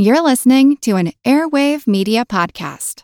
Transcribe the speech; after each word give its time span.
You're 0.00 0.22
listening 0.22 0.76
to 0.82 0.94
an 0.94 1.10
Airwave 1.24 1.88
Media 1.88 2.24
Podcast. 2.24 3.02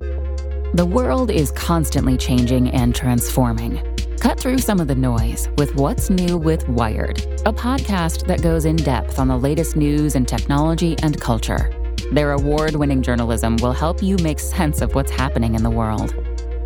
The 0.00 0.84
world 0.84 1.30
is 1.30 1.52
constantly 1.52 2.16
changing 2.16 2.70
and 2.70 2.92
transforming. 2.92 3.80
Cut 4.18 4.40
through 4.40 4.58
some 4.58 4.80
of 4.80 4.88
the 4.88 4.96
noise 4.96 5.48
with 5.56 5.76
What's 5.76 6.10
New 6.10 6.38
with 6.38 6.68
Wired, 6.68 7.20
a 7.46 7.52
podcast 7.52 8.26
that 8.26 8.42
goes 8.42 8.64
in 8.64 8.74
depth 8.74 9.20
on 9.20 9.28
the 9.28 9.36
latest 9.36 9.76
news 9.76 10.16
and 10.16 10.26
technology 10.26 10.96
and 11.04 11.20
culture. 11.20 11.70
Their 12.10 12.32
award 12.32 12.74
winning 12.74 13.00
journalism 13.00 13.56
will 13.58 13.72
help 13.72 14.02
you 14.02 14.16
make 14.24 14.40
sense 14.40 14.80
of 14.80 14.96
what's 14.96 15.12
happening 15.12 15.54
in 15.54 15.62
the 15.62 15.70
world. 15.70 16.16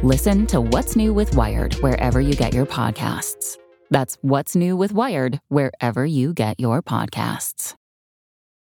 Listen 0.02 0.46
to 0.46 0.62
What's 0.62 0.96
New 0.96 1.12
with 1.12 1.36
Wired 1.36 1.74
wherever 1.82 2.22
you 2.22 2.32
get 2.32 2.54
your 2.54 2.64
podcasts. 2.64 3.58
That's 3.90 4.16
What's 4.22 4.56
New 4.56 4.78
with 4.78 4.92
Wired 4.92 5.40
wherever 5.48 6.06
you 6.06 6.32
get 6.32 6.58
your 6.58 6.80
podcasts. 6.80 7.74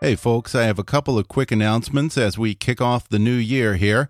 Hey, 0.00 0.14
folks, 0.14 0.54
I 0.54 0.62
have 0.62 0.78
a 0.78 0.84
couple 0.84 1.18
of 1.18 1.26
quick 1.26 1.50
announcements 1.50 2.16
as 2.16 2.38
we 2.38 2.54
kick 2.54 2.80
off 2.80 3.08
the 3.08 3.18
new 3.18 3.34
year 3.34 3.74
here. 3.74 4.08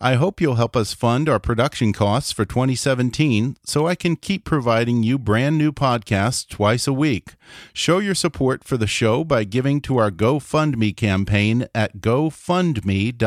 I 0.00 0.14
hope 0.14 0.40
you'll 0.40 0.56
help 0.56 0.74
us 0.74 0.94
fund 0.94 1.28
our 1.28 1.38
production 1.38 1.92
costs 1.92 2.32
for 2.32 2.44
2017 2.44 3.56
so 3.62 3.86
I 3.86 3.94
can 3.94 4.16
keep 4.16 4.44
providing 4.44 5.04
you 5.04 5.16
brand 5.16 5.56
new 5.56 5.70
podcasts 5.70 6.44
twice 6.48 6.88
a 6.88 6.92
week. 6.92 7.34
Show 7.72 8.00
your 8.00 8.16
support 8.16 8.64
for 8.64 8.76
the 8.76 8.88
show 8.88 9.22
by 9.22 9.44
giving 9.44 9.80
to 9.82 9.96
our 9.98 10.10
GoFundMe 10.10 10.96
campaign 10.96 11.68
at 11.72 11.98
gofundme.com 11.98 13.22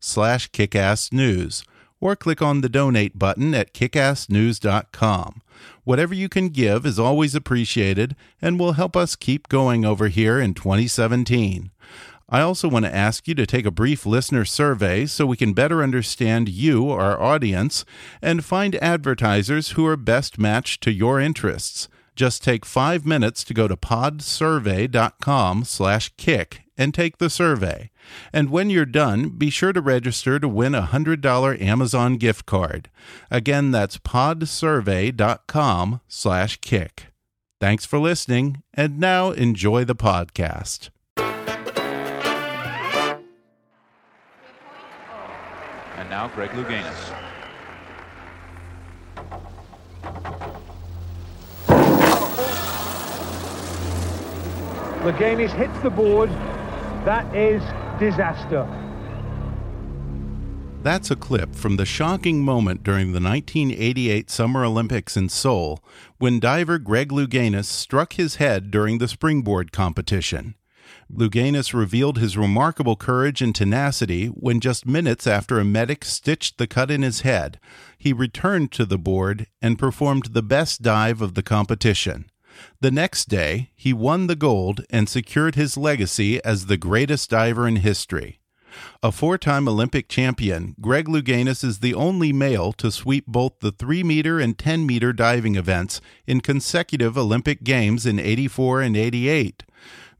slash 0.00 0.50
kickassnews 0.50 1.62
or 2.02 2.16
click 2.16 2.42
on 2.42 2.60
the 2.60 2.68
donate 2.68 3.16
button 3.16 3.54
at 3.54 3.72
kickassnews.com. 3.72 5.40
Whatever 5.84 6.14
you 6.14 6.28
can 6.28 6.48
give 6.48 6.84
is 6.84 6.98
always 6.98 7.36
appreciated 7.36 8.16
and 8.42 8.58
will 8.58 8.72
help 8.72 8.96
us 8.96 9.14
keep 9.14 9.48
going 9.48 9.84
over 9.84 10.08
here 10.08 10.40
in 10.40 10.52
2017. 10.52 11.70
I 12.28 12.40
also 12.40 12.68
want 12.68 12.86
to 12.86 12.94
ask 12.94 13.28
you 13.28 13.36
to 13.36 13.46
take 13.46 13.66
a 13.66 13.70
brief 13.70 14.04
listener 14.04 14.44
survey 14.44 15.06
so 15.06 15.26
we 15.26 15.36
can 15.36 15.52
better 15.52 15.80
understand 15.80 16.48
you, 16.48 16.90
our 16.90 17.20
audience, 17.20 17.84
and 18.20 18.44
find 18.44 18.74
advertisers 18.76 19.70
who 19.70 19.86
are 19.86 19.96
best 19.96 20.38
matched 20.38 20.82
to 20.82 20.92
your 20.92 21.20
interests. 21.20 21.88
Just 22.16 22.42
take 22.42 22.66
five 22.66 23.06
minutes 23.06 23.44
to 23.44 23.54
go 23.54 23.68
to 23.68 23.76
podsurvey.com 23.76 25.64
slash 25.64 26.10
kick 26.16 26.62
and 26.76 26.92
take 26.92 27.18
the 27.18 27.30
survey. 27.30 27.91
And 28.32 28.50
when 28.50 28.70
you're 28.70 28.84
done, 28.84 29.30
be 29.30 29.50
sure 29.50 29.72
to 29.72 29.80
register 29.80 30.38
to 30.38 30.48
win 30.48 30.74
a 30.74 30.88
$100 30.92 31.60
Amazon 31.60 32.16
gift 32.16 32.46
card. 32.46 32.90
Again, 33.30 33.70
that's 33.70 33.98
podsurvey.com 33.98 36.00
slash 36.08 36.56
kick. 36.58 37.06
Thanks 37.60 37.84
for 37.84 37.98
listening, 37.98 38.62
and 38.74 38.98
now 38.98 39.30
enjoy 39.30 39.84
the 39.84 39.94
podcast. 39.94 40.90
And 45.96 46.10
now 46.10 46.28
Greg 46.34 46.50
Louganis. 46.50 47.12
Louganis 55.02 55.52
hits 55.52 55.76
the 55.80 55.90
board. 55.90 56.30
That 57.04 57.34
is 57.34 57.60
disaster. 57.98 58.66
That's 60.82 61.12
a 61.12 61.16
clip 61.16 61.54
from 61.54 61.76
the 61.76 61.86
shocking 61.86 62.44
moment 62.44 62.82
during 62.82 63.12
the 63.12 63.20
1988 63.20 64.28
Summer 64.28 64.64
Olympics 64.64 65.16
in 65.16 65.28
Seoul 65.28 65.78
when 66.18 66.40
diver 66.40 66.80
Greg 66.80 67.10
Louganis 67.10 67.66
struck 67.66 68.14
his 68.14 68.36
head 68.36 68.72
during 68.72 68.98
the 68.98 69.06
springboard 69.06 69.70
competition. 69.70 70.56
Louganis 71.08 71.72
revealed 71.72 72.18
his 72.18 72.36
remarkable 72.36 72.96
courage 72.96 73.40
and 73.40 73.54
tenacity 73.54 74.26
when 74.26 74.58
just 74.58 74.84
minutes 74.84 75.26
after 75.26 75.60
a 75.60 75.64
medic 75.64 76.04
stitched 76.04 76.58
the 76.58 76.66
cut 76.66 76.90
in 76.90 77.02
his 77.02 77.20
head, 77.20 77.60
he 77.96 78.12
returned 78.12 78.72
to 78.72 78.84
the 78.84 78.98
board 78.98 79.46
and 79.60 79.78
performed 79.78 80.30
the 80.32 80.42
best 80.42 80.82
dive 80.82 81.22
of 81.22 81.34
the 81.34 81.42
competition. 81.42 82.24
The 82.80 82.90
next 82.90 83.28
day, 83.28 83.70
he 83.74 83.92
won 83.92 84.26
the 84.26 84.36
gold 84.36 84.84
and 84.90 85.08
secured 85.08 85.54
his 85.54 85.76
legacy 85.76 86.42
as 86.44 86.66
the 86.66 86.76
greatest 86.76 87.30
diver 87.30 87.66
in 87.66 87.76
history. 87.76 88.40
A 89.02 89.12
four 89.12 89.38
time 89.38 89.68
Olympic 89.68 90.08
champion, 90.08 90.74
Greg 90.80 91.06
Louganis 91.06 91.62
is 91.62 91.80
the 91.80 91.94
only 91.94 92.32
male 92.32 92.72
to 92.74 92.90
sweep 92.90 93.26
both 93.26 93.60
the 93.60 93.72
3 93.72 94.02
meter 94.02 94.40
and 94.40 94.56
10 94.56 94.86
meter 94.86 95.12
diving 95.12 95.56
events 95.56 96.00
in 96.26 96.40
consecutive 96.40 97.18
Olympic 97.18 97.64
Games 97.64 98.06
in 98.06 98.18
84 98.18 98.80
and 98.82 98.96
88. 98.96 99.64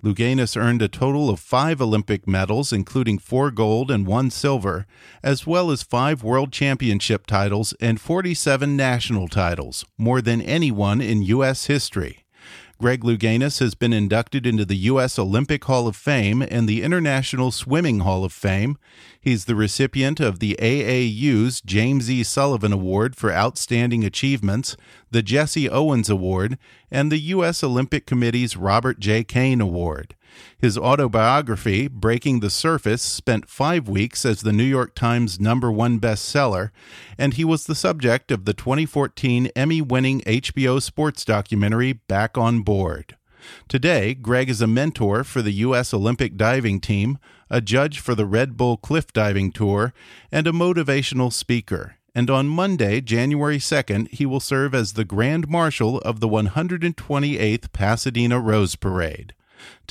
Louganis 0.03 0.57
earned 0.57 0.83
a 0.83 0.89
total 0.89 1.31
of 1.31 1.39
five 1.39 1.81
Olympic 1.81 2.27
medals, 2.27 2.73
including 2.73 3.19
four 3.19 3.53
gold 3.53 3.89
and 3.89 4.05
one 4.05 4.31
silver, 4.31 4.85
as 5.23 5.47
well 5.47 5.71
as 5.71 5.85
five 5.85 6.25
world 6.25 6.53
championship 6.53 7.25
titles 7.25 7.73
and 7.81 8.01
47 8.01 8.77
national 8.77 9.29
titles, 9.29 9.85
more 9.97 10.21
than 10.21 10.43
anyone 10.43 11.01
in 11.01 11.23
U.S. 11.23 11.67
history. 11.67 12.22
Greg 12.83 13.03
Louganis 13.03 13.61
has 13.61 13.77
been 13.77 13.93
inducted 13.93 14.45
into 14.45 14.65
the 14.65 14.75
U.S. 14.75 15.17
Olympic 15.17 15.63
Hall 15.67 15.87
of 15.87 15.95
Fame 15.95 16.43
and 16.43 16.69
the 16.69 16.83
International 16.83 17.53
Swimming 17.53 18.01
Hall 18.01 18.25
of 18.25 18.33
Fame. 18.33 18.77
He's 19.21 19.45
the 19.45 19.55
recipient 19.55 20.19
of 20.19 20.41
the 20.41 20.57
AAU's 20.61 21.61
James 21.61 22.11
E. 22.11 22.25
Sullivan 22.25 22.73
Award 22.73 23.15
for 23.15 23.33
Outstanding 23.33 24.03
Achievements, 24.05 24.77
the 25.13 25.23
Jesse 25.23 25.71
Owens 25.71 26.11
Award, 26.11 26.59
and 26.91 27.13
the 27.13 27.21
U.S. 27.21 27.63
Olympic 27.63 28.05
Committee's 28.05 28.57
Robert 28.57 28.99
J. 28.99 29.23
Kane 29.23 29.61
Award. 29.61 30.17
His 30.59 30.79
autobiography, 30.79 31.89
Breaking 31.89 32.41
the 32.41 32.51
Surface, 32.51 33.03
spent 33.03 33.49
five 33.49 33.89
weeks 33.89 34.25
as 34.25 34.43
the 34.43 34.53
New 34.53 34.65
York 34.65 34.95
Times 34.95 35.41
number 35.41 35.73
one 35.73 35.99
bestseller, 35.99 36.71
and 37.19 37.35
he 37.35 37.45
was 37.45 37.65
the 37.65 37.75
subject 37.75 38.31
of 38.31 38.45
the 38.45 38.55
2014 38.55 39.49
Emmy 39.57 39.81
winning 39.81 40.21
HBO 40.21 40.81
sports 40.81 41.25
documentary 41.25 41.95
Back 41.95 42.39
on 42.39 42.63
Board. 42.63 43.17
Today, 43.69 44.15
Greg 44.15 44.49
is 44.49 44.61
a 44.61 44.67
mentor 44.67 45.25
for 45.25 45.43
the 45.43 45.53
U.S. 45.53 45.93
Olympic 45.93 46.37
diving 46.37 46.81
team, 46.81 47.19
a 47.51 47.61
judge 47.61 47.99
for 47.99 48.15
the 48.15 48.27
Red 48.27 48.57
Bull 48.57 48.77
Cliff 48.77 49.13
Diving 49.13 49.53
Tour, 49.53 49.93
and 50.31 50.47
a 50.47 50.53
motivational 50.53 51.33
speaker. 51.33 51.97
And 52.15 52.29
on 52.29 52.47
Monday, 52.47 53.01
January 53.01 53.59
2nd, 53.59 54.09
he 54.11 54.27
will 54.27 54.41
serve 54.41 54.75
as 54.75 54.93
the 54.93 55.05
Grand 55.05 55.49
Marshal 55.49 55.99
of 56.01 56.21
the 56.21 56.29
128th 56.29 57.73
Pasadena 57.73 58.39
Rose 58.39 58.77
Parade. 58.77 59.35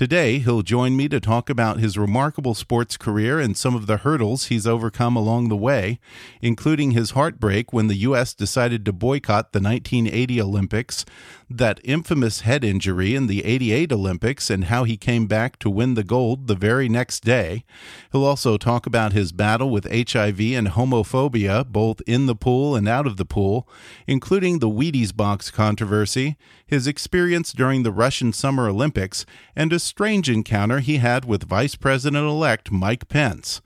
Today, 0.02 0.40
he'll 0.40 0.64
join 0.64 0.98
me 0.98 1.08
to 1.10 1.20
talk 1.20 1.48
about 1.48 1.78
his 1.78 1.96
remarkable 1.96 2.56
sports 2.56 2.98
career 2.98 3.40
and 3.40 3.56
some 3.56 3.76
of 3.76 3.86
the 3.86 3.98
hurdles 3.98 4.46
he's 4.46 4.66
overcome 4.66 5.16
along 5.16 5.50
the 5.50 5.56
way, 5.56 6.00
including 6.42 6.90
his 6.90 7.12
heartbreak 7.12 7.72
when 7.72 7.86
the 7.86 7.98
U.S. 7.98 8.34
decided 8.34 8.84
to 8.86 8.94
boycott 8.94 9.54
the 9.54 9.62
1980 9.62 10.42
Olympics, 10.42 11.06
that 11.48 11.80
infamous 11.84 12.42
head 12.42 12.64
injury 12.64 13.14
in 13.14 13.28
the 13.28 13.46
88 13.46 13.92
Olympics, 13.92 14.50
and 14.50 14.64
how 14.64 14.86
he 14.86 14.98
came 14.98 15.28
back 15.28 15.60
to 15.60 15.70
win 15.70 15.94
the 15.94 16.04
gold 16.04 16.48
the 16.48 16.56
very 16.56 16.90
next 16.90 17.24
day. 17.24 17.64
He'll 18.12 18.26
also 18.26 18.58
talk 18.58 18.88
about 18.88 19.14
his 19.14 19.32
battle 19.32 19.70
with 19.70 19.86
HIV 19.86 20.40
and 20.40 20.70
homophobia, 20.70 21.68
both 21.68 22.02
in 22.08 22.26
the 22.26 22.36
pool 22.36 22.76
and 22.76 22.88
out 22.88 23.06
of 23.06 23.18
the 23.18 23.26
pool, 23.26 23.70
including 24.08 24.58
the 24.58 24.70
Wheaties 24.70 25.16
box 25.16 25.52
controversy, 25.52 26.38
his 26.66 26.88
experience 26.88 27.54
during 27.54 27.84
the 27.84 27.92
Russian 27.92 28.34
Summer 28.34 28.68
Olympics, 28.68 29.28
and 29.56 29.72
a 29.72 29.91
strange 29.92 30.30
encounter 30.30 30.80
he 30.80 31.00
had 31.00 31.26
with 31.26 31.44
Vice 31.44 31.76
President 31.76 32.26
elect 32.26 32.72
Mike 32.72 33.10
Pence. 33.10 33.60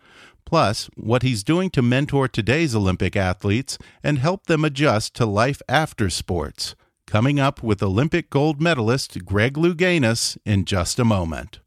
Plus, 0.43 0.89
what 0.95 1.21
he's 1.21 1.43
doing 1.43 1.69
to 1.69 1.83
mentor 1.83 2.27
today's 2.27 2.75
Olympic 2.75 3.15
athletes 3.15 3.77
and 4.03 4.17
help 4.17 4.47
them 4.47 4.65
adjust 4.65 5.13
to 5.13 5.25
life 5.27 5.61
after 5.69 6.09
sports. 6.09 6.73
Coming 7.05 7.39
up 7.39 7.61
with 7.61 7.83
Olympic 7.83 8.31
gold 8.31 8.59
medalist 8.59 9.23
Greg 9.23 9.53
Louganis 9.53 10.35
in 10.45 10.65
just 10.65 10.97
a 10.97 11.05
moment. 11.05 11.59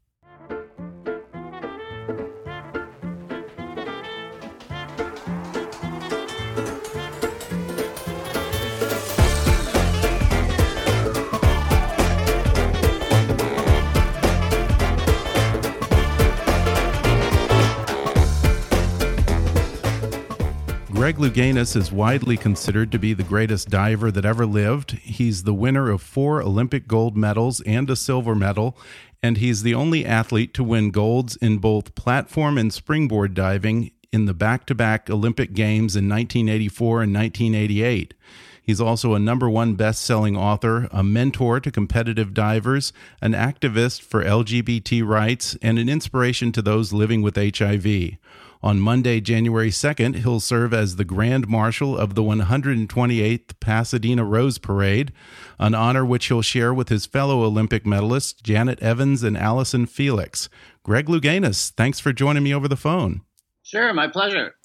Greg 21.09 21.33
Louganis 21.33 21.75
is 21.75 21.91
widely 21.91 22.37
considered 22.37 22.91
to 22.91 22.99
be 22.99 23.13
the 23.13 23.23
greatest 23.23 23.67
diver 23.67 24.11
that 24.11 24.25
ever 24.25 24.45
lived. 24.45 24.91
He's 24.91 25.41
the 25.41 25.55
winner 25.55 25.89
of 25.89 26.03
four 26.03 26.39
Olympic 26.39 26.87
gold 26.87 27.17
medals 27.17 27.61
and 27.61 27.89
a 27.89 27.95
silver 27.95 28.35
medal, 28.35 28.77
and 29.23 29.37
he's 29.37 29.63
the 29.63 29.73
only 29.73 30.05
athlete 30.05 30.53
to 30.53 30.63
win 30.63 30.91
golds 30.91 31.35
in 31.37 31.57
both 31.57 31.95
platform 31.95 32.59
and 32.59 32.71
springboard 32.71 33.33
diving 33.33 33.89
in 34.13 34.25
the 34.25 34.35
back 34.35 34.67
to 34.67 34.75
back 34.75 35.09
Olympic 35.09 35.53
Games 35.53 35.95
in 35.95 36.07
1984 36.07 37.01
and 37.01 37.15
1988. 37.15 38.13
He's 38.61 38.79
also 38.79 39.15
a 39.15 39.19
number 39.19 39.49
one 39.49 39.73
best 39.73 40.03
selling 40.03 40.37
author, 40.37 40.89
a 40.91 41.03
mentor 41.03 41.59
to 41.59 41.71
competitive 41.71 42.35
divers, 42.35 42.93
an 43.19 43.33
activist 43.33 44.03
for 44.03 44.23
LGBT 44.23 45.03
rights, 45.03 45.57
and 45.59 45.79
an 45.79 45.89
inspiration 45.89 46.51
to 46.51 46.61
those 46.61 46.93
living 46.93 47.23
with 47.23 47.35
HIV. 47.35 48.19
On 48.61 48.77
Monday, 48.77 49.21
January 49.21 49.69
2nd, 49.69 50.17
he'll 50.17 50.41
serve 50.41 50.73
as 50.73 50.97
the 50.97 51.05
Grand 51.05 51.47
Marshal 51.47 51.97
of 51.97 52.15
the 52.15 52.21
128th 52.21 53.57
Pasadena 53.61 54.25
Rose 54.25 54.57
Parade, 54.57 55.13
an 55.57 55.73
honor 55.73 56.05
which 56.05 56.25
he'll 56.25 56.41
share 56.41 56.73
with 56.73 56.89
his 56.89 57.05
fellow 57.05 57.43
Olympic 57.43 57.85
medalists, 57.85 58.43
Janet 58.43 58.77
Evans 58.81 59.23
and 59.23 59.37
Allyson 59.37 59.85
Felix. 59.85 60.49
Greg 60.83 61.05
Louganis, 61.05 61.71
thanks 61.71 62.01
for 62.01 62.11
joining 62.11 62.43
me 62.43 62.53
over 62.53 62.67
the 62.67 62.75
phone. 62.75 63.21
Sure, 63.63 63.93
my 63.93 64.09
pleasure. 64.09 64.55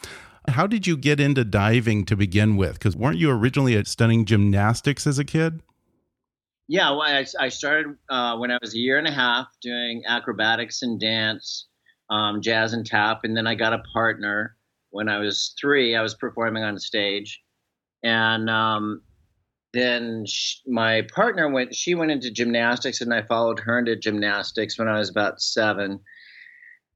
How 0.49 0.67
did 0.67 0.89
you 0.89 0.97
get 0.97 1.21
into 1.21 1.45
diving 1.45 2.05
to 2.07 2.17
begin 2.17 2.57
with? 2.57 2.75
Because 2.75 2.97
weren't 2.97 3.19
you 3.19 3.31
originally 3.31 3.83
studying 3.85 4.25
gymnastics 4.25 5.07
as 5.07 5.21
a 5.21 5.25
kid? 5.25 5.63
Yeah, 6.67 6.91
well, 6.91 7.03
I, 7.03 7.25
I 7.39 7.49
started 7.49 7.95
uh, 8.11 8.39
when 8.39 8.51
I 8.51 8.59
was 8.61 8.75
a 8.75 8.79
year 8.79 8.99
and 8.99 9.07
a 9.07 9.13
half 9.13 9.47
doing 9.63 10.03
acrobatics 10.05 10.83
and 10.83 10.99
dance 10.99 11.69
um, 12.11 12.41
jazz 12.41 12.73
and 12.73 12.87
tap. 12.87 13.21
And 13.25 13.37
then 13.37 13.47
I 13.47 13.55
got 13.55 13.73
a 13.73 13.83
partner 13.93 14.57
when 14.91 15.09
I 15.09 15.19
was 15.19 15.55
three. 15.61 15.97
I 15.97 16.03
was 16.03 16.15
performing 16.15 16.63
on 16.63 16.79
stage, 16.79 17.43
and 18.03 18.49
um, 18.49 19.03
then 19.73 20.25
she, 20.27 20.59
my 20.67 21.03
partner 21.15 21.51
went. 21.51 21.75
She 21.75 21.95
went 21.95 22.13
into 22.13 22.31
gymnastics, 22.31 23.01
and 23.01 23.13
I 23.13 23.23
followed 23.23 23.61
her 23.61 23.79
into 23.79 23.97
gymnastics 23.97 24.79
when 24.79 24.89
I 24.89 24.99
was 24.99 25.11
about 25.11 25.43
seven. 25.43 26.01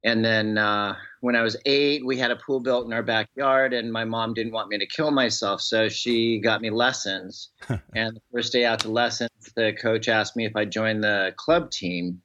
And 0.01 0.23
then 0.23 0.57
uh, 0.57 0.95
when 1.19 1.35
I 1.35 1.41
was 1.41 1.57
eight, 1.65 2.05
we 2.05 2.17
had 2.17 2.31
a 2.31 2.37
pool 2.37 2.61
built 2.61 2.85
in 2.85 2.93
our 2.93 3.03
backyard, 3.03 3.73
and 3.73 3.91
my 3.91 4.05
mom 4.05 4.33
didn't 4.33 4.53
want 4.53 4.69
me 4.69 4.77
to 4.77 4.85
kill 4.85 5.11
myself, 5.11 5.59
so 5.59 5.89
she 5.89 6.39
got 6.39 6.61
me 6.61 6.69
lessons. 6.69 7.49
and 7.67 8.15
the 8.15 8.21
first 8.33 8.53
day 8.53 8.63
out 8.63 8.79
to 8.79 8.89
lessons, 8.89 9.29
the 9.57 9.73
coach 9.73 10.07
asked 10.07 10.37
me 10.37 10.45
if 10.45 10.55
I'd 10.55 10.71
join 10.71 11.01
the 11.01 11.33
club 11.35 11.69
team, 11.69 12.21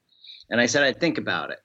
and 0.50 0.60
I 0.60 0.66
said 0.66 0.84
I'd 0.84 1.00
think 1.00 1.18
about 1.18 1.50
it 1.50 1.63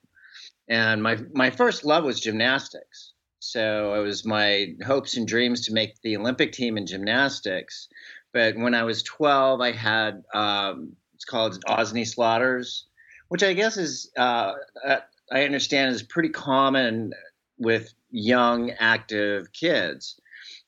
and 0.70 1.02
my 1.02 1.18
my 1.34 1.50
first 1.50 1.84
love 1.84 2.04
was 2.04 2.20
gymnastics. 2.20 3.14
So 3.40 3.96
it 3.96 4.04
was 4.04 4.26
my 4.26 4.76
hopes 4.86 5.18
and 5.18 5.28
dreams 5.28 5.66
to 5.66 5.74
make 5.74 6.02
the 6.02 6.18
Olympic 6.18 6.52
team 6.52 6.78
in 6.78 6.86
gymnastics. 6.86 7.88
But 8.34 8.56
when 8.58 8.76
I 8.76 8.84
was 8.84 9.02
12, 9.04 9.62
I 9.62 9.72
had 9.72 10.24
um, 10.34 10.96
it's 11.16 11.26
called 11.26 11.62
Osgood-Schlatter's, 11.68 12.86
which 13.30 13.44
I 13.44 13.54
guess 13.54 13.78
is 13.78 14.12
uh, 14.18 14.54
uh, 14.86 15.00
I 15.32 15.44
understand 15.44 15.96
is 15.96 16.04
pretty 16.04 16.30
common 16.30 17.14
with 17.58 17.94
young 18.12 18.72
active 18.80 19.52
kids. 19.54 20.20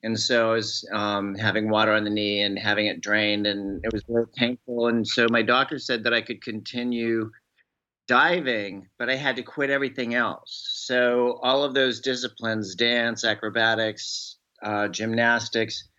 And 0.03 0.19
so 0.19 0.51
I 0.51 0.53
was 0.53 0.87
um, 0.91 1.35
having 1.35 1.69
water 1.69 1.93
on 1.93 2.03
the 2.03 2.09
knee 2.09 2.41
and 2.41 2.57
having 2.57 2.87
it 2.87 3.01
drained, 3.01 3.45
and 3.45 3.79
it 3.83 3.93
was 3.93 4.03
very 4.07 4.27
painful. 4.35 4.87
And 4.87 5.07
so 5.07 5.27
my 5.29 5.43
doctor 5.43 5.77
said 5.77 6.03
that 6.03 6.13
I 6.13 6.21
could 6.21 6.41
continue 6.41 7.31
diving, 8.07 8.87
but 8.97 9.09
I 9.09 9.15
had 9.15 9.35
to 9.37 9.43
quit 9.43 9.69
everything 9.69 10.15
else. 10.15 10.69
So 10.73 11.39
all 11.41 11.63
of 11.63 11.73
those 11.73 11.99
disciplines 11.99 12.75
dance, 12.75 13.23
acrobatics, 13.23 14.37
uh, 14.63 14.87
gymnastics 14.89 15.89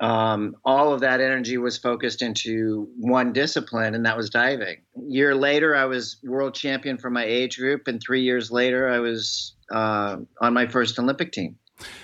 um, 0.00 0.56
all 0.64 0.92
of 0.92 1.00
that 1.00 1.20
energy 1.20 1.56
was 1.56 1.78
focused 1.78 2.20
into 2.20 2.88
one 2.98 3.32
discipline, 3.32 3.94
and 3.94 4.04
that 4.06 4.16
was 4.16 4.28
diving. 4.28 4.82
A 4.96 5.00
year 5.06 5.34
later, 5.34 5.76
I 5.76 5.84
was 5.84 6.16
world 6.24 6.54
champion 6.54 6.98
for 6.98 7.10
my 7.10 7.24
age 7.24 7.58
group, 7.58 7.86
and 7.86 8.02
three 8.02 8.22
years 8.22 8.50
later, 8.50 8.90
I 8.90 8.98
was 8.98 9.54
uh, 9.72 10.16
on 10.40 10.52
my 10.52 10.66
first 10.66 10.98
Olympic 10.98 11.32
team. 11.32 11.56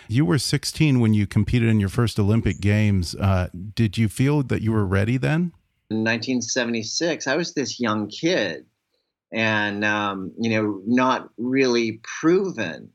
You 0.09 0.25
were 0.25 0.39
16 0.39 1.01
when 1.01 1.15
you 1.15 1.27
competed 1.27 1.69
in 1.69 1.81
your 1.81 1.89
first 1.89 2.19
Olympic 2.19 2.61
Games. 2.61 3.15
Uh, 3.15 3.49
did 3.75 3.99
you 3.99 4.09
feel 4.09 4.43
that 4.45 4.63
you 4.63 4.73
were 4.73 4.87
ready 4.87 5.17
then? 5.17 5.53
In 5.91 6.05
1976, 6.05 7.27
I 7.27 7.37
was 7.37 7.55
this 7.55 7.81
young 7.81 8.09
kid 8.09 8.67
and 9.33 9.85
um, 9.85 10.33
you 10.39 10.51
know 10.51 10.83
not 10.87 11.31
really 11.39 12.01
proven. 12.03 12.91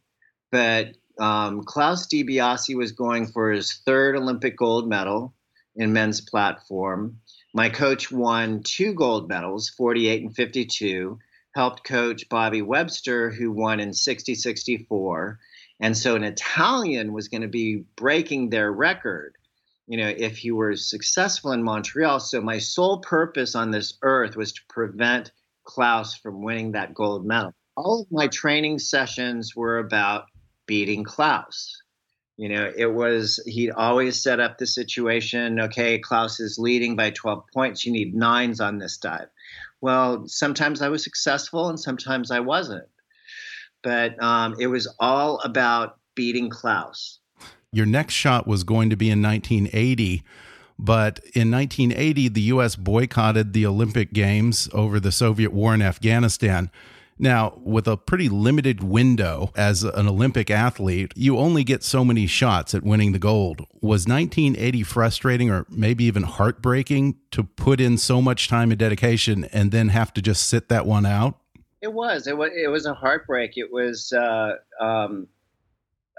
But 0.52 0.96
um, 1.20 1.64
Klaus 1.64 2.08
Dibiasi 2.08 2.76
was 2.76 2.92
going 2.92 3.28
for 3.28 3.52
his 3.52 3.74
third 3.86 4.16
Olympic 4.16 4.58
gold 4.58 4.88
medal 4.88 5.34
in 5.76 5.94
men's 5.94 6.22
platform. 6.22 7.20
My 7.54 7.70
coach 7.70 8.12
won 8.12 8.64
two 8.64 8.94
gold 8.94 9.30
medals, 9.30 9.70
48 9.70 10.24
and 10.24 10.36
52. 10.36 11.20
Helped 11.54 11.86
coach 11.86 12.28
Bobby 12.28 12.62
Webster, 12.62 13.32
who 13.32 13.52
won 13.52 13.80
in 13.80 13.94
60 13.94 14.36
64. 14.36 15.40
And 15.80 15.98
so 15.98 16.16
an 16.16 16.24
Italian 16.24 17.14
was 17.14 17.28
going 17.28 17.42
to 17.42 17.48
be 17.48 17.84
breaking 17.96 18.50
their 18.50 18.72
record, 18.72 19.36
you 19.88 19.98
know, 19.98 20.08
if 20.08 20.38
he 20.38 20.52
were 20.52 20.76
successful 20.76 21.52
in 21.52 21.64
Montreal. 21.64 22.20
So 22.20 22.42
my 22.42 22.60
sole 22.60 23.00
purpose 23.00 23.56
on 23.56 23.72
this 23.72 23.98
earth 24.02 24.36
was 24.36 24.54
to 24.54 24.62
prevent 24.70 25.32
Klaus 25.66 26.16
from 26.16 26.44
winning 26.44 26.72
that 26.72 26.94
gold 26.94 27.26
medal. 27.26 27.54
All 27.76 28.02
of 28.04 28.12
my 28.12 28.28
training 28.28 28.80
sessions 28.80 29.56
were 29.56 29.80
about 29.80 30.26
beating 30.66 31.04
Klaus. 31.04 31.82
You 32.38 32.50
know, 32.50 32.72
it 32.76 32.94
was, 32.94 33.42
he'd 33.46 33.72
always 33.72 34.22
set 34.22 34.40
up 34.40 34.58
the 34.58 34.68
situation 34.68 35.60
okay, 35.60 36.00
Klaus 36.00 36.40
is 36.40 36.58
leading 36.58 36.96
by 36.96 37.12
12 37.12 37.44
points. 37.54 37.86
You 37.86 37.92
need 37.92 38.14
nines 38.16 38.60
on 38.60 38.78
this 38.78 38.98
dive. 38.98 39.28
Well, 39.82 40.28
sometimes 40.28 40.82
I 40.82 40.90
was 40.90 41.04
successful 41.04 41.70
and 41.70 41.80
sometimes 41.80 42.32
I 42.32 42.40
wasn't. 42.42 42.88
But 43.84 44.22
um, 44.22 44.56
it 44.60 44.68
was 44.68 44.94
all 45.00 45.40
about 45.40 46.00
beating 46.16 46.50
Klaus. 46.50 47.20
Your 47.72 47.86
next 47.86 48.14
shot 48.14 48.48
was 48.48 48.64
going 48.64 48.90
to 48.90 48.96
be 48.96 49.10
in 49.10 49.22
1980 49.22 50.24
but 50.78 51.20
in 51.34 51.52
1980, 51.52 52.28
the 52.30 52.42
U.S. 52.42 52.76
boycotted 52.76 53.54
the 53.54 53.66
Olympic 53.66 54.14
Games 54.14 54.70
over 54.74 55.00
the 55.00 55.12
Soviet 55.12 55.54
war 55.54 55.74
in 55.74 55.82
Afghanistan. 55.82 56.70
Now, 57.18 57.62
with 57.64 57.88
a 57.88 57.96
pretty 57.96 58.28
limited 58.28 58.84
window 58.84 59.52
as 59.56 59.84
an 59.84 60.08
Olympic 60.08 60.52
athlete, 60.52 61.14
you 61.16 61.38
only 61.38 61.64
get 61.64 61.82
so 61.82 62.04
many 62.04 62.28
shots 62.28 62.76
at 62.76 62.84
winning 62.84 63.14
the 63.14 63.20
gold. 63.20 63.62
Was 63.82 64.06
1980 64.06 64.84
frustrating 64.84 65.50
or 65.50 65.66
maybe 65.70 66.04
even 66.04 66.24
heartbreaking 66.24 67.16
to 67.32 67.44
put 67.44 67.80
in 67.80 67.98
so 67.98 68.22
much 68.22 68.50
time 68.50 68.70
and 68.72 68.80
dedication 68.80 69.46
and 69.46 69.72
then 69.72 69.90
have 69.90 70.14
to 70.16 70.22
just 70.22 70.50
sit 70.50 70.68
that 70.68 70.86
one 70.86 71.06
out? 71.06 71.40
It 71.82 71.94
was. 71.94 72.28
It 72.28 72.36
was. 72.36 72.50
It 72.54 72.68
was 72.68 72.86
a 72.86 72.94
heartbreak. 72.94 73.54
It 73.56 73.72
was. 73.72 74.12
Uh, 74.12 74.56
um, 74.82 75.28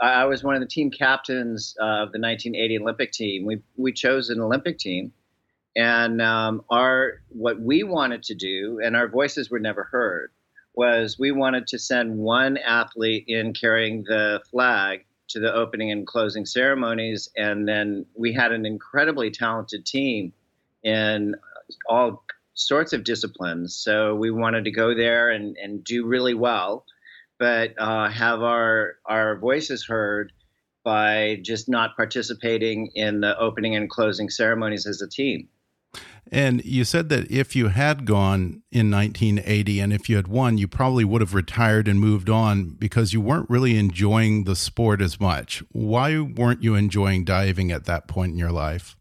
I 0.00 0.26
was 0.26 0.44
one 0.44 0.54
of 0.54 0.60
the 0.60 0.66
team 0.66 0.90
captains 0.90 1.74
uh, 1.80 1.84
of 1.84 2.12
the 2.12 2.20
1980 2.20 2.78
Olympic 2.78 3.12
team. 3.12 3.46
We 3.46 3.62
we 3.76 3.92
chose 3.92 4.30
an 4.30 4.40
Olympic 4.40 4.78
team, 4.78 5.12
and 5.74 6.20
um, 6.20 6.62
our 6.70 7.22
what 7.28 7.60
we 7.60 7.82
wanted 7.82 8.22
to 8.24 8.34
do, 8.34 8.80
and 8.82 8.94
our 8.94 9.08
voices 9.08 9.50
were 9.50 9.58
never 9.58 9.84
heard, 9.84 10.32
was 10.74 11.18
we 11.18 11.32
wanted 11.32 11.66
to 11.68 11.78
send 11.78 12.18
one 12.18 12.58
athlete 12.58 13.24
in 13.26 13.54
carrying 13.54 14.04
the 14.04 14.42
flag 14.50 15.06
to 15.28 15.40
the 15.40 15.52
opening 15.52 15.90
and 15.90 16.06
closing 16.06 16.44
ceremonies, 16.44 17.30
and 17.36 17.66
then 17.66 18.06
we 18.14 18.32
had 18.32 18.52
an 18.52 18.66
incredibly 18.66 19.30
talented 19.30 19.86
team 19.86 20.32
in 20.82 21.34
all 21.88 22.22
sorts 22.54 22.92
of 22.92 23.04
disciplines. 23.04 23.74
So 23.74 24.14
we 24.14 24.30
wanted 24.30 24.64
to 24.64 24.70
go 24.70 24.94
there 24.94 25.30
and, 25.30 25.56
and 25.56 25.82
do 25.82 26.06
really 26.06 26.34
well 26.34 26.84
but 27.38 27.74
uh, 27.78 28.08
have 28.08 28.42
our 28.42 28.94
our 29.04 29.38
voices 29.38 29.86
heard 29.86 30.32
by 30.84 31.38
just 31.42 31.68
not 31.68 31.96
participating 31.96 32.90
in 32.94 33.20
the 33.20 33.36
opening 33.38 33.74
and 33.74 33.90
closing 33.90 34.30
ceremonies 34.30 34.86
as 34.86 35.02
a 35.02 35.08
team. 35.08 35.48
And 36.30 36.64
you 36.64 36.84
said 36.84 37.08
that 37.08 37.30
if 37.30 37.54
you 37.54 37.68
had 37.68 38.04
gone 38.04 38.62
in 38.72 38.90
1980 38.90 39.80
and 39.80 39.92
if 39.92 40.08
you 40.08 40.16
had 40.16 40.28
won, 40.28 40.58
you 40.58 40.66
probably 40.66 41.04
would 41.04 41.20
have 41.20 41.34
retired 41.34 41.86
and 41.86 42.00
moved 42.00 42.28
on 42.28 42.70
because 42.70 43.12
you 43.12 43.20
weren't 43.20 43.48
really 43.48 43.76
enjoying 43.76 44.44
the 44.44 44.56
sport 44.56 45.00
as 45.00 45.20
much. 45.20 45.62
Why 45.70 46.18
weren't 46.20 46.62
you 46.62 46.74
enjoying 46.74 47.24
diving 47.24 47.70
at 47.70 47.84
that 47.84 48.08
point 48.08 48.32
in 48.32 48.38
your 48.38 48.52
life? 48.52 48.96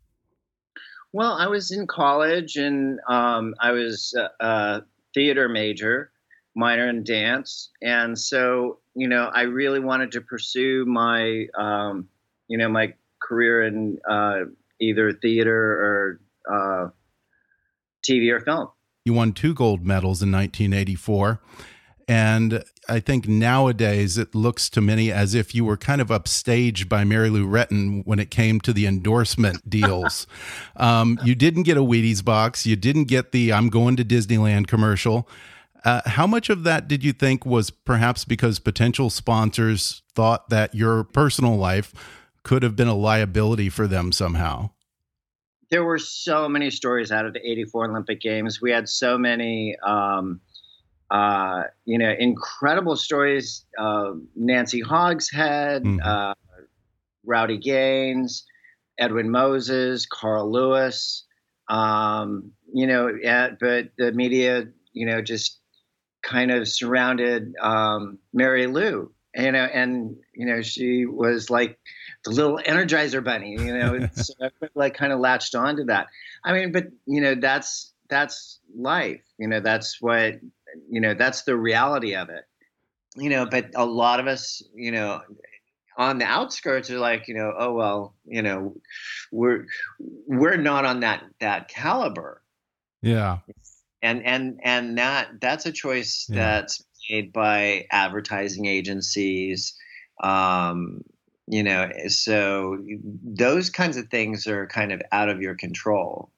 Well, 1.13 1.33
I 1.33 1.47
was 1.47 1.71
in 1.71 1.87
college 1.87 2.57
and 2.57 2.99
um, 3.07 3.55
I 3.59 3.71
was 3.71 4.13
a, 4.17 4.45
a 4.45 4.81
theater 5.13 5.49
major 5.49 6.11
minor 6.55 6.89
in 6.89 7.03
dance, 7.03 7.69
and 7.81 8.17
so 8.17 8.79
you 8.95 9.07
know 9.07 9.29
I 9.33 9.43
really 9.43 9.79
wanted 9.79 10.11
to 10.13 10.21
pursue 10.21 10.85
my 10.85 11.45
um, 11.57 12.07
you 12.47 12.57
know 12.57 12.69
my 12.69 12.93
career 13.21 13.63
in 13.63 13.97
uh, 14.09 14.41
either 14.79 15.13
theater 15.13 16.19
or 16.49 16.51
uh, 16.51 16.89
TV 18.07 18.31
or 18.31 18.39
film. 18.39 18.69
You 19.03 19.13
won 19.13 19.33
two 19.33 19.53
gold 19.53 19.85
medals 19.85 20.21
in 20.21 20.31
1984. 20.31 21.39
And 22.07 22.63
I 22.87 22.99
think 22.99 23.27
nowadays 23.27 24.17
it 24.17 24.35
looks 24.35 24.69
to 24.71 24.81
many 24.81 25.11
as 25.11 25.33
if 25.33 25.55
you 25.55 25.65
were 25.65 25.77
kind 25.77 26.01
of 26.01 26.09
upstaged 26.09 26.87
by 26.87 27.03
Mary 27.03 27.29
Lou 27.29 27.47
Retton 27.47 28.03
when 28.05 28.19
it 28.19 28.29
came 28.29 28.59
to 28.61 28.73
the 28.73 28.85
endorsement 28.85 29.67
deals. 29.69 30.27
Um, 30.75 31.19
you 31.23 31.33
didn't 31.33 31.63
get 31.63 31.77
a 31.77 31.81
Wheaties 31.81 32.23
box. 32.23 32.65
You 32.65 32.75
didn't 32.75 33.05
get 33.05 33.31
the 33.31 33.51
I'm 33.51 33.69
going 33.69 33.95
to 33.95 34.05
Disneyland 34.05 34.67
commercial. 34.67 35.27
Uh, 35.85 36.01
how 36.05 36.25
much 36.25 36.49
of 36.49 36.63
that 36.63 36.87
did 36.87 37.03
you 37.03 37.13
think 37.13 37.45
was 37.45 37.69
perhaps 37.69 38.25
because 38.25 38.57
potential 38.59 39.11
sponsors 39.11 40.01
thought 40.15 40.49
that 40.49 40.73
your 40.73 41.03
personal 41.03 41.55
life 41.55 41.93
could 42.43 42.63
have 42.63 42.75
been 42.75 42.87
a 42.87 42.95
liability 42.95 43.69
for 43.69 43.87
them 43.87 44.11
somehow? 44.11 44.71
There 45.69 45.83
were 45.83 45.99
so 45.99 46.49
many 46.49 46.71
stories 46.71 47.11
out 47.11 47.25
of 47.25 47.33
the 47.33 47.39
84 47.39 47.89
Olympic 47.91 48.19
Games. 48.19 48.61
We 48.61 48.71
had 48.71 48.89
so 48.89 49.17
many. 49.17 49.75
Um, 49.85 50.41
uh, 51.11 51.63
you 51.85 51.97
know, 51.97 52.13
incredible 52.17 52.95
stories. 52.95 53.65
Uh, 53.77 54.13
Nancy 54.35 54.81
Hogshead, 54.81 55.83
mm-hmm. 55.83 55.99
uh, 56.03 56.33
Rowdy 57.23 57.57
Gaines, 57.57 58.43
Edwin 58.97 59.29
Moses, 59.29 60.07
Carl 60.07 60.51
Lewis. 60.51 61.25
Um, 61.69 62.51
you 62.73 62.87
know, 62.87 63.11
but 63.59 63.89
the 63.97 64.11
media, 64.13 64.65
you 64.93 65.05
know, 65.05 65.21
just 65.21 65.59
kind 66.27 66.51
of 66.51 66.67
surrounded 66.67 67.53
um, 67.61 68.19
Mary 68.33 68.67
Lou. 68.67 69.11
You 69.37 69.51
know, 69.51 69.65
and 69.65 70.15
you 70.33 70.45
know, 70.45 70.61
she 70.61 71.05
was 71.05 71.49
like 71.49 71.77
the 72.23 72.31
little 72.31 72.57
Energizer 72.65 73.23
Bunny. 73.23 73.51
You 73.51 73.77
know, 73.77 74.07
so 74.13 74.33
like 74.75 74.95
kind 74.95 75.11
of 75.11 75.19
latched 75.19 75.55
onto 75.55 75.85
that. 75.85 76.07
I 76.43 76.53
mean, 76.53 76.71
but 76.71 76.85
you 77.05 77.21
know, 77.21 77.35
that's 77.35 77.91
that's 78.09 78.59
life. 78.77 79.21
You 79.37 79.49
know, 79.49 79.59
that's 79.59 80.01
what 80.01 80.35
you 80.89 81.01
know 81.01 81.13
that's 81.13 81.43
the 81.43 81.55
reality 81.55 82.15
of 82.15 82.29
it 82.29 82.45
you 83.15 83.29
know 83.29 83.45
but 83.45 83.71
a 83.75 83.85
lot 83.85 84.19
of 84.19 84.27
us 84.27 84.61
you 84.75 84.91
know 84.91 85.21
on 85.97 86.17
the 86.17 86.25
outskirts 86.25 86.89
are 86.91 86.99
like 86.99 87.27
you 87.27 87.33
know 87.33 87.53
oh 87.57 87.73
well 87.73 88.15
you 88.25 88.41
know 88.41 88.75
we're 89.31 89.65
we're 90.27 90.57
not 90.57 90.85
on 90.85 91.01
that 91.01 91.23
that 91.39 91.67
caliber 91.67 92.41
yeah 93.01 93.39
and 94.01 94.25
and 94.25 94.59
and 94.63 94.97
that 94.97 95.29
that's 95.41 95.65
a 95.65 95.71
choice 95.71 96.27
yeah. 96.29 96.35
that's 96.35 96.83
made 97.09 97.31
by 97.31 97.85
advertising 97.91 98.65
agencies 98.65 99.75
um 100.23 101.01
you 101.47 101.63
know 101.63 101.89
so 102.07 102.77
those 103.23 103.69
kinds 103.69 103.97
of 103.97 104.07
things 104.09 104.47
are 104.47 104.67
kind 104.67 104.91
of 104.91 105.01
out 105.11 105.29
of 105.29 105.41
your 105.41 105.55
control 105.55 106.31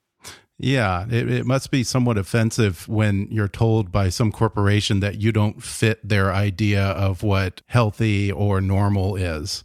yeah, 0.59 1.05
it, 1.09 1.29
it 1.29 1.45
must 1.45 1.69
be 1.69 1.83
somewhat 1.83 2.17
offensive 2.17 2.87
when 2.87 3.27
you're 3.29 3.47
told 3.47 3.91
by 3.91 4.09
some 4.09 4.31
corporation 4.31 5.01
that 5.01 5.21
you 5.21 5.31
don't 5.31 5.61
fit 5.61 6.07
their 6.07 6.33
idea 6.33 6.83
of 6.83 7.21
what 7.21 7.61
healthy 7.67 8.31
or 8.31 8.59
normal 8.59 9.15
is. 9.15 9.63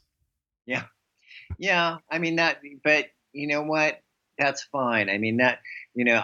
Yeah. 0.67 0.85
Yeah. 1.59 1.97
I 2.11 2.19
mean, 2.19 2.37
that, 2.37 2.59
but 2.85 3.07
you 3.33 3.47
know 3.47 3.63
what? 3.63 4.01
That's 4.39 4.65
fine. 4.65 5.09
I 5.09 5.17
mean, 5.17 5.39
that, 5.39 5.61
you 5.95 6.05
know, 6.05 6.23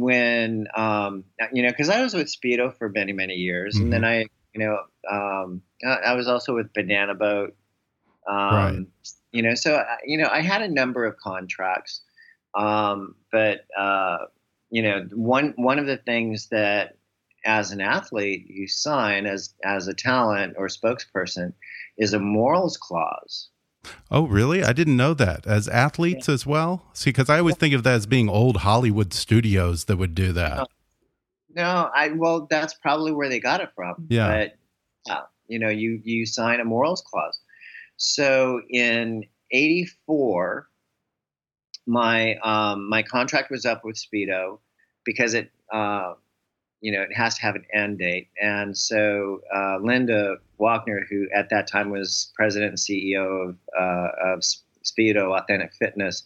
when, 0.00 0.68
um, 0.76 1.24
you 1.52 1.62
know, 1.62 1.70
because 1.70 1.88
I 1.88 2.02
was 2.02 2.14
with 2.14 2.28
Speedo 2.28 2.76
for 2.76 2.88
many, 2.88 3.12
many 3.12 3.34
years. 3.34 3.74
Mm 3.74 3.80
-hmm. 3.80 3.84
And 3.84 3.92
then 3.92 4.02
mm-hmm. 4.02 4.22
I, 4.22 4.54
you 4.54 4.60
know, 4.64 4.76
um, 5.10 5.62
I, 5.84 6.12
I 6.12 6.14
was 6.14 6.26
also 6.26 6.54
with 6.54 6.72
Banana 6.72 7.14
Boat. 7.14 7.56
Um, 8.28 8.54
right. 8.54 8.86
You 9.32 9.42
know, 9.42 9.54
so, 9.54 9.70
you 10.04 10.18
know, 10.18 10.28
I 10.38 10.42
had 10.42 10.62
a 10.62 10.68
number 10.68 11.06
of 11.06 11.16
contracts. 11.16 12.02
Um, 12.54 13.14
but 13.30 13.60
uh, 13.76 14.18
you 14.70 14.82
know, 14.82 15.06
one 15.12 15.54
one 15.56 15.78
of 15.78 15.86
the 15.86 15.96
things 15.96 16.48
that 16.48 16.96
as 17.44 17.70
an 17.70 17.80
athlete 17.80 18.46
you 18.48 18.66
sign 18.66 19.26
as 19.26 19.54
as 19.64 19.88
a 19.88 19.94
talent 19.94 20.54
or 20.58 20.66
spokesperson 20.66 21.52
is 21.96 22.12
a 22.12 22.18
morals 22.18 22.76
clause. 22.76 23.48
Oh, 24.10 24.26
really? 24.26 24.62
I 24.62 24.72
didn't 24.72 24.96
know 24.96 25.14
that. 25.14 25.46
As 25.46 25.68
athletes 25.68 26.28
yeah. 26.28 26.34
as 26.34 26.46
well? 26.46 26.86
See, 26.92 27.10
because 27.10 27.28
I 27.28 27.38
always 27.38 27.56
think 27.56 27.74
of 27.74 27.82
that 27.84 27.94
as 27.94 28.06
being 28.06 28.28
old 28.28 28.58
Hollywood 28.58 29.12
studios 29.12 29.84
that 29.84 29.96
would 29.96 30.14
do 30.14 30.32
that. 30.32 30.68
No, 31.50 31.62
no 31.62 31.90
I 31.94 32.08
well, 32.08 32.46
that's 32.48 32.74
probably 32.74 33.12
where 33.12 33.28
they 33.28 33.40
got 33.40 33.60
it 33.60 33.70
from. 33.74 34.06
Yeah. 34.08 34.28
But 35.06 35.12
uh, 35.12 35.22
you 35.46 35.58
know, 35.58 35.68
you 35.68 36.00
you 36.04 36.26
sign 36.26 36.60
a 36.60 36.64
morals 36.64 37.02
clause. 37.02 37.38
So 37.96 38.60
in 38.70 39.24
'84, 39.50 40.68
my 41.86 42.36
um, 42.36 42.88
my 42.88 43.02
contract 43.02 43.50
was 43.50 43.64
up 43.64 43.84
with 43.84 43.96
Speedo 43.96 44.60
because 45.04 45.34
it 45.34 45.50
uh, 45.72 46.14
you 46.80 46.92
know 46.92 47.02
it 47.02 47.14
has 47.14 47.36
to 47.36 47.42
have 47.42 47.54
an 47.54 47.64
end 47.74 47.98
date, 47.98 48.28
and 48.40 48.76
so 48.76 49.40
uh, 49.54 49.78
Linda 49.82 50.36
Wachner, 50.60 51.00
who 51.08 51.26
at 51.34 51.50
that 51.50 51.66
time 51.66 51.90
was 51.90 52.32
president 52.34 52.70
and 52.70 52.78
CEO 52.78 53.50
of 53.50 53.56
uh, 53.78 54.08
of 54.34 54.40
Speedo 54.84 55.36
Authentic 55.38 55.72
Fitness, 55.74 56.24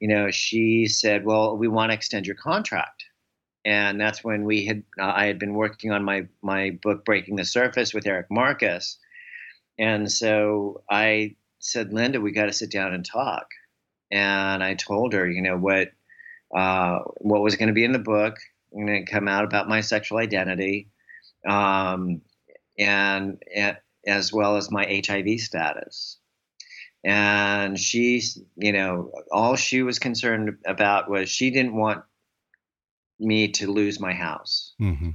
you 0.00 0.08
know, 0.08 0.30
she 0.30 0.86
said, 0.86 1.24
"Well, 1.24 1.56
we 1.56 1.68
want 1.68 1.90
to 1.90 1.94
extend 1.94 2.26
your 2.26 2.36
contract." 2.36 3.04
And 3.64 4.00
that's 4.00 4.24
when 4.24 4.44
we 4.44 4.66
had 4.66 4.82
uh, 5.00 5.12
I 5.14 5.26
had 5.26 5.38
been 5.38 5.54
working 5.54 5.92
on 5.92 6.04
my 6.04 6.26
my 6.42 6.78
book 6.82 7.04
Breaking 7.04 7.36
the 7.36 7.44
Surface 7.44 7.94
with 7.94 8.06
Eric 8.06 8.26
Marcus, 8.30 8.98
and 9.78 10.10
so 10.10 10.82
I 10.90 11.36
said, 11.58 11.92
"Linda, 11.92 12.20
we 12.20 12.32
got 12.32 12.46
to 12.46 12.52
sit 12.52 12.70
down 12.70 12.92
and 12.92 13.04
talk." 13.04 13.46
and 14.12 14.62
I 14.62 14.74
told 14.74 15.14
her, 15.14 15.28
you 15.28 15.42
know, 15.42 15.56
what 15.56 15.90
uh, 16.54 16.98
what 17.16 17.40
was 17.40 17.56
going 17.56 17.68
to 17.68 17.72
be 17.72 17.84
in 17.84 17.92
the 17.92 17.98
book, 17.98 18.36
going 18.74 19.04
to 19.04 19.10
come 19.10 19.28
out 19.28 19.44
about 19.44 19.68
my 19.68 19.80
sexual 19.80 20.18
identity, 20.18 20.90
um, 21.48 22.22
and, 22.78 23.42
and 23.54 23.76
as 24.06 24.32
well 24.32 24.56
as 24.56 24.70
my 24.70 25.02
HIV 25.06 25.40
status. 25.40 26.18
And 27.04 27.78
she, 27.78 28.22
you 28.56 28.72
know, 28.72 29.10
all 29.30 29.56
she 29.56 29.82
was 29.82 29.98
concerned 29.98 30.58
about 30.64 31.10
was 31.10 31.28
she 31.28 31.50
didn't 31.50 31.74
want 31.74 32.04
me 33.18 33.48
to 33.52 33.70
lose 33.70 34.00
my 34.00 34.12
house. 34.12 34.74
Mm-hmm. 34.80 35.10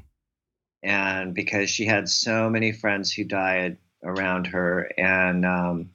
And 0.83 1.33
because 1.33 1.69
she 1.69 1.85
had 1.85 2.09
so 2.09 2.49
many 2.49 2.71
friends 2.71 3.11
who 3.11 3.23
died 3.23 3.77
around 4.03 4.47
her, 4.47 4.91
and 4.97 5.45
um, 5.45 5.89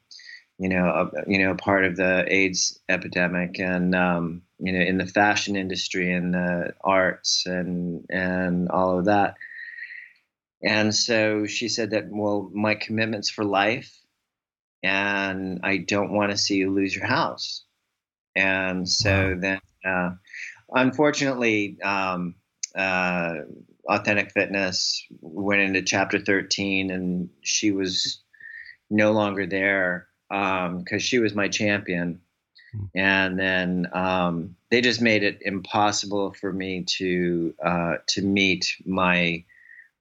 you 0.59 0.69
know, 0.69 0.87
a, 0.87 1.31
you 1.31 1.39
know, 1.39 1.55
part 1.55 1.85
of 1.85 1.97
the 1.97 2.25
AIDS 2.33 2.79
epidemic, 2.89 3.59
and 3.59 3.95
um, 3.95 4.43
you 4.59 4.73
know, 4.73 4.81
in 4.81 4.99
the 4.99 5.07
fashion 5.07 5.57
industry 5.57 6.13
and 6.13 6.35
the 6.35 6.75
arts 6.83 7.45
and 7.47 8.07
and 8.11 8.69
all 8.69 8.99
of 8.99 9.07
that. 9.07 9.37
And 10.65 10.95
so 10.95 11.47
she 11.47 11.69
said 11.69 11.91
that, 11.91 12.05
well, 12.09 12.49
my 12.55 12.77
commitment's 12.77 13.29
for 13.31 13.45
life, 13.45 13.99
and 14.83 15.61
I 15.65 15.79
don't 15.79 16.13
want 16.13 16.31
to 16.31 16.39
see 16.39 16.57
you 16.57 16.71
lose 16.71 16.95
your 16.95 17.07
house. 17.07 17.65
And 18.37 18.89
so 18.89 19.37
then, 19.39 19.61
uh, 19.85 20.11
unfortunately, 20.71 21.79
um, 21.83 22.37
uh, 22.77 23.35
Authentic 23.89 24.31
Fitness 24.31 25.05
went 25.21 25.61
into 25.61 25.83
chapter 25.83 26.21
13, 26.21 26.93
and 26.93 27.31
she 27.43 27.73
was 27.73 28.23
no 28.89 29.11
longer 29.13 29.47
there 29.47 30.07
because 30.33 30.93
um, 30.93 30.99
she 30.99 31.19
was 31.19 31.35
my 31.35 31.49
champion. 31.49 32.21
Hmm. 32.73 32.85
And 32.95 33.39
then 33.39 33.87
um, 33.93 34.57
they 34.71 34.81
just 34.81 35.03
made 35.03 35.23
it 35.23 35.41
impossible 35.43 36.33
for 36.33 36.53
me 36.53 36.85
to 36.85 37.55
uh, 37.63 37.97
to 38.09 38.23
meet 38.23 38.75
my 38.87 39.45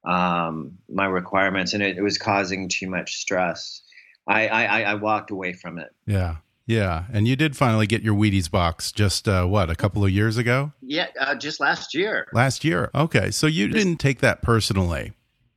um, 0.04 0.78
my 0.88 1.04
requirements, 1.04 1.74
and 1.74 1.82
it, 1.82 1.98
it, 1.98 2.02
was 2.02 2.18
causing 2.18 2.68
too 2.68 2.90
much 2.90 3.18
stress. 3.18 3.82
I, 4.26 4.48
I, 4.48 4.80
I 4.82 4.94
walked 4.94 5.30
away 5.30 5.52
from 5.52 5.78
it. 5.78 5.94
Yeah, 6.06 6.38
yeah, 6.66 7.04
and 7.12 7.28
you 7.28 7.36
did 7.36 7.56
finally 7.56 7.86
get 7.86 8.02
your 8.02 8.16
Wheaties 8.16 8.50
box 8.50 8.90
just 8.90 9.28
uh, 9.28 9.44
what 9.44 9.70
a 9.70 9.76
couple 9.76 10.04
of 10.04 10.10
years 10.10 10.38
ago. 10.38 10.72
Yeah, 10.80 11.06
uh, 11.20 11.36
just 11.36 11.60
last 11.60 11.94
year. 11.94 12.26
Last 12.32 12.64
year. 12.64 12.90
Okay, 12.96 13.30
so 13.30 13.46
you 13.46 13.68
didn't 13.68 13.98
take 13.98 14.18
that 14.20 14.42
personally. 14.42 15.12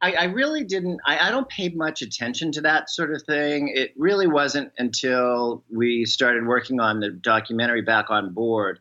I, 0.05 0.11
I 0.11 0.23
really 0.25 0.63
didn't. 0.63 0.99
I, 1.07 1.29
I, 1.29 1.31
don't 1.31 1.49
pay 1.49 1.69
much 1.69 2.03
attention 2.03 2.51
to 2.51 2.61
that 2.61 2.91
sort 2.91 3.11
of 3.11 3.23
thing. 3.23 3.69
It 3.69 3.91
really 3.97 4.27
wasn't 4.27 4.71
until 4.77 5.63
we 5.75 6.05
started 6.05 6.45
working 6.45 6.79
on 6.79 6.99
the 6.99 7.09
documentary 7.09 7.81
Back 7.81 8.11
on 8.11 8.31
Board, 8.31 8.79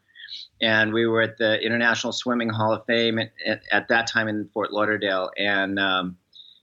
and 0.61 0.93
we 0.93 1.07
were 1.07 1.23
at 1.23 1.39
the 1.39 1.59
International 1.63 2.13
Swimming 2.13 2.51
Hall 2.51 2.75
of 2.75 2.85
Fame 2.85 3.19
at, 3.19 3.33
at, 3.47 3.63
at 3.73 3.89
that 3.89 4.07
time 4.07 4.29
in 4.29 4.51
Fort 4.53 4.71
Lauderdale, 4.71 5.31
and 5.39 5.79
um, 5.79 6.19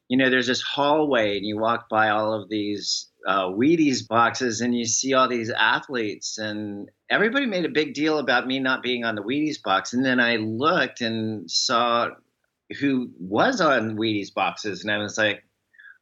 you 0.09 0.17
know, 0.17 0.29
there's 0.29 0.45
this 0.45 0.61
hallway, 0.61 1.37
and 1.37 1.45
you 1.45 1.57
walk 1.57 1.89
by 1.89 2.09
all 2.09 2.31
of 2.31 2.47
these 2.47 3.07
uh, 3.25 3.45
Wheaties 3.45 4.07
boxes, 4.07 4.61
and 4.61 4.77
you 4.77 4.85
see 4.85 5.15
all 5.15 5.27
these 5.27 5.49
athletes, 5.49 6.37
and 6.37 6.87
everybody 7.09 7.47
made 7.47 7.65
a 7.65 7.69
big 7.69 7.95
deal 7.95 8.19
about 8.19 8.45
me 8.45 8.59
not 8.59 8.83
being 8.83 9.05
on 9.05 9.15
the 9.15 9.23
Wheaties 9.23 9.63
box, 9.63 9.93
and 9.93 10.05
then 10.05 10.19
I 10.19 10.35
looked 10.35 11.01
and 11.01 11.49
saw 11.49 12.09
who 12.79 13.09
was 13.19 13.61
on 13.61 13.97
Wheaties 13.97 14.33
boxes, 14.33 14.81
and 14.81 14.91
I 14.91 14.97
was 14.97 15.17
like, 15.17 15.43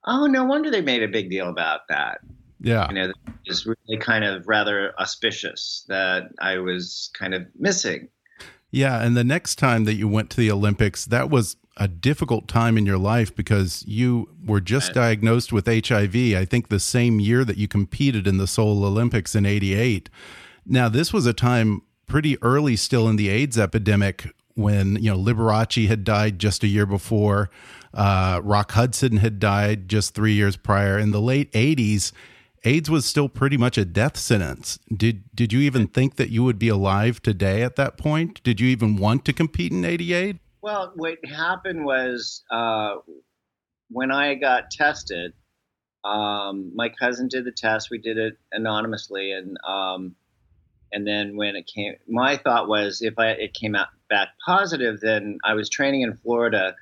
oh, 0.05 0.25
no 0.25 0.43
wonder 0.43 0.69
they 0.69 0.81
made 0.81 1.03
a 1.03 1.07
big 1.07 1.29
deal 1.29 1.49
about 1.49 1.81
that. 1.89 2.19
Yeah, 2.61 2.88
you 2.89 2.95
know, 2.95 3.13
it's 3.45 3.65
really 3.65 4.01
kind 4.01 4.25
of 4.25 4.47
rather 4.47 4.93
auspicious 4.99 5.85
that 5.88 6.23
I 6.41 6.57
was 6.57 7.09
kind 7.17 7.33
of 7.33 7.47
missing. 7.57 8.09
Yeah, 8.71 9.01
and 9.01 9.17
the 9.17 9.23
next 9.23 9.55
time 9.55 9.85
that 9.85 9.95
you 9.95 10.07
went 10.07 10.29
to 10.31 10.38
the 10.38 10.51
Olympics, 10.51 11.05
that 11.05 11.29
was 11.29 11.55
a 11.77 11.88
difficult 11.88 12.47
time 12.47 12.77
in 12.77 12.85
your 12.85 12.97
life 12.97 13.33
because 13.33 13.83
you 13.88 14.29
were 14.45 14.59
just 14.59 14.93
diagnosed 14.93 15.53
with 15.53 15.65
HIV, 15.65 16.15
I 16.35 16.45
think 16.45 16.67
the 16.67 16.79
same 16.79 17.21
year 17.21 17.45
that 17.45 17.57
you 17.57 17.69
competed 17.69 18.27
in 18.27 18.38
the 18.38 18.47
Seoul 18.47 18.83
Olympics 18.83 19.33
in 19.33 19.45
88. 19.45 20.09
Now, 20.65 20.89
this 20.89 21.13
was 21.13 21.25
a 21.25 21.33
time 21.33 21.81
pretty 22.05 22.38
early 22.43 22.75
still 22.75 23.07
in 23.07 23.15
the 23.15 23.29
AIDS 23.29 23.57
epidemic 23.57 24.35
when, 24.59 24.95
you 24.97 25.11
know, 25.11 25.17
Liberace 25.17 25.87
had 25.87 26.03
died 26.03 26.39
just 26.39 26.63
a 26.63 26.67
year 26.67 26.85
before, 26.85 27.49
uh, 27.93 28.41
Rock 28.43 28.71
Hudson 28.73 29.17
had 29.17 29.39
died 29.39 29.89
just 29.89 30.13
three 30.13 30.33
years 30.33 30.57
prior. 30.57 30.99
In 30.99 31.11
the 31.11 31.21
late 31.21 31.51
80s, 31.53 32.11
AIDS 32.63 32.89
was 32.89 33.05
still 33.05 33.29
pretty 33.29 33.57
much 33.57 33.77
a 33.77 33.85
death 33.85 34.17
sentence. 34.17 34.79
Did 34.95 35.23
did 35.33 35.53
you 35.53 35.59
even 35.61 35.87
think 35.87 36.17
that 36.17 36.29
you 36.29 36.43
would 36.43 36.59
be 36.59 36.67
alive 36.67 37.21
today 37.21 37.63
at 37.63 37.75
that 37.77 37.97
point? 37.97 38.43
Did 38.43 38.59
you 38.59 38.67
even 38.67 38.97
want 38.97 39.25
to 39.25 39.33
compete 39.33 39.71
in 39.71 39.85
88? 39.85 40.37
Well, 40.61 40.91
what 40.95 41.17
happened 41.25 41.85
was 41.85 42.43
uh, 42.51 42.95
when 43.89 44.11
I 44.11 44.35
got 44.35 44.71
tested, 44.71 45.33
um, 46.03 46.71
my 46.75 46.89
cousin 46.89 47.27
did 47.27 47.45
the 47.45 47.51
test. 47.51 47.89
We 47.89 47.97
did 47.97 48.17
it 48.17 48.37
anonymously, 48.51 49.31
and 49.31 49.57
um, 49.65 50.15
and 50.91 51.05
then 51.05 51.36
when 51.36 51.55
it 51.55 51.67
came, 51.67 51.96
my 52.08 52.38
thought 52.38 52.67
was 52.67 53.01
if 53.01 53.17
I 53.17 53.29
it 53.29 53.53
came 53.53 53.75
out 53.75 53.88
back 54.10 54.29
positive, 54.46 55.00
then 55.00 55.38
I 55.43 55.53
was 55.53 55.69
training 55.69 56.01
in 56.01 56.17
Florida 56.17 56.75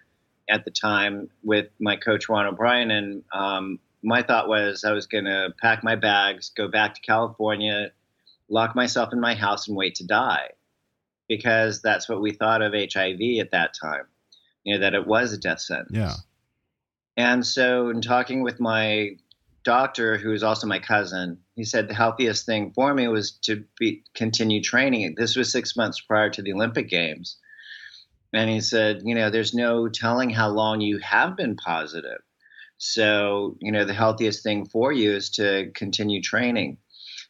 at 0.50 0.66
the 0.66 0.72
time 0.72 1.30
with 1.44 1.68
my 1.80 1.98
coach 1.98 2.30
Ron 2.30 2.46
O'Brien, 2.46 2.92
and 2.92 3.24
um, 3.34 3.80
my 4.02 4.22
thought 4.22 4.48
was 4.48 4.84
I 4.86 4.94
was 4.94 5.08
going 5.08 5.26
to 5.26 5.54
pack 5.62 5.84
my 5.84 5.96
bags, 5.96 6.52
go 6.56 6.68
back 6.68 6.96
to 6.96 7.02
California, 7.02 7.92
lock 8.50 8.76
myself 8.76 9.12
in 9.12 9.20
my 9.20 9.36
house, 9.36 9.68
and 9.68 9.76
wait 9.76 9.96
to 9.96 10.06
die, 10.06 10.52
because 11.28 11.82
that's 11.82 12.08
what 12.08 12.22
we 12.22 12.32
thought 12.32 12.62
of 12.62 12.74
HIV 12.74 13.40
at 13.42 13.52
that 13.52 13.74
time. 13.80 14.06
You 14.64 14.76
know 14.76 14.82
that 14.82 14.94
it 14.94 15.06
was 15.06 15.34
a 15.34 15.38
death 15.38 15.62
sentence. 15.62 15.92
Yeah. 15.92 16.14
And 17.18 17.46
so, 17.46 17.90
in 17.90 18.02
talking 18.02 18.44
with 18.44 18.60
my 18.60 19.18
doctor, 19.68 20.18
who 20.18 20.32
is 20.32 20.44
also 20.44 20.66
my 20.66 20.80
cousin, 20.80 21.38
he 21.58 21.66
said 21.66 21.90
the 21.90 21.94
healthiest 21.94 22.46
thing 22.46 22.72
for 22.74 22.94
me 22.94 23.06
was 23.10 23.32
to 23.32 23.66
be 23.78 24.02
continue 24.16 24.64
training. 24.64 25.14
This 25.18 25.36
was 25.36 25.52
six 25.52 25.76
months 25.76 26.00
prior 26.00 26.30
to 26.30 26.42
the 26.42 26.54
Olympic 26.54 26.88
Games, 26.88 27.38
and 28.34 28.50
he 28.50 28.62
said, 28.62 29.02
you 29.04 29.14
know, 29.14 29.30
there's 29.30 29.54
no 29.54 29.90
telling 29.90 30.30
how 30.30 30.48
long 30.48 30.80
you 30.80 31.00
have 31.00 31.36
been 31.36 31.58
positive. 31.58 32.22
So, 32.78 33.58
you 33.60 33.74
know, 33.74 33.84
the 33.84 33.94
healthiest 33.94 34.42
thing 34.42 34.68
for 34.68 34.94
you 34.94 35.12
is 35.12 35.32
to 35.32 35.70
continue 35.76 36.22
training. 36.22 36.78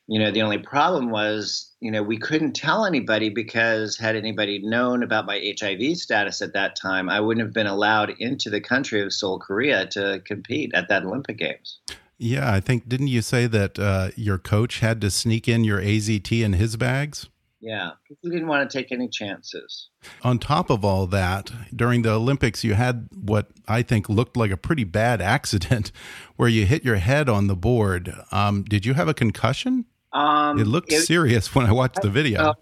You 0.06 0.20
know, 0.20 0.30
the 0.30 0.44
only 0.44 0.60
problem 0.60 1.10
was, 1.10 1.76
you 1.80 1.90
know, 1.90 2.04
we 2.04 2.20
couldn't 2.20 2.54
tell 2.54 2.86
anybody 2.86 3.30
because 3.30 3.98
had 3.98 4.16
anybody 4.16 4.60
known 4.62 5.02
about 5.02 5.26
my 5.26 5.56
HIV 5.60 5.98
status 5.98 6.44
at 6.44 6.54
that 6.54 6.76
time, 6.76 7.10
I 7.10 7.20
wouldn't 7.20 7.44
have 7.48 7.54
been 7.54 7.66
allowed 7.66 8.12
into 8.20 8.52
the 8.52 8.62
country 8.62 9.02
of 9.02 9.12
Seoul, 9.12 9.40
Korea 9.40 9.88
to 9.88 10.22
compete 10.24 10.72
at 10.76 10.90
that 10.90 11.04
Olympic 11.04 11.40
Games. 11.40 11.80
Yeah, 12.18 12.52
I 12.52 12.60
think, 12.60 12.90
didn't 12.90 13.08
you 13.08 13.22
say 13.22 13.48
that 13.48 13.78
uh, 13.78 14.10
your 14.16 14.38
coach 14.38 14.80
had 14.80 15.02
to 15.02 15.12
sneak 15.12 15.48
in 15.48 15.64
your 15.64 15.80
AZT 15.80 16.44
in 16.44 16.54
his 16.54 16.76
bags? 16.76 17.28
Yeah, 17.60 17.92
he 18.22 18.30
didn't 18.30 18.48
want 18.48 18.70
to 18.70 18.78
take 18.78 18.92
any 18.92 19.08
chances. 19.08 19.90
On 20.24 20.38
top 20.38 20.70
of 20.70 20.86
all 20.86 21.08
that, 21.08 21.52
during 21.76 22.04
the 22.04 22.12
Olympics, 22.12 22.64
you 22.64 22.76
had 22.76 23.10
what 23.16 23.48
I 23.68 23.82
think 23.82 24.10
looked 24.10 24.38
like 24.38 24.52
a 24.52 24.58
pretty 24.58 24.84
bad 24.84 25.22
accident 25.36 25.92
where 26.36 26.50
you 26.50 26.66
hit 26.66 26.86
your 26.86 26.98
head 26.98 27.30
on 27.30 27.48
the 27.48 27.56
board. 27.56 28.14
Um, 28.32 28.64
did 28.64 28.86
you 28.86 28.94
have 28.94 29.08
a 29.08 29.14
concussion? 29.14 29.86
Um, 30.14 30.60
it 30.60 30.68
looked 30.68 30.92
it, 30.92 31.02
serious 31.02 31.54
when 31.54 31.66
I 31.66 31.72
watched 31.72 32.02
the 32.02 32.10
video. 32.10 32.42
Uh, 32.42 32.54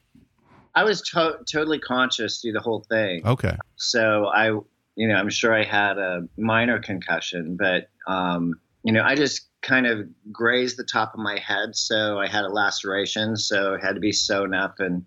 I 0.73 0.83
was 0.83 1.01
to 1.01 1.39
totally 1.49 1.79
conscious 1.79 2.41
through 2.41 2.53
the 2.53 2.59
whole 2.59 2.85
thing. 2.89 3.25
Okay. 3.25 3.57
So 3.75 4.25
I, 4.25 4.47
you 4.95 5.07
know, 5.07 5.15
I'm 5.15 5.29
sure 5.29 5.53
I 5.53 5.63
had 5.63 5.97
a 5.97 6.27
minor 6.37 6.79
concussion, 6.79 7.57
but, 7.57 7.89
um, 8.07 8.59
you 8.85 8.93
know, 8.93 9.03
I 9.03 9.15
just 9.15 9.49
kind 9.63 9.87
of 9.87 10.07
grazed 10.31 10.77
the 10.77 10.83
top 10.83 11.15
of 11.15 11.19
my 11.19 11.39
head, 11.39 11.75
so 11.75 12.19
I 12.19 12.27
had 12.27 12.45
a 12.45 12.49
laceration, 12.49 13.35
so 13.35 13.73
it 13.73 13.83
had 13.83 13.95
to 13.95 13.99
be 13.99 14.11
sewn 14.11 14.53
up, 14.53 14.79
and 14.79 15.03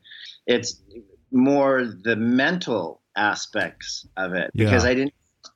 it's 0.48 0.82
more 1.30 1.84
the 1.84 2.16
mental 2.16 3.00
aspects 3.16 4.04
of 4.16 4.34
it 4.34 4.50
yeah. 4.52 4.64
because 4.64 4.84
I 4.84 4.94
didn't 4.94 5.14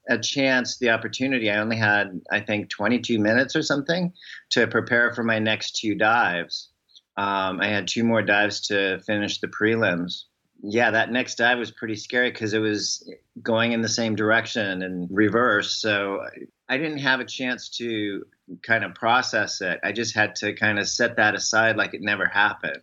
a 0.08 0.18
chance 0.18 0.78
the 0.78 0.90
opportunity 0.90 1.50
i 1.50 1.58
only 1.58 1.76
had 1.76 2.20
i 2.32 2.40
think 2.40 2.68
22 2.70 3.18
minutes 3.18 3.54
or 3.54 3.62
something 3.62 4.12
to 4.50 4.66
prepare 4.66 5.12
for 5.12 5.22
my 5.22 5.38
next 5.38 5.76
two 5.76 5.94
dives 5.94 6.70
um, 7.16 7.60
i 7.60 7.68
had 7.68 7.86
two 7.86 8.02
more 8.02 8.22
dives 8.22 8.60
to 8.60 8.98
finish 9.00 9.40
the 9.40 9.46
prelims 9.46 10.24
yeah 10.62 10.90
that 10.90 11.10
next 11.10 11.36
dive 11.36 11.58
was 11.58 11.70
pretty 11.70 11.96
scary 11.96 12.30
because 12.30 12.54
it 12.54 12.60
was 12.60 13.08
going 13.42 13.72
in 13.72 13.82
the 13.82 13.88
same 13.88 14.14
direction 14.14 14.82
and 14.82 15.08
reverse 15.10 15.72
so 15.74 16.20
i 16.68 16.76
didn't 16.76 16.98
have 16.98 17.20
a 17.20 17.24
chance 17.24 17.68
to 17.68 18.24
kind 18.62 18.84
of 18.84 18.94
process 18.94 19.60
it. 19.60 19.80
I 19.82 19.92
just 19.92 20.14
had 20.14 20.34
to 20.36 20.52
kind 20.52 20.78
of 20.78 20.88
set 20.88 21.16
that 21.16 21.34
aside 21.34 21.76
like 21.76 21.94
it 21.94 22.02
never 22.02 22.26
happened. 22.26 22.82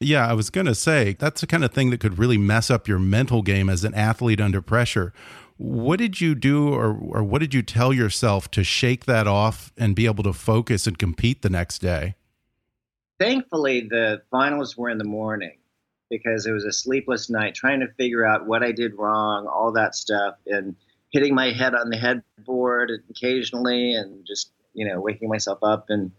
Yeah, 0.00 0.26
I 0.26 0.32
was 0.32 0.50
going 0.50 0.66
to 0.66 0.74
say 0.74 1.16
that's 1.18 1.40
the 1.40 1.46
kind 1.46 1.64
of 1.64 1.72
thing 1.72 1.90
that 1.90 2.00
could 2.00 2.18
really 2.18 2.38
mess 2.38 2.70
up 2.70 2.88
your 2.88 2.98
mental 2.98 3.42
game 3.42 3.68
as 3.68 3.84
an 3.84 3.94
athlete 3.94 4.40
under 4.40 4.62
pressure. 4.62 5.12
What 5.56 5.98
did 5.98 6.20
you 6.20 6.34
do 6.34 6.72
or, 6.72 6.96
or 6.96 7.22
what 7.22 7.40
did 7.40 7.52
you 7.52 7.62
tell 7.62 7.92
yourself 7.92 8.50
to 8.52 8.64
shake 8.64 9.04
that 9.04 9.26
off 9.26 9.72
and 9.76 9.94
be 9.94 10.06
able 10.06 10.24
to 10.24 10.32
focus 10.32 10.86
and 10.86 10.98
compete 10.98 11.42
the 11.42 11.50
next 11.50 11.80
day? 11.80 12.14
Thankfully, 13.18 13.82
the 13.82 14.22
finals 14.30 14.78
were 14.78 14.88
in 14.88 14.96
the 14.96 15.04
morning 15.04 15.59
because 16.10 16.46
it 16.46 16.52
was 16.52 16.64
a 16.64 16.72
sleepless 16.72 17.30
night 17.30 17.54
trying 17.54 17.80
to 17.80 17.88
figure 17.96 18.26
out 18.26 18.46
what 18.46 18.62
I 18.62 18.72
did 18.72 18.94
wrong, 18.98 19.46
all 19.46 19.72
that 19.72 19.94
stuff, 19.94 20.34
and 20.46 20.76
hitting 21.10 21.34
my 21.34 21.52
head 21.52 21.74
on 21.74 21.88
the 21.88 21.96
headboard 21.96 22.92
occasionally 23.08 23.94
and 23.94 24.26
just 24.26 24.52
you 24.74 24.86
know, 24.86 25.00
waking 25.00 25.28
myself 25.28 25.58
up 25.62 25.86
and 25.88 26.12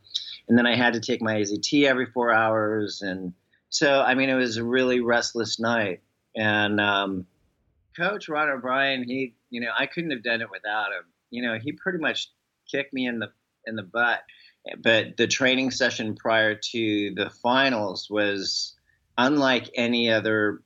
and 0.47 0.58
then 0.58 0.65
I 0.65 0.75
had 0.75 0.93
to 0.93 0.99
take 0.99 1.21
my 1.21 1.36
AZT 1.36 1.86
every 1.86 2.08
four 2.08 2.34
hours, 2.34 3.01
and 3.01 3.34
so 3.69 4.01
I 4.01 4.15
mean, 4.15 4.30
it 4.30 4.36
was 4.36 4.58
a 4.58 4.63
really 4.63 4.99
restless 4.99 5.60
night. 5.60 6.01
And 6.36 6.82
um, 6.82 7.25
Coach 7.95 8.27
Ron 8.27 8.49
O'Brien, 8.49 9.04
he, 9.04 9.36
you 9.49 9.62
know, 9.62 9.69
I 9.77 9.86
couldn't 9.86 10.12
have 10.12 10.23
done 10.23 10.41
it 10.41 10.49
without 10.51 10.88
him. 10.88 11.06
You 11.30 11.43
know, 11.43 11.58
he 11.62 11.71
pretty 11.71 11.99
much 11.99 12.32
kicked 12.69 12.93
me 12.93 13.08
in 13.08 13.19
the 13.19 13.32
in 13.65 13.75
the 13.75 13.84
butt. 13.84 14.23
But 14.84 15.17
the 15.17 15.27
training 15.27 15.71
session 15.71 16.15
prior 16.15 16.56
to 16.56 17.13
the 17.15 17.30
finals 17.41 18.10
was 18.10 18.70
unlike 19.17 19.69
any 19.76 20.12
other 20.12 20.62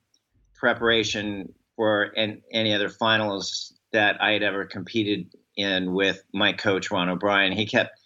preparation 0.54 1.54
for 1.76 2.14
any 2.16 2.74
other 2.74 2.90
finals 2.90 3.74
that 3.92 4.22
I 4.22 4.32
had 4.32 4.44
ever 4.44 4.66
competed 4.66 5.34
in 5.58 5.94
with 5.94 6.24
my 6.34 6.54
coach 6.54 6.92
Ron 6.92 7.10
O'Brien. 7.10 7.52
He 7.52 7.66
kept 7.66 8.00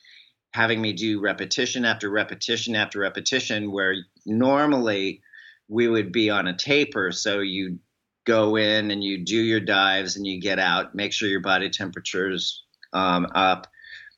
having 0.52 0.82
me 0.82 0.94
do 0.94 1.20
repetition 1.20 1.86
after 1.86 2.10
repetition 2.10 2.76
after 2.76 3.00
repetition, 3.00 3.72
where 3.72 3.96
normally 4.26 5.22
we 5.68 5.88
would 5.88 6.12
be 6.12 6.30
on 6.30 6.48
a 6.48 6.58
taper, 6.58 7.12
so 7.12 7.40
you 7.40 7.80
go 8.26 8.56
in 8.56 8.92
and 8.92 9.04
you 9.04 9.24
do 9.24 9.38
your 9.38 9.60
dives 9.60 10.16
and 10.16 10.26
you 10.26 10.40
get 10.40 10.60
out, 10.60 10.94
make 10.96 11.14
sure 11.14 11.30
your 11.30 11.42
body 11.42 11.70
temperature's 11.70 12.64
um, 12.94 13.28
up, 13.34 13.68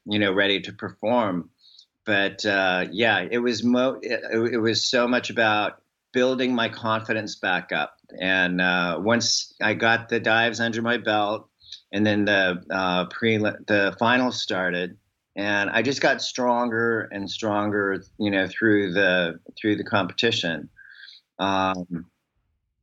you 0.05 0.19
know, 0.19 0.33
ready 0.33 0.61
to 0.61 0.73
perform. 0.73 1.49
But 2.05 2.45
uh, 2.45 2.87
yeah, 2.91 3.25
it 3.29 3.37
was 3.37 3.63
mo- 3.63 3.99
it, 4.01 4.21
it, 4.53 4.57
was 4.57 4.83
so 4.83 5.07
much 5.07 5.29
about 5.29 5.80
building 6.13 6.53
my 6.53 6.69
confidence 6.69 7.35
back 7.35 7.71
up. 7.71 7.97
And 8.19 8.61
uh, 8.61 8.99
once 9.01 9.53
I 9.61 9.73
got 9.73 10.09
the 10.09 10.19
dives 10.19 10.59
under 10.59 10.81
my 10.81 10.97
belt, 10.97 11.47
and 11.91 12.05
then 12.05 12.25
the 12.25 12.63
uh, 12.69 13.05
pre 13.05 13.37
the 13.37 13.95
finals 13.99 14.41
started, 14.41 14.97
and 15.35 15.69
I 15.69 15.81
just 15.81 16.01
got 16.01 16.21
stronger 16.21 17.09
and 17.11 17.29
stronger, 17.29 18.03
you 18.17 18.31
know, 18.31 18.47
through 18.47 18.93
the 18.93 19.39
through 19.59 19.77
the 19.77 19.83
competition. 19.83 20.69
Um, 21.39 22.05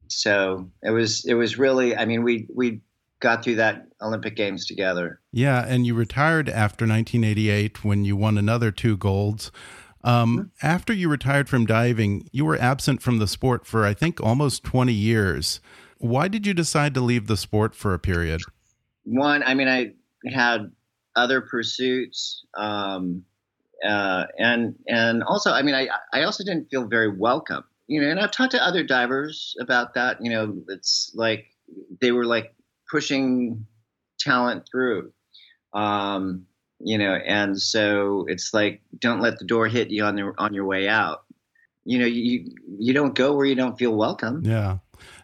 so 0.08 0.70
it 0.82 0.90
was 0.90 1.24
it 1.24 1.34
was 1.34 1.58
really, 1.58 1.96
I 1.96 2.04
mean, 2.04 2.22
we 2.22 2.46
we 2.54 2.80
got 3.20 3.42
through 3.42 3.56
that 3.56 3.86
Olympic 4.00 4.36
Games 4.36 4.66
together. 4.66 5.20
Yeah, 5.32 5.64
and 5.66 5.86
you 5.86 5.94
retired 5.94 6.48
after 6.48 6.86
1988 6.86 7.84
when 7.84 8.04
you 8.04 8.16
won 8.16 8.38
another 8.38 8.70
two 8.70 8.96
golds. 8.96 9.50
Um. 10.04 10.52
After 10.62 10.92
you 10.92 11.08
retired 11.08 11.48
from 11.48 11.66
diving, 11.66 12.28
you 12.32 12.44
were 12.44 12.56
absent 12.58 13.02
from 13.02 13.18
the 13.18 13.26
sport 13.26 13.66
for 13.66 13.84
I 13.84 13.94
think 13.94 14.20
almost 14.20 14.64
20 14.64 14.92
years. 14.92 15.60
Why 15.98 16.28
did 16.28 16.46
you 16.46 16.54
decide 16.54 16.94
to 16.94 17.00
leave 17.00 17.26
the 17.26 17.36
sport 17.36 17.74
for 17.74 17.92
a 17.92 17.98
period? 17.98 18.42
one, 19.08 19.42
I 19.42 19.54
mean, 19.54 19.68
I 19.68 19.92
had 20.30 20.70
other 21.16 21.40
pursuits, 21.40 22.44
um, 22.56 23.24
uh, 23.86 24.24
and 24.38 24.74
and 24.86 25.22
also, 25.22 25.52
I 25.52 25.62
mean, 25.62 25.74
I 25.74 25.88
I 26.12 26.22
also 26.24 26.44
didn't 26.44 26.68
feel 26.70 26.86
very 26.86 27.08
welcome, 27.08 27.64
you 27.86 28.00
know. 28.00 28.08
And 28.08 28.20
I've 28.20 28.30
talked 28.30 28.52
to 28.52 28.64
other 28.64 28.82
divers 28.82 29.54
about 29.60 29.94
that. 29.94 30.18
You 30.20 30.30
know, 30.30 30.62
it's 30.68 31.12
like 31.14 31.46
they 32.00 32.12
were 32.12 32.26
like 32.26 32.54
pushing 32.90 33.66
talent 34.18 34.64
through, 34.70 35.12
um, 35.72 36.46
you 36.80 36.98
know, 36.98 37.14
and 37.14 37.60
so 37.60 38.24
it's 38.28 38.54
like 38.54 38.80
don't 38.98 39.20
let 39.20 39.38
the 39.38 39.44
door 39.44 39.68
hit 39.68 39.90
you 39.90 40.04
on 40.04 40.16
the 40.16 40.32
on 40.38 40.54
your 40.54 40.64
way 40.64 40.88
out. 40.88 41.24
You 41.84 41.98
know, 41.98 42.06
you 42.06 42.44
you 42.78 42.92
don't 42.92 43.14
go 43.14 43.34
where 43.34 43.46
you 43.46 43.54
don't 43.54 43.78
feel 43.78 43.94
welcome. 43.94 44.42
Yeah. 44.44 44.78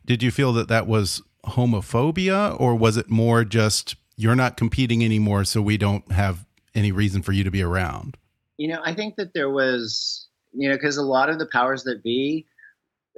Did 0.05 0.23
you 0.23 0.31
feel 0.31 0.53
that 0.55 0.69
that 0.69 0.87
was 0.87 1.23
homophobia, 1.47 2.59
or 2.61 2.75
was 2.75 2.97
it 2.97 3.11
more 3.11 3.45
just 3.45 3.97
you're 4.17 4.37
not 4.37 4.57
competing 4.57 5.05
anymore, 5.05 5.45
so 5.45 5.61
we 5.61 5.77
don't 5.77 6.11
have 6.13 6.47
any 6.75 6.93
reason 6.93 7.23
for 7.23 7.33
you 7.33 7.45
to 7.45 7.51
be 7.51 7.63
around? 7.63 8.17
You 8.57 8.69
know, 8.69 8.81
I 8.85 8.95
think 8.95 9.17
that 9.17 9.35
there 9.35 9.51
was, 9.51 10.29
you 10.53 10.69
know, 10.69 10.77
because 10.77 10.97
a 10.97 11.03
lot 11.03 11.29
of 11.29 11.39
the 11.39 11.47
powers 11.47 11.85
that 11.85 12.03
be 12.03 12.47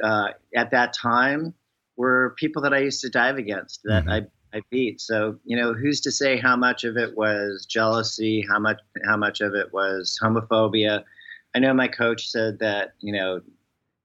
uh, 0.02 0.28
at 0.54 0.70
that 0.70 0.94
time 0.94 1.54
were 1.96 2.34
people 2.38 2.62
that 2.62 2.74
I 2.74 2.78
used 2.78 3.00
to 3.02 3.10
dive 3.10 3.36
against 3.36 3.82
that 3.84 4.04
mm 4.04 4.08
-hmm. 4.08 4.24
I, 4.24 4.26
I 4.56 4.62
beat. 4.70 5.00
So, 5.02 5.38
you 5.44 5.56
know, 5.56 5.74
who's 5.74 6.00
to 6.02 6.10
say 6.10 6.38
how 6.38 6.56
much 6.56 6.84
of 6.84 6.96
it 6.96 7.16
was 7.16 7.66
jealousy, 7.66 8.44
how 8.48 8.58
much 8.58 8.80
how 9.04 9.16
much 9.16 9.42
of 9.42 9.54
it 9.54 9.72
was 9.72 10.18
homophobia? 10.22 11.04
I 11.54 11.58
know 11.58 11.74
my 11.74 11.88
coach 11.88 12.30
said 12.30 12.58
that, 12.60 12.94
you 13.00 13.12
know, 13.12 13.42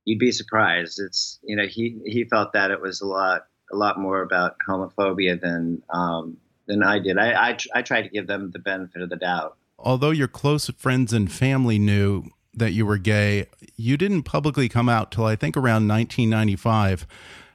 you'd 0.03 0.19
be 0.19 0.31
surprised. 0.31 0.99
It's, 0.99 1.39
you 1.43 1.55
know, 1.55 1.67
he 1.67 2.01
he 2.05 2.25
felt 2.25 2.51
that 2.53 2.69
it 2.71 2.81
was 2.81 2.99
a 2.99 3.07
lot 3.07 3.45
a 3.71 3.77
lot 3.77 3.97
more 3.97 4.21
about 4.21 4.57
homophobia 4.67 5.39
than 5.39 5.81
um, 5.89 6.37
than 6.67 6.83
I 6.83 6.99
did. 6.99 7.17
I, 7.17 7.51
I, 7.51 7.57
I 7.73 7.81
tried 7.81 8.03
to 8.03 8.09
give 8.09 8.27
them 8.27 8.51
the 8.51 8.59
benefit 8.59 9.01
of 9.01 9.09
the 9.09 9.15
doubt. 9.15 9.57
Although 9.79 10.11
your 10.11 10.27
close 10.27 10.69
friends 10.71 11.13
and 11.13 11.31
family 11.31 11.79
knew 11.79 12.25
that 12.53 12.73
you 12.73 12.85
were 12.85 12.97
gay, 12.97 13.47
you 13.77 13.95
didn't 13.95 14.23
publicly 14.23 14.67
come 14.67 14.89
out 14.89 15.13
till 15.13 15.25
I 15.25 15.37
think 15.37 15.55
around 15.55 15.87
1995. 15.87 17.07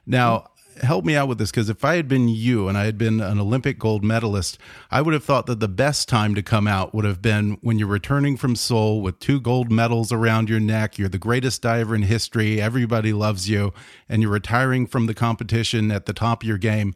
Now, 0.07 0.47
help 0.81 1.05
me 1.05 1.15
out 1.15 1.27
with 1.27 1.37
this 1.37 1.51
because 1.51 1.69
if 1.69 1.83
I 1.83 1.95
had 1.95 2.07
been 2.07 2.27
you 2.27 2.67
and 2.67 2.77
I 2.77 2.85
had 2.85 2.97
been 2.97 3.19
an 3.21 3.39
Olympic 3.39 3.79
gold 3.79 4.03
medalist, 4.03 4.57
I 4.91 5.01
would 5.01 5.13
have 5.13 5.23
thought 5.23 5.45
that 5.47 5.59
the 5.59 5.67
best 5.67 6.07
time 6.07 6.35
to 6.35 6.41
come 6.41 6.67
out 6.67 6.93
would 6.93 7.05
have 7.05 7.21
been 7.21 7.57
when 7.61 7.79
you're 7.79 7.87
returning 7.87 8.37
from 8.37 8.55
Seoul 8.55 9.01
with 9.01 9.19
two 9.19 9.39
gold 9.39 9.71
medals 9.71 10.11
around 10.11 10.49
your 10.49 10.59
neck. 10.59 10.97
You're 10.97 11.09
the 11.09 11.17
greatest 11.17 11.61
diver 11.61 11.95
in 11.95 12.03
history. 12.03 12.61
Everybody 12.61 13.13
loves 13.13 13.49
you, 13.49 13.73
and 14.07 14.21
you're 14.21 14.31
retiring 14.31 14.87
from 14.87 15.05
the 15.05 15.13
competition 15.13 15.91
at 15.91 16.05
the 16.05 16.13
top 16.13 16.43
of 16.43 16.47
your 16.47 16.57
game. 16.57 16.95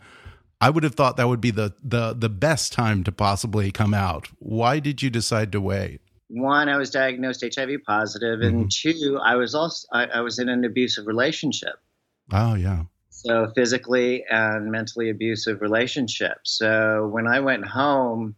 I 0.61 0.69
would 0.69 0.83
have 0.83 0.95
thought 0.95 1.17
that 1.17 1.27
would 1.27 1.41
be 1.41 1.51
the 1.51 1.73
the 1.83 2.13
the 2.13 2.29
best 2.29 2.71
time 2.71 3.03
to 3.05 3.11
possibly 3.11 3.71
come 3.71 3.93
out. 3.93 4.29
Why 4.39 4.79
did 4.79 5.01
you 5.01 5.09
decide 5.09 5.51
to 5.53 5.61
wait? 5.61 6.01
One, 6.27 6.69
I 6.69 6.77
was 6.77 6.89
diagnosed 6.91 7.43
HIV 7.43 7.83
positive, 7.85 8.39
and 8.41 8.55
mm 8.55 8.63
-hmm. 8.63 8.99
two, 8.99 9.17
I 9.17 9.35
was 9.35 9.53
also 9.53 9.87
I, 9.91 10.19
I, 10.19 10.21
was 10.21 10.39
in 10.39 10.49
an 10.49 10.63
abusive 10.63 11.07
relationship. 11.07 11.75
Oh 12.31 12.55
yeah. 12.55 12.85
So 13.23 13.51
physically 13.55 14.23
and 14.29 14.71
mentally 14.71 15.09
abusive 15.09 15.61
relationships. 15.61 16.57
So 16.57 17.07
when 17.11 17.27
I 17.27 17.39
went 17.39 17.65
home, 17.65 18.35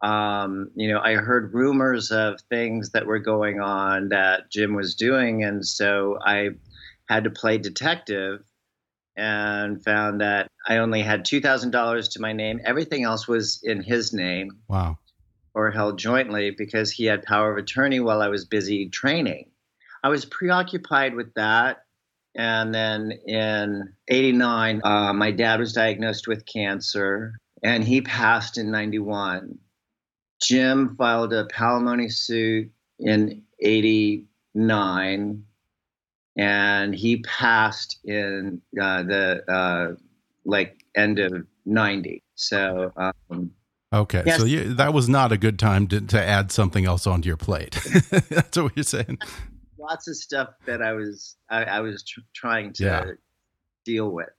um, 0.00 0.70
you 0.74 0.88
know, 0.88 1.00
I 1.00 1.14
heard 1.14 1.54
rumors 1.54 2.10
of 2.10 2.40
things 2.48 2.90
that 2.90 3.06
were 3.06 3.18
going 3.18 3.60
on 3.60 4.08
that 4.10 4.50
Jim 4.50 4.74
was 4.74 4.94
doing, 4.94 5.44
and 5.44 5.66
so 5.66 6.18
I 6.24 6.50
had 7.08 7.24
to 7.24 7.30
play 7.30 7.58
detective 7.58 8.40
and 9.16 9.82
found 9.84 10.20
that 10.20 10.50
I 10.66 10.78
only 10.78 11.02
had 11.02 11.24
$2,000 11.24 12.12
to 12.12 12.20
my 12.20 12.32
name. 12.32 12.60
Everything 12.64 13.04
else 13.04 13.28
was 13.28 13.60
in 13.62 13.82
his 13.82 14.12
name. 14.12 14.50
Wow. 14.68 14.98
Or 15.54 15.70
held 15.70 15.98
jointly 15.98 16.50
because 16.50 16.90
he 16.90 17.04
had 17.04 17.22
power 17.22 17.52
of 17.52 17.58
attorney 17.58 18.00
while 18.00 18.20
I 18.20 18.28
was 18.28 18.44
busy 18.44 18.88
training. 18.88 19.50
I 20.02 20.08
was 20.08 20.24
preoccupied 20.24 21.14
with 21.14 21.32
that. 21.34 21.83
And 22.36 22.74
then 22.74 23.12
in 23.26 23.92
89, 24.08 24.80
uh, 24.82 25.12
my 25.12 25.30
dad 25.30 25.60
was 25.60 25.72
diagnosed 25.72 26.26
with 26.26 26.44
cancer 26.46 27.38
and 27.62 27.84
he 27.84 28.00
passed 28.00 28.58
in 28.58 28.70
91. 28.70 29.58
Jim 30.42 30.96
filed 30.96 31.32
a 31.32 31.46
palimony 31.46 32.12
suit 32.12 32.70
in 32.98 33.42
89 33.60 35.44
and 36.36 36.94
he 36.94 37.18
passed 37.22 38.00
in 38.04 38.60
uh, 38.80 39.02
the 39.04 39.42
uh, 39.50 39.94
like 40.44 40.84
end 40.96 41.18
of 41.18 41.46
90 41.66 42.22
so 42.34 42.92
um, 42.96 43.50
okay 43.92 44.22
yes. 44.26 44.38
so 44.38 44.44
you, 44.44 44.74
that 44.74 44.92
was 44.92 45.08
not 45.08 45.32
a 45.32 45.38
good 45.38 45.58
time 45.58 45.86
to, 45.86 46.00
to 46.00 46.20
add 46.20 46.52
something 46.52 46.84
else 46.84 47.06
onto 47.06 47.26
your 47.26 47.36
plate 47.36 47.72
that's 48.28 48.58
what 48.58 48.72
you're 48.76 48.84
saying 48.84 49.18
lots 49.84 50.08
of 50.08 50.16
stuff 50.16 50.48
that 50.66 50.82
i 50.82 50.92
was 50.92 51.36
i, 51.50 51.64
I 51.64 51.80
was 51.80 52.02
tr 52.02 52.20
trying 52.34 52.72
to 52.74 52.84
yeah. 52.84 53.04
deal 53.84 54.10
with 54.10 54.30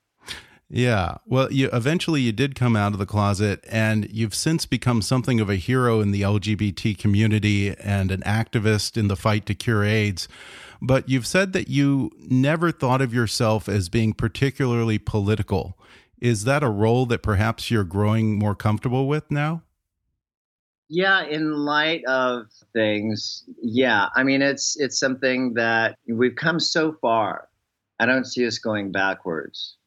yeah. 0.67 1.17
Well, 1.27 1.53
you 1.53 1.69
eventually 1.71 2.21
you 2.21 2.31
did 2.31 2.55
come 2.55 2.75
out 2.75 2.93
of 2.93 2.97
the 2.97 3.05
closet 3.05 3.63
and 3.69 4.10
you've 4.10 4.34
since 4.34 4.65
become 4.65 5.03
something 5.03 5.39
of 5.39 5.47
a 5.47 5.58
hero 5.58 6.01
in 6.01 6.10
the 6.10 6.23
LGBT 6.23 6.97
community 6.97 7.77
and 7.77 8.10
an 8.12 8.21
activist 8.21 8.97
in 8.97 9.08
the 9.08 9.15
fight 9.15 9.45
to 9.45 9.53
cure 9.53 9.84
AIDS 9.84 10.27
but 10.81 11.10
you've 11.10 11.27
said 11.27 11.53
that 11.53 11.67
you 11.67 12.12
never 12.17 12.71
thought 12.71 13.01
of 13.01 13.13
yourself 13.13 13.67
as 13.67 13.89
being 13.89 14.13
particularly 14.13 14.97
political. 14.97 15.77
Is 16.19 16.43
that 16.45 16.63
a 16.63 16.69
role 16.69 17.05
that 17.08 17.23
perhaps 17.23 17.69
you're 17.69 17.84
growing 17.84 18.38
more 18.38 18.55
comfortable 18.55 19.08
with 19.08 19.29
now? 19.31 19.63
Yeah, 20.88 21.24
in 21.24 21.54
light 21.54 22.04
of 22.06 22.45
things, 22.74 23.43
yeah. 23.62 24.10
I 24.15 24.24
mean, 24.24 24.41
it's 24.41 24.80
it's 24.80 25.00
something 25.00 25.54
that 25.56 25.98
we've 26.08 26.36
come 26.36 26.60
so 26.60 26.93
far. 27.02 27.50
I 28.00 28.06
don't 28.06 28.26
see 28.26 28.45
us 28.45 28.60
going 28.60 28.91
backwards. 28.91 29.78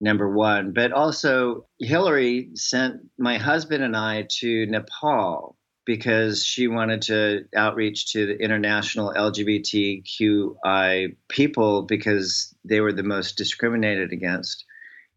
Number 0.00 0.30
one, 0.30 0.72
but 0.72 0.92
also 0.92 1.66
Hillary 1.80 2.50
sent 2.54 3.00
my 3.18 3.36
husband 3.36 3.82
and 3.82 3.96
I 3.96 4.26
to 4.38 4.66
Nepal 4.66 5.56
because 5.84 6.44
she 6.44 6.68
wanted 6.68 7.02
to 7.02 7.44
outreach 7.56 8.12
to 8.12 8.26
the 8.26 8.36
international 8.36 9.12
LGBTQI 9.16 11.16
people 11.28 11.82
because 11.82 12.54
they 12.64 12.80
were 12.80 12.92
the 12.92 13.02
most 13.02 13.36
discriminated 13.36 14.12
against. 14.12 14.64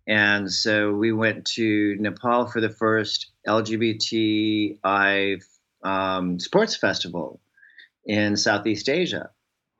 And 0.07 0.51
so 0.51 0.93
we 0.93 1.11
went 1.11 1.45
to 1.55 1.95
Nepal 1.99 2.47
for 2.47 2.59
the 2.59 2.69
first 2.69 3.31
LGBTI 3.47 5.43
um, 5.83 6.39
sports 6.39 6.75
festival 6.75 7.39
in 8.05 8.35
Southeast 8.35 8.89
Asia. 8.89 9.29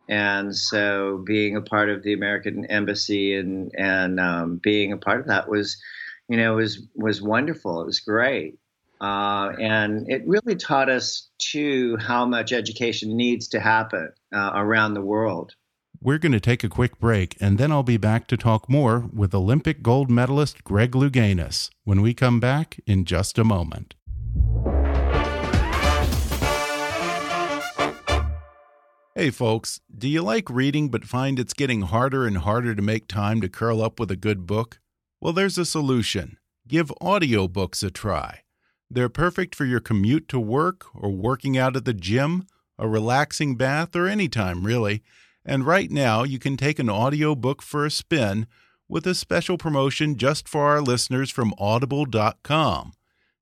And 0.08 0.56
so 0.56 1.24
being 1.26 1.56
a 1.56 1.62
part 1.62 1.90
of 1.90 2.04
the 2.04 2.14
American 2.14 2.66
embassy 2.66 3.36
and, 3.36 3.72
and 3.78 4.20
um, 4.20 4.60
being 4.62 4.92
a 4.92 4.98
part 4.98 5.22
of 5.22 5.28
that 5.28 5.50
was, 5.50 5.82
you 6.28 6.38
know, 6.38 6.56
was, 6.56 6.86
was 6.96 7.22
wonderful. 7.22 7.82
It 7.82 7.86
was 7.86 8.00
great. 8.00 8.58
Uh, 9.00 9.54
and 9.60 10.08
it 10.12 10.22
really 10.28 10.56
taught 10.56 10.90
us, 10.90 11.30
too, 11.40 11.98
how 11.98 12.24
much 12.24 12.52
education 12.52 13.18
needs 13.18 13.48
to 13.48 13.60
happen 13.60 14.12
uh, 14.34 14.52
around 14.54 14.94
the 14.94 15.02
world. 15.02 15.56
We're 16.04 16.18
going 16.18 16.32
to 16.32 16.40
take 16.40 16.64
a 16.64 16.70
quick 16.70 16.98
break, 17.00 17.38
and 17.40 17.60
then 17.60 17.72
I'll 17.72 17.84
be 17.84 17.98
back 17.98 18.26
to 18.30 18.36
talk 18.36 18.68
more 18.68 19.08
with 19.14 19.36
Olympic 19.36 19.84
gold 19.84 20.10
medalist 20.10 20.64
Greg 20.64 20.94
Louganis 20.94 21.70
when 21.84 22.02
we 22.02 22.16
come 22.16 22.40
back 22.40 22.80
in 22.88 23.06
just 23.06 23.38
a 23.38 23.44
moment. 23.44 23.94
Hey, 29.14 29.30
folks, 29.30 29.80
do 29.96 30.10
you 30.10 30.24
like 30.24 30.50
reading 30.50 30.90
but 30.90 31.06
find 31.06 31.38
it's 31.38 31.54
getting 31.54 31.84
harder 31.84 32.26
and 32.26 32.40
harder 32.40 32.74
to 32.74 32.82
make 32.82 33.08
time 33.08 33.40
to 33.42 33.48
curl 33.48 33.80
up 33.80 34.00
with 34.00 34.10
a 34.10 34.16
good 34.16 34.48
book? 34.48 34.80
Well, 35.20 35.34
there's 35.34 35.60
a 35.60 35.66
solution. 35.66 36.38
Give 36.68 36.92
audiobooks 37.00 37.84
a 37.84 37.92
try. 37.92 38.40
They're 38.90 39.08
perfect 39.08 39.54
for 39.54 39.66
your 39.66 39.80
commute 39.80 40.28
to 40.30 40.40
work 40.40 40.88
or 40.96 41.12
working 41.12 41.60
out 41.60 41.76
at 41.76 41.86
the 41.86 41.94
gym, 41.94 42.48
a 42.80 42.88
relaxing 42.88 43.56
bath, 43.56 43.96
or 43.96 44.08
any 44.08 44.28
time, 44.28 44.66
really. 44.66 45.04
And 45.46 45.66
right 45.66 45.90
now, 45.90 46.24
you 46.24 46.40
can 46.40 46.58
take 46.58 46.80
an 46.80 46.90
audiobook 46.90 47.62
for 47.62 47.86
a 47.86 47.92
spin 47.92 48.48
with 48.88 49.06
a 49.08 49.16
special 49.16 49.58
promotion 49.58 50.18
just 50.18 50.48
for 50.48 50.68
our 50.68 50.82
listeners 50.82 51.32
from 51.32 51.54
audible.com. 51.58 52.94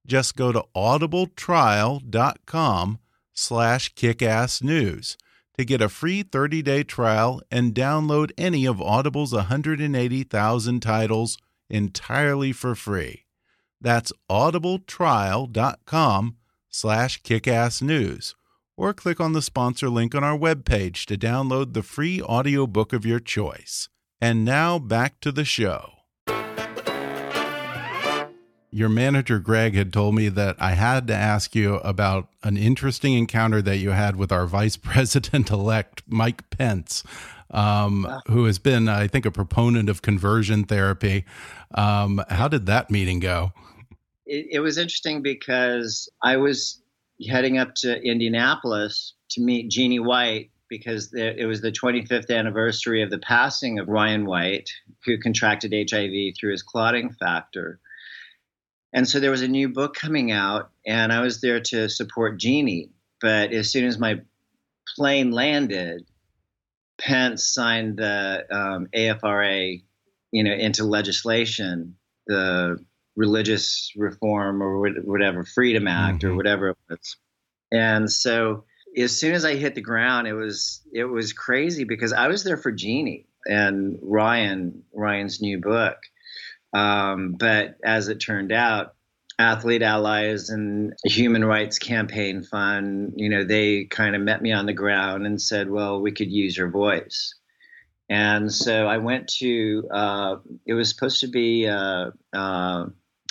Just 0.06 0.36
go 0.36 0.52
to 0.52 0.64
audibletrial.com 0.76 3.00
slash 3.34 3.94
kickassnews 3.94 5.16
to 5.58 5.66
get 5.66 5.82
a 5.82 5.90
free 5.90 6.24
30-day 6.24 6.84
trial 6.84 7.42
and 7.52 7.76
download 7.76 8.32
any 8.38 8.66
of 8.66 8.82
Audible's 8.82 9.34
180,000 9.34 10.80
titles 10.80 11.38
entirely 11.70 12.54
for 12.54 12.76
free. 12.76 13.26
That's 13.82 14.14
audibletrial.com 14.30 16.38
slash 16.70 17.22
kickassnews. 17.24 18.36
Or 18.80 18.94
click 18.94 19.20
on 19.20 19.34
the 19.34 19.42
sponsor 19.42 19.90
link 19.90 20.16
on 20.16 20.24
our 20.24 20.38
webpage 20.38 21.04
to 21.08 21.18
download 21.18 21.74
the 21.74 21.84
free 21.84 22.22
audiobook 22.22 22.94
of 22.94 23.06
your 23.06 23.20
choice. 23.20 23.90
And 24.22 24.46
now 24.46 24.80
back 24.80 25.20
to 25.20 25.34
the 25.34 25.44
show. 25.44 25.96
Your 28.72 28.88
manager, 28.88 29.40
Greg, 29.40 29.76
had 29.76 29.92
told 29.92 30.16
me 30.16 30.30
that 30.30 30.56
I 30.60 30.76
had 30.76 31.08
to 31.08 31.14
ask 31.14 31.56
you 31.56 31.76
about 31.80 32.30
an 32.42 32.56
interesting 32.56 33.16
encounter 33.16 33.62
that 33.64 33.80
you 33.80 33.90
had 33.90 34.16
with 34.16 34.32
our 34.32 34.46
vice 34.46 34.78
president 34.82 35.50
elect, 35.50 36.04
Mike 36.08 36.50
Pence, 36.50 37.04
um, 37.52 38.08
who 38.28 38.46
has 38.46 38.60
been, 38.60 38.88
I 38.88 39.08
think, 39.08 39.26
a 39.26 39.32
proponent 39.32 39.90
of 39.90 40.02
conversion 40.02 40.64
therapy. 40.64 41.26
Um, 41.76 42.24
how 42.30 42.48
did 42.48 42.66
that 42.68 42.90
meeting 42.90 43.20
go? 43.20 43.52
it, 44.30 44.48
it 44.52 44.60
was 44.62 44.78
interesting 44.78 45.22
because 45.22 46.08
I 46.24 46.38
was 46.38 46.82
heading 47.28 47.58
up 47.58 47.76
to 47.76 48.02
Indianapolis 48.02 49.14
to 49.32 49.42
meet 49.42 49.70
Jeannie 49.70 50.00
White, 50.00 50.52
because 50.70 51.12
it 51.14 51.48
was 51.48 51.62
the 51.62 51.72
25th 51.72 52.30
anniversary 52.30 53.02
of 53.02 53.10
the 53.10 53.18
passing 53.18 53.80
of 53.80 53.90
Ryan 53.90 54.26
White, 54.26 54.70
who 55.04 55.18
contracted 55.18 55.74
HIV 55.74 56.36
through 56.40 56.52
his 56.52 56.62
clotting 56.62 57.12
factor. 57.12 57.80
And 58.94 59.08
so 59.08 59.20
there 59.20 59.32
was 59.32 59.42
a 59.42 59.48
new 59.48 59.70
book 59.70 59.96
coming 59.96 60.32
out, 60.32 60.70
and 60.86 61.12
I 61.12 61.22
was 61.22 61.42
there 61.42 61.60
to 61.60 61.90
support 61.90 62.40
Jeannie. 62.40 62.92
But 63.20 63.52
as 63.52 63.72
soon 63.72 63.86
as 63.86 63.98
my 63.98 64.22
plane 64.96 65.32
landed, 65.32 66.06
Pence 67.00 67.48
signed 67.48 67.98
the 67.98 68.46
um, 68.52 68.88
RFRA, 68.96 69.84
you 70.32 70.44
know, 70.44 70.54
into 70.54 70.84
legislation, 70.84 71.96
the 72.28 72.84
Religious 73.20 73.92
Reform 73.98 74.64
or 74.64 74.80
whatever 75.04 75.44
Freedom 75.44 75.90
Act 75.90 76.20
mm-hmm. 76.20 76.32
or 76.32 76.36
whatever 76.38 76.70
it 76.70 76.78
was. 76.90 77.18
And 77.70 78.10
so 78.10 78.64
as 78.98 79.20
soon 79.20 79.36
as 79.36 79.44
I 79.44 79.56
hit 79.56 79.76
the 79.76 79.82
ground, 79.82 80.26
it 80.26 80.34
was 80.34 80.82
it 80.94 81.04
was 81.04 81.34
crazy 81.34 81.84
because 81.84 82.14
I 82.14 82.30
was 82.30 82.46
there 82.46 82.56
for 82.56 82.72
Jeannie 82.72 83.28
and 83.46 84.00
Ryan 84.02 84.84
Ryan's 84.94 85.42
new 85.42 85.60
book. 85.60 85.98
Um, 86.72 87.36
but 87.38 87.76
as 87.84 88.08
it 88.08 88.20
turned 88.20 88.54
out, 88.54 88.96
Athlete 89.38 89.84
Allies 89.84 90.50
and 90.50 90.94
Human 91.04 91.44
Rights 91.44 91.78
Campaign 91.78 92.44
Fund, 92.44 93.16
you 93.18 93.28
know, 93.28 93.44
they 93.44 93.84
kind 93.84 94.16
of 94.16 94.22
met 94.22 94.42
me 94.42 94.54
on 94.54 94.66
the 94.66 94.74
ground 94.74 95.26
and 95.26 95.42
said, 95.42 95.70
"Well, 95.70 96.00
we 96.00 96.14
could 96.14 96.32
use 96.32 96.56
your 96.56 96.70
voice." 96.70 97.36
And 98.10 98.52
so 98.52 98.88
I 98.88 98.98
went 99.00 99.28
to. 99.40 99.90
Uh, 99.92 100.36
it 100.66 100.74
was 100.74 100.90
supposed 100.90 101.20
to 101.20 101.28
be 101.28 101.66
a, 101.66 102.14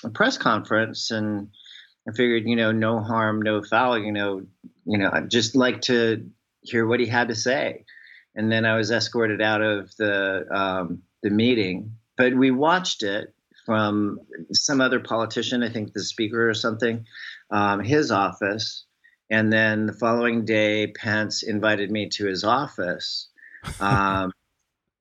a 0.04 0.10
press 0.10 0.38
conference, 0.38 1.10
and 1.10 1.48
I 2.08 2.12
figured, 2.12 2.44
you 2.46 2.56
know, 2.56 2.72
no 2.72 3.00
harm, 3.00 3.42
no 3.42 3.62
foul. 3.62 3.98
You 3.98 4.12
know, 4.12 4.42
you 4.84 4.98
know, 4.98 5.10
I'd 5.12 5.30
just 5.30 5.56
like 5.56 5.82
to 5.82 6.28
hear 6.62 6.86
what 6.86 7.00
he 7.00 7.06
had 7.06 7.28
to 7.28 7.34
say. 7.34 7.84
And 8.34 8.52
then 8.52 8.64
I 8.64 8.76
was 8.76 8.90
escorted 8.90 9.42
out 9.42 9.62
of 9.62 9.94
the 9.96 10.46
um, 10.50 11.02
the 11.22 11.30
meeting, 11.30 11.92
but 12.16 12.34
we 12.34 12.50
watched 12.50 13.02
it 13.02 13.34
from 13.66 14.18
some 14.52 14.80
other 14.80 15.00
politician, 15.00 15.62
I 15.62 15.68
think 15.68 15.92
the 15.92 16.02
speaker 16.02 16.48
or 16.48 16.54
something, 16.54 17.04
um, 17.50 17.80
his 17.80 18.10
office. 18.10 18.84
And 19.30 19.52
then 19.52 19.84
the 19.84 19.92
following 19.92 20.46
day, 20.46 20.86
Pence 20.86 21.42
invited 21.42 21.90
me 21.90 22.08
to 22.10 22.26
his 22.26 22.44
office. 22.44 23.28
Um, 23.80 24.32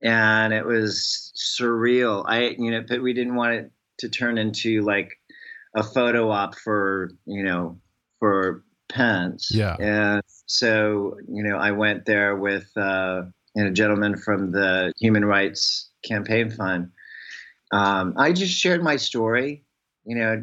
and 0.02 0.52
it 0.52 0.66
was 0.66 1.32
surreal. 1.36 2.24
I, 2.26 2.56
you 2.58 2.72
know, 2.72 2.84
but 2.86 3.00
we 3.00 3.12
didn't 3.12 3.36
want 3.36 3.54
it 3.54 3.72
to 3.98 4.08
turn 4.08 4.38
into 4.38 4.82
like 4.82 5.18
a 5.74 5.82
photo 5.82 6.30
op 6.30 6.54
for, 6.56 7.10
you 7.26 7.42
know, 7.42 7.78
for 8.18 8.64
Pence. 8.88 9.50
Yeah. 9.52 9.76
And 9.78 10.22
so, 10.46 11.18
you 11.28 11.42
know, 11.42 11.56
I 11.56 11.72
went 11.72 12.06
there 12.06 12.36
with 12.36 12.70
uh, 12.76 13.22
you 13.54 13.64
know, 13.64 13.70
a 13.70 13.72
gentleman 13.72 14.16
from 14.16 14.50
the 14.50 14.92
Human 14.98 15.24
Rights 15.24 15.90
Campaign 16.02 16.50
Fund. 16.50 16.90
Um, 17.70 18.14
I 18.16 18.32
just 18.32 18.54
shared 18.54 18.82
my 18.82 18.96
story, 18.96 19.64
you 20.04 20.16
know, 20.16 20.42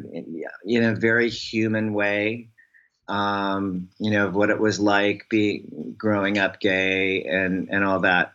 in 0.64 0.84
a 0.84 0.94
very 0.94 1.28
human 1.28 1.92
way. 1.92 2.50
Um, 3.08 3.88
you 3.98 4.10
know, 4.10 4.26
of 4.26 4.34
what 4.34 4.50
it 4.50 4.58
was 4.58 4.80
like 4.80 5.26
being 5.30 5.94
growing 5.96 6.38
up 6.38 6.58
gay 6.58 7.22
and 7.22 7.68
and 7.70 7.84
all 7.84 8.00
that. 8.00 8.32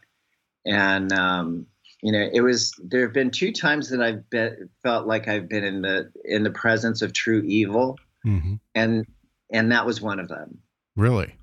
And 0.66 1.12
um, 1.12 1.68
you 2.02 2.12
know, 2.12 2.30
it 2.34 2.42
was 2.42 2.74
there 2.84 3.02
have 3.02 3.14
been 3.14 3.32
two 3.32 3.52
times 3.52 3.90
that 3.90 4.02
I've 4.02 4.30
been, 4.30 4.70
felt 4.84 5.08
like 5.08 5.28
I've 5.28 5.48
been 5.48 5.64
in 5.64 5.82
the 5.82 6.12
in 6.26 6.44
the 6.44 6.52
presence 6.52 7.02
of 7.02 7.14
true 7.14 7.42
evil, 7.46 7.98
mm-hmm. 8.26 8.56
and 8.76 9.06
and 9.52 9.72
that 9.72 9.86
was 9.86 10.02
one 10.02 10.20
of 10.20 10.28
them. 10.28 10.60
Really? 10.96 11.36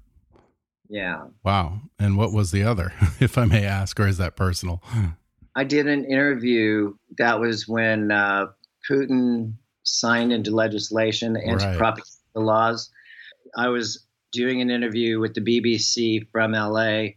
Yeah. 0.89 1.25
Wow. 1.45 1.81
And 1.99 2.17
what 2.17 2.33
was 2.33 2.51
the 2.51 2.63
other, 2.63 2.93
if 3.21 3.37
I 3.37 3.45
may 3.45 3.65
ask, 3.65 3.99
or 4.01 4.07
is 4.07 4.19
that 4.19 4.37
personal? 4.37 4.83
I 5.55 5.65
did 5.65 5.87
an 5.87 6.05
interview. 6.05 6.95
That 7.19 7.41
was 7.41 7.69
when 7.69 8.11
uh, 8.11 8.47
Putin 8.89 9.55
signed 9.83 10.33
into 10.33 10.51
legislation 10.51 11.37
anti-propaganda 11.37 12.03
right. 12.35 12.43
laws. 12.45 12.91
I 13.57 13.69
was 13.69 14.07
doing 14.33 14.61
an 14.61 14.71
interview 14.71 15.19
with 15.21 15.35
the 15.35 15.41
BBC 15.41 16.27
from 16.31 16.53
LA, 16.53 17.09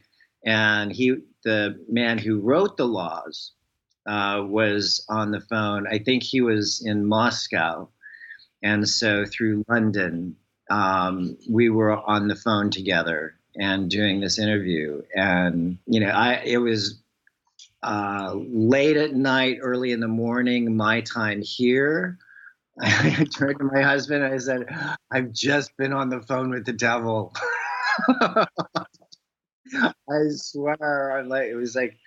and 0.45 0.91
he, 0.91 1.15
the 1.43 1.83
man 1.89 2.17
who 2.17 2.39
wrote 2.39 2.77
the 2.77 2.87
laws, 2.87 3.51
uh, 4.05 4.43
was 4.45 5.05
on 5.09 5.31
the 5.31 5.41
phone. 5.41 5.87
I 5.87 5.99
think 5.99 6.23
he 6.23 6.41
was 6.41 6.83
in 6.85 7.05
Moscow, 7.05 7.89
and 8.63 8.87
so 8.87 9.25
through 9.25 9.63
London, 9.67 10.35
um, 10.69 11.37
we 11.49 11.69
were 11.69 11.91
on 11.91 12.27
the 12.27 12.35
phone 12.35 12.71
together 12.71 13.35
and 13.55 13.89
doing 13.89 14.19
this 14.19 14.39
interview. 14.39 15.01
And 15.15 15.77
you 15.85 15.99
know, 15.99 16.09
I 16.09 16.41
it 16.45 16.57
was 16.57 17.01
uh, 17.83 18.33
late 18.35 18.97
at 18.97 19.13
night, 19.13 19.59
early 19.61 19.91
in 19.91 19.99
the 19.99 20.07
morning, 20.07 20.75
my 20.75 21.01
time 21.01 21.41
here. 21.41 22.17
I 22.81 23.27
turned 23.35 23.59
to 23.59 23.65
my 23.65 23.81
husband 23.81 24.23
and 24.23 24.33
I 24.33 24.37
said, 24.37 24.65
"I've 25.11 25.31
just 25.31 25.75
been 25.77 25.93
on 25.93 26.09
the 26.09 26.21
phone 26.21 26.49
with 26.49 26.65
the 26.65 26.73
devil." 26.73 27.33
I 30.09 30.19
swear, 30.29 31.23
like 31.27 31.47
it 31.47 31.55
was 31.55 31.75
like 31.75 31.97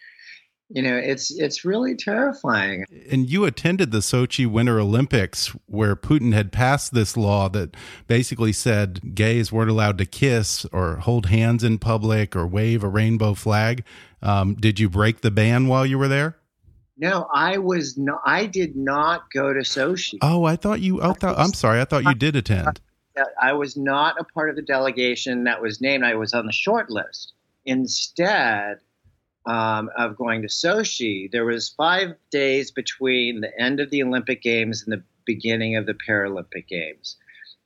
you 0.71 0.83
know 0.83 0.97
it's 0.97 1.31
it's 1.31 1.65
really 1.65 1.95
terrifying. 1.95 2.85
And 3.11 3.29
you 3.29 3.45
attended 3.45 3.91
the 3.91 3.99
sochi 3.99 4.47
winter 4.47 4.81
olympics 4.81 5.49
where 5.67 5.95
putin 5.95 6.33
had 6.33 6.53
passed 6.53 6.95
this 6.95 7.17
law 7.17 7.49
that 7.51 7.77
basically 8.07 8.53
said 8.53 9.15
gays 9.15 9.53
weren't 9.53 9.71
allowed 9.71 9.99
to 9.99 10.07
kiss 10.07 10.65
or 10.73 10.97
hold 10.97 11.27
hands 11.27 11.63
in 11.63 11.79
public 11.79 12.35
or 12.35 12.47
wave 12.47 12.83
a 12.83 12.89
rainbow 12.89 13.35
flag. 13.35 13.85
Um, 14.23 14.55
did 14.55 14.81
you 14.81 14.89
break 14.89 15.21
the 15.21 15.31
ban 15.31 15.69
while 15.69 15.85
you 15.85 15.99
were 15.99 16.09
there? 16.09 16.37
No 16.97 17.29
i 17.33 17.59
was 17.59 17.99
not 17.99 18.21
i 18.25 18.47
did 18.47 18.77
not 18.77 19.31
go 19.33 19.53
to 19.53 19.61
sochi. 19.61 20.19
Oh 20.23 20.45
i 20.45 20.57
thought 20.57 20.81
you 20.81 21.03
i 21.03 21.13
thought 21.13 21.39
i'm 21.39 21.53
sorry 21.53 21.81
i 21.81 21.85
thought 21.85 22.05
you 22.05 22.15
did 22.15 22.37
attend. 22.37 22.81
I 23.41 23.53
was 23.53 23.77
not 23.77 24.21
a 24.21 24.25
part 24.25 24.51
of 24.51 24.57
the 24.57 24.63
delegation 24.63 25.45
that 25.45 25.63
was 25.63 25.81
named. 25.81 26.05
I 26.05 26.17
was 26.17 26.35
on 26.35 26.47
the 26.47 26.53
short 26.53 26.91
list 26.91 27.34
instead 27.67 28.79
um, 29.47 29.91
of 29.97 30.17
going 30.17 30.43
to 30.43 30.49
Sochi, 30.49 31.31
there 31.31 31.45
was 31.45 31.71
five 31.71 32.15
days 32.31 32.71
between 32.71 33.41
the 33.41 33.61
end 33.61 33.81
of 33.81 33.91
the 33.91 34.03
Olympic 34.03 34.43
Games 34.43 34.83
and 34.83 34.93
the 34.93 35.05
beginning 35.27 35.77
of 35.77 35.87
the 35.87 35.95
Paralympic 35.95 36.67
Games. 36.69 37.17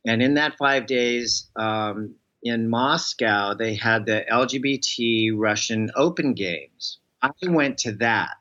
And 0.06 0.22
in 0.22 0.34
that 0.34 0.56
five 0.58 0.86
days 0.86 1.50
um, 1.56 2.14
in 2.42 2.68
Moscow, 2.68 3.54
they 3.54 3.74
had 3.74 4.06
the 4.06 4.24
LGBT 4.30 5.32
Russian 5.36 5.90
Open 5.96 6.34
Games. 6.34 6.98
I 7.22 7.30
went 7.42 7.78
to 7.78 7.92
that. 7.92 8.38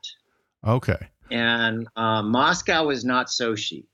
Okay. 0.66 1.08
And 1.30 1.86
um, 1.96 2.30
Moscow 2.30 2.86
was 2.86 3.04
not 3.04 3.26
Sochi. 3.26 3.84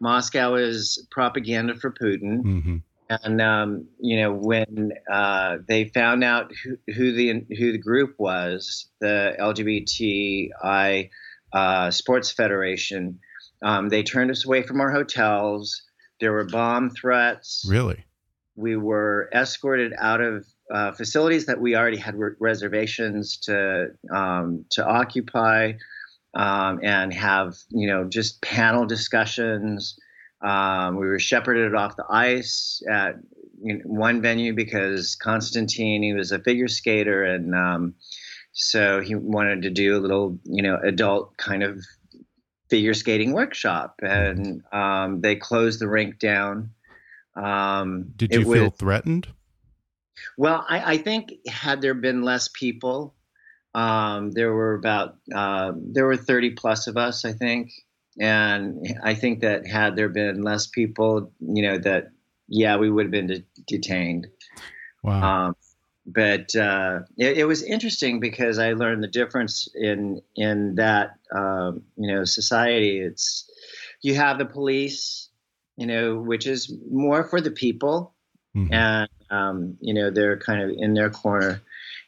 Moscow 0.00 0.54
is 0.54 1.06
propaganda 1.10 1.74
for 1.74 1.92
Putin. 1.92 2.42
Mm-hmm 2.42 2.76
and 3.22 3.40
um, 3.40 3.86
you 4.00 4.20
know 4.20 4.32
when 4.32 4.92
uh, 5.10 5.58
they 5.68 5.84
found 5.86 6.24
out 6.24 6.52
who, 6.64 6.76
who, 6.92 7.12
the 7.12 7.44
who 7.56 7.72
the 7.72 7.78
group 7.78 8.14
was, 8.18 8.88
the 9.00 9.34
LGBTI 9.40 11.10
uh, 11.52 11.90
Sports 11.90 12.30
Federation, 12.30 13.18
um, 13.62 13.88
they 13.88 14.02
turned 14.02 14.30
us 14.30 14.44
away 14.44 14.62
from 14.62 14.80
our 14.80 14.90
hotels. 14.90 15.82
There 16.20 16.32
were 16.32 16.44
bomb 16.44 16.90
threats. 16.90 17.64
Really, 17.68 18.04
we 18.56 18.76
were 18.76 19.28
escorted 19.32 19.92
out 19.98 20.20
of 20.20 20.46
uh, 20.72 20.92
facilities 20.92 21.46
that 21.46 21.60
we 21.60 21.76
already 21.76 21.96
had 21.96 22.14
re- 22.14 22.34
reservations 22.38 23.36
to 23.38 23.88
um, 24.14 24.64
to 24.70 24.86
occupy 24.86 25.72
um, 26.34 26.80
and 26.82 27.12
have 27.12 27.56
you 27.70 27.86
know 27.86 28.04
just 28.04 28.40
panel 28.42 28.86
discussions. 28.86 29.98
Um, 30.42 30.96
we 30.96 31.06
were 31.06 31.18
shepherded 31.18 31.74
off 31.74 31.96
the 31.96 32.04
ice 32.10 32.82
at 32.90 33.16
you 33.62 33.74
know, 33.74 33.84
one 33.84 34.20
venue 34.20 34.54
because 34.54 35.14
Constantine, 35.14 36.02
he 36.02 36.12
was 36.12 36.32
a 36.32 36.40
figure 36.40 36.68
skater, 36.68 37.22
and 37.22 37.54
um, 37.54 37.94
so 38.52 39.00
he 39.00 39.14
wanted 39.14 39.62
to 39.62 39.70
do 39.70 39.96
a 39.96 40.00
little, 40.00 40.38
you 40.44 40.62
know, 40.62 40.78
adult 40.82 41.36
kind 41.36 41.62
of 41.62 41.78
figure 42.68 42.94
skating 42.94 43.32
workshop, 43.32 44.00
and 44.02 44.62
um, 44.72 45.20
they 45.20 45.36
closed 45.36 45.80
the 45.80 45.88
rink 45.88 46.18
down. 46.18 46.70
Um, 47.36 48.12
Did 48.16 48.32
you 48.32 48.44
feel 48.44 48.64
was, 48.64 48.72
threatened? 48.76 49.28
Well, 50.36 50.64
I, 50.68 50.94
I, 50.94 50.96
think 50.98 51.32
had 51.46 51.80
there 51.80 51.94
been 51.94 52.22
less 52.22 52.48
people, 52.48 53.14
um, 53.74 54.32
there 54.32 54.52
were 54.52 54.74
about 54.74 55.16
uh, 55.34 55.72
there 55.76 56.06
were 56.06 56.16
thirty 56.16 56.50
plus 56.50 56.86
of 56.86 56.96
us, 56.96 57.24
I 57.24 57.32
think, 57.32 57.72
and 58.18 58.86
I 59.02 59.14
think 59.14 59.40
that 59.40 59.66
had 59.66 59.96
there 59.96 60.08
been 60.08 60.42
less 60.42 60.66
people, 60.66 61.32
you 61.40 61.62
know, 61.62 61.78
that 61.78 62.10
yeah, 62.48 62.76
we 62.76 62.90
would 62.90 63.06
have 63.06 63.10
been 63.12 63.26
de- 63.26 63.44
detained. 63.66 64.28
Wow. 65.02 65.46
Um, 65.46 65.56
but 66.04 66.54
uh, 66.56 67.00
it, 67.16 67.38
it, 67.38 67.44
was 67.44 67.62
interesting 67.62 68.20
because 68.20 68.58
I 68.58 68.72
learned 68.72 69.02
the 69.02 69.08
difference 69.08 69.68
in 69.74 70.20
in 70.34 70.74
that 70.74 71.14
um, 71.34 71.82
you 71.96 72.12
know 72.12 72.24
society. 72.24 73.00
It's 73.00 73.48
you 74.02 74.16
have 74.16 74.38
the 74.38 74.44
police, 74.44 75.28
you 75.76 75.86
know, 75.86 76.16
which 76.16 76.46
is 76.46 76.74
more 76.90 77.24
for 77.24 77.40
the 77.40 77.52
people, 77.52 78.14
mm-hmm. 78.54 78.72
and 78.72 79.08
um, 79.30 79.76
you 79.80 79.94
know 79.94 80.10
they're 80.10 80.38
kind 80.38 80.62
of 80.62 80.70
in 80.76 80.94
their 80.94 81.10
corner. 81.10 81.62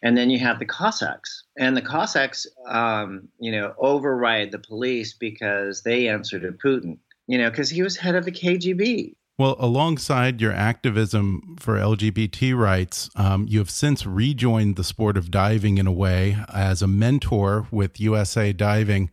And 0.04 0.16
then 0.16 0.30
you 0.30 0.38
have 0.38 0.58
the 0.58 0.66
Cossacks, 0.66 1.44
and 1.58 1.76
the 1.76 1.82
Cossacks, 1.82 2.46
um, 2.68 3.28
you 3.40 3.50
know, 3.50 3.74
override 3.78 4.52
the 4.52 4.58
police 4.58 5.14
because 5.14 5.82
they 5.82 6.08
answer 6.08 6.38
to 6.38 6.52
Putin. 6.52 6.98
You 7.26 7.38
know, 7.38 7.50
because 7.50 7.70
he 7.70 7.82
was 7.82 7.96
head 7.96 8.14
of 8.14 8.26
the 8.26 8.30
KGB. 8.30 9.14
Well, 9.38 9.56
alongside 9.58 10.40
your 10.40 10.52
activism 10.52 11.56
for 11.58 11.76
LGBT 11.76 12.56
rights, 12.56 13.10
um, 13.16 13.46
you 13.48 13.58
have 13.58 13.70
since 13.70 14.06
rejoined 14.06 14.76
the 14.76 14.84
sport 14.84 15.16
of 15.16 15.30
diving 15.30 15.78
in 15.78 15.88
a 15.88 15.92
way 15.92 16.36
as 16.52 16.82
a 16.82 16.86
mentor 16.86 17.66
with 17.72 17.98
USA 17.98 18.52
Diving. 18.52 19.10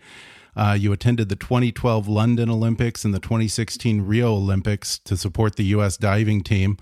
Uh, 0.56 0.78
you 0.80 0.92
attended 0.92 1.30
the 1.30 1.36
2012 1.36 2.08
London 2.08 2.50
Olympics 2.50 3.04
and 3.04 3.14
the 3.14 3.20
2016 3.20 4.02
Rio 4.02 4.34
Olympics 4.34 5.00
to 5.00 5.18
support 5.18 5.56
the 5.56 5.64
U.S. 5.66 5.98
diving 5.98 6.44
team. 6.44 6.78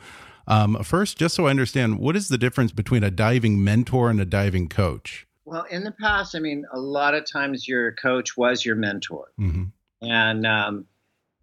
Um, 0.49 0.83
first, 0.83 1.17
just 1.17 1.35
so 1.35 1.45
I 1.45 1.51
understand, 1.51 1.99
what 1.99 2.15
is 2.15 2.27
the 2.27 2.37
difference 2.37 2.71
between 2.71 3.03
a 3.03 3.11
diving 3.11 3.63
mentor 3.63 4.09
and 4.09 4.19
a 4.19 4.25
diving 4.25 4.67
coach? 4.67 5.27
Well, 5.45 5.63
in 5.69 5.83
the 5.83 5.91
past, 5.91 6.35
I 6.35 6.39
mean, 6.39 6.65
a 6.73 6.79
lot 6.79 7.13
of 7.13 7.23
times 7.31 7.67
your 7.67 7.93
coach 7.93 8.35
was 8.35 8.65
your 8.65 8.75
mentor. 8.75 9.31
Mm 9.37 9.51
-hmm. 9.51 9.71
And 10.01 10.45
um, 10.45 10.85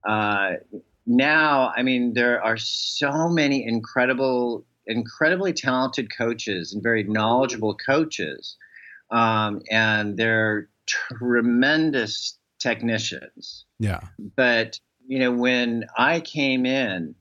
uh, 0.08 0.56
now, 1.06 1.72
I 1.76 1.82
mean, 1.82 2.14
there 2.14 2.42
are 2.42 2.56
so 2.58 3.28
many 3.28 3.64
incredible, 3.64 4.64
incredibly 4.86 5.52
talented 5.52 6.16
coaches 6.16 6.74
and 6.74 6.82
very 6.82 7.04
knowledgeable 7.04 7.76
coaches. 7.86 8.56
Um, 9.10 9.62
and 9.70 10.16
they're 10.16 10.68
tremendous 10.86 12.38
technicians. 12.58 13.66
Yeah. 13.78 14.00
But, 14.36 14.80
you 15.06 15.18
know, 15.18 15.32
when 15.42 15.84
I 15.96 16.20
came 16.20 16.66
in 16.66 17.14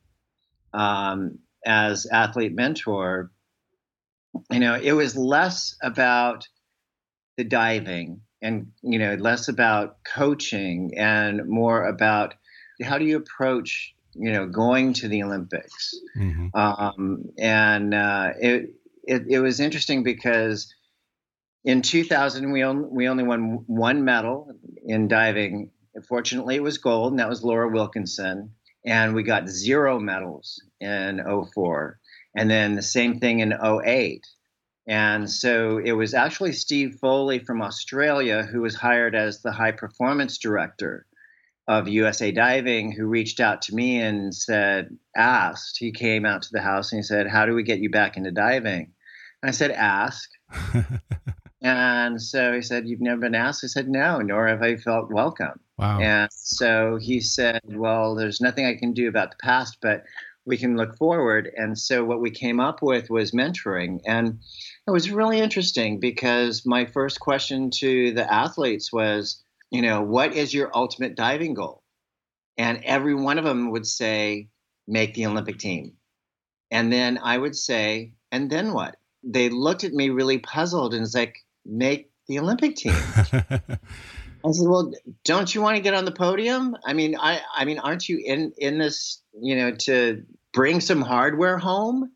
um, 0.74 1.40
as 1.66 2.06
athlete 2.06 2.54
mentor, 2.54 3.32
you 4.52 4.60
know, 4.60 4.76
it 4.76 4.94
was 4.94 5.16
less 5.16 5.76
about 5.82 6.48
the 7.38 7.44
diving 7.44 8.22
and, 8.42 8.72
you 8.82 9.00
know, 9.00 9.16
less 9.16 9.48
about 9.48 9.98
coaching 10.04 10.92
and 10.98 11.48
more 11.48 11.86
about 11.86 12.36
how 12.84 12.98
do 12.98 13.06
you 13.06 13.18
approach 13.18 13.96
you 14.16 14.32
know 14.32 14.48
going 14.48 14.94
to 14.94 15.08
the 15.08 15.24
Olympics? 15.24 15.94
Mm-hmm. 16.18 16.48
Um, 16.58 17.26
and 17.38 17.94
uh, 17.94 18.32
it, 18.40 18.74
it, 19.04 19.24
it 19.30 19.40
was 19.40 19.60
interesting 19.60 20.04
because 20.04 20.74
in 21.64 21.82
2000 21.82 22.52
we 22.52 22.64
only 22.64 22.88
we 22.90 23.08
only 23.08 23.24
won 23.24 23.64
one 23.68 24.04
medal 24.06 24.52
in 24.86 25.08
diving. 25.08 25.72
Fortunately, 26.08 26.56
it 26.56 26.64
was 26.64 26.78
gold, 26.78 27.14
and 27.14 27.20
that 27.20 27.30
was 27.30 27.44
Laura 27.44 27.70
Wilkinson. 27.70 28.55
And 28.86 29.16
we 29.16 29.24
got 29.24 29.50
zero 29.50 30.00
medals 30.00 30.62
in 30.80 31.22
04. 31.54 32.00
And 32.38 32.50
then 32.50 32.76
the 32.76 32.82
same 32.82 33.20
thing 33.20 33.40
in 33.40 33.54
08. 33.54 34.26
And 34.88 35.30
so 35.30 35.80
it 35.80 35.94
was 35.94 36.14
actually 36.14 36.52
Steve 36.52 36.98
Foley 37.02 37.40
from 37.40 37.62
Australia 37.62 38.44
who 38.44 38.62
was 38.62 38.76
hired 38.76 39.16
as 39.16 39.42
the 39.42 39.52
high 39.52 39.72
performance 39.72 40.38
director 40.38 41.08
of 41.68 41.88
USA 41.88 42.32
Diving 42.32 42.92
who 42.92 43.08
reached 43.08 43.40
out 43.40 43.64
to 43.64 43.76
me 43.76 44.00
and 44.00 44.34
said, 44.34 44.96
asked, 45.16 45.78
he 45.80 45.92
came 45.92 46.26
out 46.26 46.44
to 46.44 46.50
the 46.52 46.62
house 46.62 46.92
and 46.92 47.00
he 47.00 47.04
said, 47.04 47.28
How 47.28 47.48
do 47.48 47.56
we 47.56 47.64
get 47.64 47.80
you 47.80 47.90
back 47.90 48.18
into 48.18 48.32
diving? 48.32 48.92
And 49.42 49.50
I 49.50 49.52
said, 49.52 49.72
Ask. 49.72 50.30
and 51.62 52.22
so 52.22 52.54
he 52.54 52.62
said, 52.62 52.88
You've 52.88 53.02
never 53.02 53.22
been 53.22 53.34
asked? 53.34 53.64
I 53.64 53.68
said, 53.68 53.88
No, 53.88 54.20
nor 54.20 54.48
have 54.48 54.62
I 54.62 54.76
felt 54.76 55.12
welcome. 55.12 55.60
Wow. 55.78 56.00
And 56.00 56.30
so 56.32 56.98
he 57.02 57.20
said, 57.20 57.62
Well, 57.66 58.16
there's 58.16 58.42
nothing 58.42 58.66
I 58.66 58.76
can 58.76 58.94
do 58.94 59.10
about 59.10 59.32
the 59.32 59.38
past, 59.42 59.78
but 59.82 60.04
we 60.46 60.58
can 60.58 60.78
look 60.78 60.96
forward. 60.98 61.52
And 61.56 61.78
so 61.78 62.04
what 62.04 62.22
we 62.22 62.32
came 62.32 62.60
up 62.60 62.82
with 62.82 63.10
was 63.10 63.32
mentoring. 63.32 64.00
And 64.06 64.40
it 64.88 64.92
was 64.92 65.12
really 65.12 65.40
interesting 65.40 66.00
because 66.00 66.66
my 66.66 66.86
first 66.86 67.20
question 67.20 67.72
to 67.80 68.12
the 68.12 68.32
athletes 68.32 68.94
was, 68.94 69.44
you 69.72 69.82
know, 69.82 70.02
what 70.02 70.34
is 70.34 70.54
your 70.54 70.72
ultimate 70.74 71.16
diving 71.16 71.56
goal? 71.56 71.82
And 72.58 72.82
every 72.86 73.16
one 73.16 73.38
of 73.38 73.44
them 73.44 73.72
would 73.72 73.88
say, 73.88 74.50
make 74.88 75.16
the 75.16 75.26
Olympic 75.26 75.58
team. 75.58 75.94
And 76.72 76.94
then 76.94 77.20
I 77.22 77.38
would 77.38 77.56
say, 77.56 78.14
and 78.32 78.50
then 78.50 78.72
what? 78.72 78.96
They 79.24 79.50
looked 79.50 79.84
at 79.84 79.94
me 79.94 80.10
really 80.10 80.38
puzzled 80.38 80.94
and 80.94 81.04
it's 81.04 81.16
like, 81.16 81.38
make 81.66 82.12
the 82.28 82.40
Olympic 82.40 82.76
team. 82.76 82.94
I 84.46 84.52
said, 84.52 84.68
"Well, 84.68 84.94
don't 85.24 85.54
you 85.54 85.62
want 85.62 85.78
to 85.78 85.82
get 85.82 85.94
on 85.94 86.06
the 86.06 86.12
podium? 86.12 86.76
I 86.86 86.94
mean, 86.94 87.16
I, 87.18 87.42
I 87.54 87.66
mean, 87.66 87.80
aren't 87.80 88.08
you 88.08 88.22
in 88.24 88.54
in 88.58 88.78
this, 88.78 89.22
you 89.40 89.56
know, 89.56 89.72
to 89.72 90.24
bring 90.54 90.82
some 90.82 91.02
hardware 91.02 91.58
home?" 91.58 92.12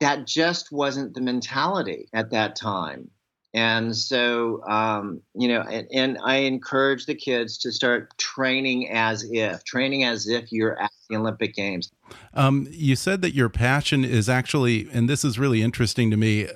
That 0.00 0.26
just 0.26 0.72
wasn't 0.72 1.14
the 1.14 1.20
mentality 1.20 2.08
at 2.12 2.30
that 2.30 2.56
time. 2.56 3.10
And 3.54 3.94
so, 3.94 4.62
um, 4.66 5.20
you 5.34 5.46
know, 5.46 5.60
and, 5.60 5.86
and, 5.92 6.18
I 6.24 6.36
encourage 6.36 7.04
the 7.04 7.14
kids 7.14 7.58
to 7.58 7.70
start 7.70 8.16
training 8.16 8.90
as 8.90 9.28
if, 9.30 9.62
training 9.64 10.04
as 10.04 10.26
if 10.26 10.50
you're 10.50 10.80
at 10.80 10.90
the 11.10 11.16
Olympic 11.16 11.54
Games. 11.54 11.90
Um, 12.32 12.66
you 12.70 12.96
said 12.96 13.20
that 13.20 13.34
your 13.34 13.50
passion 13.50 14.04
is 14.04 14.28
actually, 14.30 14.88
and 14.90 15.06
this 15.06 15.22
is 15.22 15.38
really 15.38 15.62
interesting 15.62 16.10
to 16.10 16.16
me, 16.16 16.48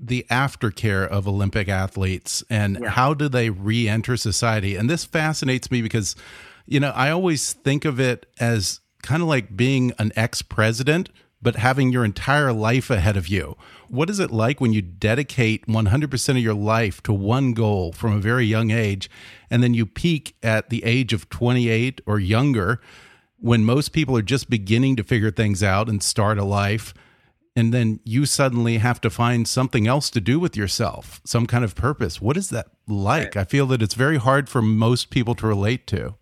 the 0.00 0.26
aftercare 0.30 1.06
of 1.06 1.26
Olympic 1.26 1.68
athletes 1.68 2.44
and 2.48 2.78
yeah. 2.80 2.90
how 2.90 3.14
do 3.14 3.28
they 3.28 3.50
re 3.50 3.88
enter 3.88 4.16
society? 4.16 4.76
And 4.76 4.88
this 4.88 5.04
fascinates 5.04 5.70
me 5.70 5.82
because, 5.82 6.14
you 6.66 6.80
know, 6.80 6.90
I 6.94 7.10
always 7.10 7.52
think 7.52 7.84
of 7.84 7.98
it 7.98 8.26
as 8.38 8.80
kind 9.02 9.22
of 9.22 9.28
like 9.28 9.56
being 9.56 9.92
an 9.98 10.12
ex 10.16 10.42
president 10.42 11.10
but 11.40 11.56
having 11.56 11.92
your 11.92 12.04
entire 12.04 12.52
life 12.52 12.90
ahead 12.90 13.16
of 13.16 13.28
you. 13.28 13.56
What 13.88 14.10
is 14.10 14.18
it 14.18 14.30
like 14.30 14.60
when 14.60 14.72
you 14.72 14.82
dedicate 14.82 15.66
100% 15.66 16.28
of 16.30 16.38
your 16.38 16.54
life 16.54 17.02
to 17.04 17.12
one 17.12 17.52
goal 17.52 17.92
from 17.92 18.12
a 18.12 18.20
very 18.20 18.44
young 18.44 18.70
age, 18.70 19.08
and 19.50 19.62
then 19.62 19.74
you 19.74 19.86
peak 19.86 20.36
at 20.42 20.68
the 20.68 20.84
age 20.84 21.12
of 21.12 21.28
28 21.30 22.00
or 22.06 22.18
younger 22.18 22.80
when 23.38 23.64
most 23.64 23.92
people 23.92 24.16
are 24.16 24.22
just 24.22 24.50
beginning 24.50 24.96
to 24.96 25.04
figure 25.04 25.30
things 25.30 25.62
out 25.62 25.88
and 25.88 26.02
start 26.02 26.38
a 26.38 26.44
life? 26.44 26.92
And 27.58 27.74
then 27.74 27.98
you 28.04 28.24
suddenly 28.24 28.78
have 28.78 29.00
to 29.00 29.10
find 29.10 29.48
something 29.48 29.88
else 29.88 30.10
to 30.10 30.20
do 30.20 30.38
with 30.38 30.56
yourself, 30.56 31.20
some 31.24 31.44
kind 31.44 31.64
of 31.64 31.74
purpose. 31.74 32.20
What 32.20 32.36
is 32.36 32.50
that 32.50 32.68
like? 32.86 33.34
I 33.36 33.42
feel 33.42 33.66
that 33.66 33.82
it's 33.82 33.94
very 33.94 34.16
hard 34.16 34.48
for 34.48 34.62
most 34.62 35.10
people 35.10 35.34
to 35.34 35.46
relate 35.48 35.84
to. 35.88 36.14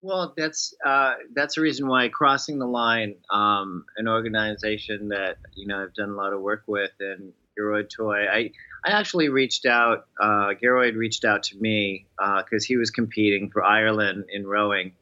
Well, 0.00 0.34
that's 0.36 0.72
uh, 0.86 1.14
that's 1.34 1.56
the 1.56 1.60
reason 1.62 1.88
why 1.88 2.08
Crossing 2.08 2.60
the 2.60 2.68
Line, 2.68 3.16
um, 3.30 3.84
an 3.96 4.06
organization 4.06 5.08
that 5.08 5.38
you 5.56 5.66
know 5.66 5.82
I've 5.82 5.94
done 5.94 6.10
a 6.10 6.14
lot 6.14 6.32
of 6.32 6.40
work 6.40 6.62
with, 6.68 6.92
and 7.00 7.32
Gearoid 7.58 7.90
Towey. 7.90 8.28
I 8.30 8.52
I 8.88 8.92
actually 8.92 9.30
reached 9.30 9.66
out. 9.66 10.06
Uh, 10.20 10.54
Gearoid 10.62 10.94
reached 10.94 11.24
out 11.24 11.42
to 11.44 11.56
me 11.56 12.06
because 12.16 12.62
uh, 12.62 12.68
he 12.68 12.76
was 12.76 12.92
competing 12.92 13.50
for 13.50 13.64
Ireland 13.64 14.26
in 14.32 14.46
rowing, 14.46 14.92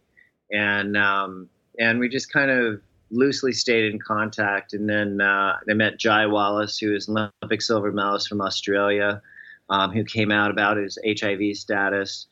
and 0.51 0.97
um, 0.97 1.51
and 1.79 2.01
we 2.01 2.09
just 2.09 2.33
kind 2.33 2.51
of 2.51 2.81
loosely 3.11 3.53
stayed 3.53 3.93
in 3.93 3.99
contact. 3.99 4.73
And 4.73 4.89
then 4.89 5.21
uh, 5.21 5.57
I 5.69 5.75
met 5.75 5.99
Ji 5.99 6.27
Wallace, 6.27 6.79
who 6.79 6.95
is 6.95 7.09
an 7.09 7.31
Olympic 7.43 7.63
silver 7.63 7.93
medalist 7.93 8.29
from 8.29 8.41
Australia, 8.41 9.23
um, 9.69 9.93
who 9.93 10.05
came 10.05 10.31
out 10.31 10.51
about 10.51 10.77
his 10.77 10.99
HIV 11.05 11.57
status 11.57 12.27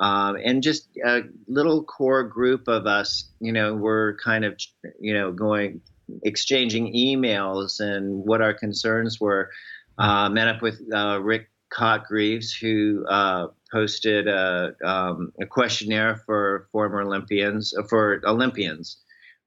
um, 0.00 0.38
and 0.42 0.62
just 0.62 0.88
a 1.04 1.20
little 1.46 1.84
core 1.84 2.24
group 2.24 2.68
of 2.68 2.86
us, 2.86 3.28
you 3.38 3.52
know, 3.52 3.74
we're 3.74 4.16
kind 4.16 4.46
of, 4.46 4.58
you 4.98 5.12
know, 5.12 5.30
going 5.30 5.82
exchanging 6.22 6.92
emails 6.94 7.80
and 7.80 8.24
what 8.24 8.40
our 8.40 8.54
concerns 8.54 9.20
were. 9.20 9.50
Uh, 9.98 10.30
met 10.30 10.48
up 10.48 10.62
with 10.62 10.80
uh, 10.94 11.20
Rick 11.20 11.50
Cotgreaves, 11.70 12.50
who 12.58 13.04
uh, 13.06 13.48
posted 13.70 14.26
a, 14.26 14.74
um, 14.82 15.30
a, 15.38 15.44
questionnaire 15.44 16.16
for 16.24 16.68
former 16.72 17.02
Olympians, 17.02 17.74
uh, 17.76 17.82
for 17.82 18.22
Olympians 18.24 18.96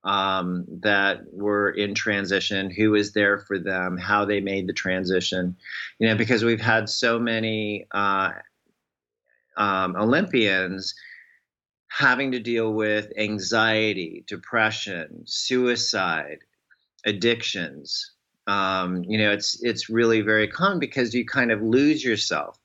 um, 0.04 0.66
that 0.82 1.22
were 1.32 1.70
in 1.70 1.96
transition, 1.96 2.70
who 2.70 2.92
was 2.92 3.14
there 3.14 3.40
for 3.40 3.58
them, 3.58 3.98
how 3.98 4.26
they 4.26 4.42
made 4.42 4.68
the 4.68 4.74
transition. 4.74 5.56
You 6.00 6.10
know, 6.10 6.16
because 6.16 6.44
we've 6.44 6.62
had 6.62 6.90
so 6.90 7.20
many 7.20 7.86
uh, 7.92 8.32
um, 9.56 9.96
Olympians 9.96 10.96
having 11.88 12.32
to 12.32 12.40
deal 12.40 12.74
with 12.74 13.12
anxiety, 13.18 14.24
depression, 14.28 15.24
suicide, 15.26 16.40
addictions. 17.06 18.12
Um, 18.48 19.04
you 19.04 19.18
know, 19.18 19.32
it's 19.32 19.62
it's 19.64 19.90
really 19.90 20.22
very 20.22 20.48
common 20.48 20.80
because 20.80 21.14
you 21.14 21.26
kind 21.26 21.52
of 21.52 21.62
lose 21.62 22.04
yourself. 22.04 22.58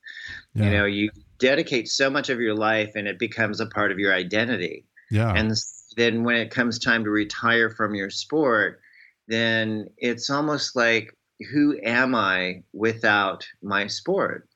Yeah. 0.55 0.65
You 0.65 0.71
know, 0.71 0.85
you 0.87 1.11
dedicate 1.39 1.89
so 1.89 2.11
much 2.11 2.31
of 2.31 2.41
your 2.41 2.55
life 2.55 2.97
and 2.97 3.07
it 3.07 3.19
becomes 3.19 3.61
a 3.61 3.67
part 3.67 3.93
of 3.93 3.99
your 3.99 4.13
identity. 4.13 4.87
Yeah. 5.11 5.33
And 5.33 5.53
then 5.99 6.25
when 6.25 6.37
it 6.37 6.51
comes 6.51 6.79
time 6.79 7.05
to 7.05 7.11
retire 7.11 7.71
from 7.71 7.95
your 7.95 8.11
sport, 8.11 8.81
then 9.27 9.89
it's 9.99 10.31
almost 10.31 10.77
like 10.77 11.15
who 11.53 11.79
am 11.83 12.15
I 12.15 12.63
without 12.73 13.47
my 13.63 13.87
sport? 13.87 14.49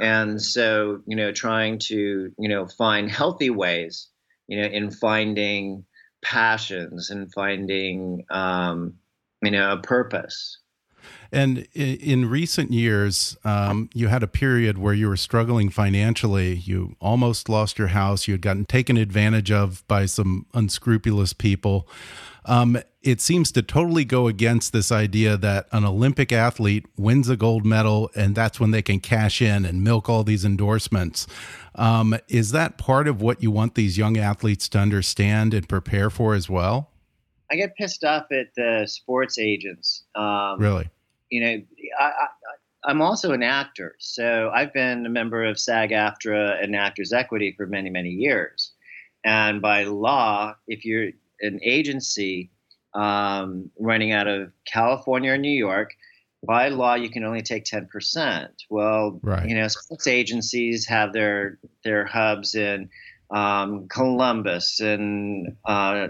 and 0.00 0.40
so 0.40 1.00
you 1.06 1.16
know 1.16 1.32
trying 1.32 1.76
to 1.76 2.30
you 2.38 2.48
know 2.48 2.64
find 2.78 3.10
healthy 3.10 3.50
ways 3.50 4.08
you 4.46 4.60
know 4.62 4.68
in 4.68 4.88
finding 4.88 5.84
passions 6.22 7.10
and 7.10 7.32
finding 7.32 8.24
um, 8.30 8.94
you 9.42 9.50
know, 9.50 9.72
a 9.72 9.78
purpose. 9.78 10.58
And 11.32 11.66
in 11.74 12.28
recent 12.28 12.72
years, 12.72 13.36
um, 13.44 13.90
you 13.94 14.08
had 14.08 14.22
a 14.22 14.28
period 14.28 14.78
where 14.78 14.94
you 14.94 15.08
were 15.08 15.16
struggling 15.16 15.70
financially. 15.70 16.54
You 16.54 16.96
almost 17.00 17.48
lost 17.48 17.78
your 17.78 17.88
house. 17.88 18.26
You 18.26 18.34
had 18.34 18.42
gotten 18.42 18.64
taken 18.64 18.96
advantage 18.96 19.50
of 19.50 19.86
by 19.88 20.06
some 20.06 20.46
unscrupulous 20.54 21.32
people. 21.32 21.88
Um, 22.46 22.78
it 23.02 23.20
seems 23.20 23.50
to 23.52 23.62
totally 23.62 24.04
go 24.04 24.26
against 24.26 24.72
this 24.72 24.92
idea 24.92 25.36
that 25.36 25.66
an 25.72 25.84
Olympic 25.84 26.32
athlete 26.32 26.86
wins 26.96 27.28
a 27.28 27.36
gold 27.36 27.64
medal 27.64 28.10
and 28.14 28.34
that's 28.34 28.60
when 28.60 28.72
they 28.72 28.82
can 28.82 29.00
cash 29.00 29.40
in 29.40 29.64
and 29.64 29.82
milk 29.82 30.08
all 30.08 30.22
these 30.22 30.44
endorsements. 30.44 31.26
Um, 31.74 32.16
is 32.28 32.50
that 32.52 32.76
part 32.76 33.08
of 33.08 33.22
what 33.22 33.42
you 33.42 33.50
want 33.50 33.74
these 33.74 33.96
young 33.96 34.18
athletes 34.18 34.68
to 34.70 34.78
understand 34.78 35.54
and 35.54 35.68
prepare 35.68 36.10
for 36.10 36.34
as 36.34 36.50
well? 36.50 36.90
I 37.50 37.56
get 37.56 37.74
pissed 37.76 38.04
off 38.04 38.26
at 38.32 38.54
the 38.56 38.86
sports 38.86 39.38
agents. 39.38 40.04
Um, 40.14 40.58
really? 40.58 40.88
You 41.30 41.40
know, 41.40 41.62
I, 41.98 42.12
I, 42.84 42.90
am 42.90 43.02
also 43.02 43.32
an 43.32 43.42
actor, 43.42 43.94
so 43.98 44.50
I've 44.54 44.72
been 44.72 45.06
a 45.06 45.08
member 45.08 45.44
of 45.44 45.58
SAG-AFTRA 45.58 46.62
and 46.62 46.74
Actors 46.74 47.12
Equity 47.12 47.54
for 47.56 47.66
many, 47.66 47.90
many 47.90 48.10
years. 48.10 48.72
And 49.24 49.60
by 49.60 49.84
law, 49.84 50.54
if 50.66 50.84
you're 50.84 51.10
an 51.40 51.60
agency 51.62 52.50
um, 52.94 53.70
running 53.78 54.12
out 54.12 54.26
of 54.26 54.52
California 54.64 55.32
or 55.32 55.38
New 55.38 55.50
York, 55.50 55.94
by 56.42 56.68
law 56.68 56.94
you 56.94 57.10
can 57.10 57.24
only 57.24 57.42
take 57.42 57.64
10%. 57.64 58.48
Well, 58.70 59.20
right. 59.22 59.48
you 59.48 59.54
know, 59.54 59.68
sports 59.68 60.06
agencies 60.06 60.86
have 60.86 61.12
their 61.12 61.58
their 61.84 62.06
hubs 62.06 62.54
in 62.54 62.88
um, 63.30 63.88
Columbus 63.88 64.80
and 64.80 65.56
uh, 65.64 66.08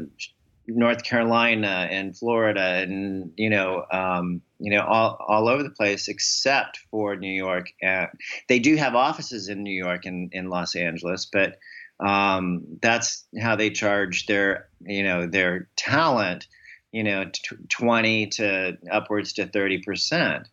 North 0.74 1.04
Carolina 1.04 1.88
and 1.90 2.16
Florida 2.16 2.60
and 2.60 3.32
you 3.36 3.50
know 3.50 3.84
um, 3.90 4.42
you 4.58 4.70
know 4.70 4.82
all, 4.82 5.16
all 5.28 5.48
over 5.48 5.62
the 5.62 5.70
place 5.70 6.08
except 6.08 6.78
for 6.90 7.16
New 7.16 7.32
York. 7.32 7.66
And 7.82 8.08
they 8.48 8.58
do 8.58 8.76
have 8.76 8.94
offices 8.94 9.48
in 9.48 9.62
New 9.62 9.74
York 9.74 10.06
and 10.06 10.32
in 10.32 10.48
Los 10.48 10.74
Angeles, 10.74 11.26
but 11.30 11.58
um, 12.00 12.62
that's 12.80 13.26
how 13.40 13.56
they 13.56 13.70
charge 13.70 14.26
their 14.26 14.68
you 14.80 15.02
know 15.02 15.26
their 15.26 15.68
talent 15.76 16.46
you 16.92 17.04
know 17.04 17.24
t- 17.24 17.56
20 17.68 18.26
to 18.28 18.78
upwards 18.90 19.34
to 19.34 19.46
30 19.46 19.82
percent 19.82 20.48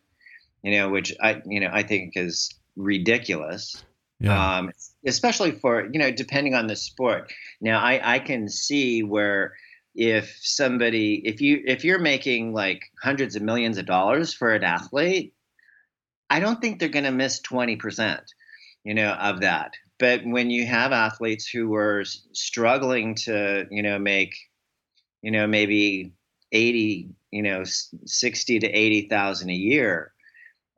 you 0.62 0.72
know 0.72 0.88
which 0.90 1.14
i 1.20 1.40
you 1.46 1.60
know 1.60 1.70
i 1.72 1.82
think 1.82 2.12
is 2.16 2.54
ridiculous 2.76 3.84
yeah. 4.20 4.58
um, 4.58 4.72
especially 5.06 5.52
for 5.52 5.88
you 5.92 5.98
know 5.98 6.10
depending 6.10 6.54
on 6.54 6.66
the 6.66 6.76
sport 6.76 7.32
now 7.60 7.80
i 7.80 8.14
i 8.14 8.18
can 8.18 8.48
see 8.48 9.02
where 9.02 9.54
if 9.98 10.38
somebody 10.40 11.20
if 11.24 11.40
you 11.40 11.62
if 11.66 11.84
you're 11.84 11.98
making 11.98 12.52
like 12.52 12.84
hundreds 13.02 13.36
of 13.36 13.42
millions 13.42 13.78
of 13.78 13.86
dollars 13.86 14.32
for 14.32 14.54
an 14.54 14.64
athlete 14.64 15.34
i 16.30 16.40
don't 16.40 16.60
think 16.60 16.78
they're 16.78 16.88
going 16.88 17.04
to 17.04 17.10
miss 17.10 17.40
20% 17.42 18.20
you 18.88 18.94
know 18.94 19.12
of 19.12 19.40
that. 19.40 19.74
But 19.98 20.24
when 20.24 20.48
you 20.48 20.64
have 20.66 20.92
athletes 20.92 21.46
who 21.46 21.74
are 21.74 22.04
struggling 22.32 23.14
to 23.26 23.66
you 23.70 23.82
know 23.82 23.98
make 23.98 24.34
you 25.22 25.30
know 25.30 25.46
maybe 25.46 26.12
80 26.52 27.10
you 27.30 27.42
know 27.42 27.64
60 27.64 28.58
to 28.60 28.66
80,000 28.66 29.50
a 29.50 29.52
year 29.52 30.12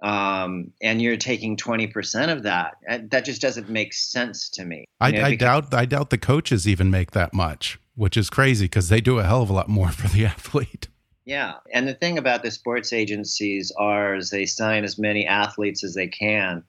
um, 0.02 0.72
and 0.80 1.02
you're 1.02 1.16
taking 1.16 1.56
20% 1.56 2.32
of 2.32 2.44
that. 2.44 2.76
Uh, 2.88 2.98
that 3.10 3.24
just 3.24 3.42
doesn't 3.42 3.68
make 3.68 3.92
sense 3.92 4.48
to 4.48 4.64
me 4.64 4.86
I, 5.00 5.10
know, 5.10 5.24
I 5.24 5.34
doubt 5.34 5.74
I 5.74 5.84
doubt 5.84 6.10
the 6.10 6.18
coaches 6.18 6.66
even 6.66 6.90
make 6.90 7.10
that 7.10 7.34
much 7.34 7.78
which 8.00 8.16
is 8.16 8.30
crazy 8.30 8.64
because 8.64 8.88
they 8.88 9.02
do 9.02 9.18
a 9.18 9.24
hell 9.24 9.42
of 9.42 9.50
a 9.50 9.52
lot 9.52 9.68
more 9.68 9.88
for 9.92 10.08
the 10.08 10.24
athlete. 10.24 10.88
Yeah. 11.26 11.56
And 11.72 11.86
the 11.86 11.94
thing 11.94 12.16
about 12.16 12.42
the 12.42 12.50
sports 12.50 12.94
agencies 12.94 13.70
are 13.76 14.16
is 14.16 14.30
they 14.30 14.46
sign 14.46 14.84
as 14.84 14.98
many 14.98 15.26
athletes 15.26 15.84
as 15.84 15.94
they 15.94 16.08
can 16.08 16.64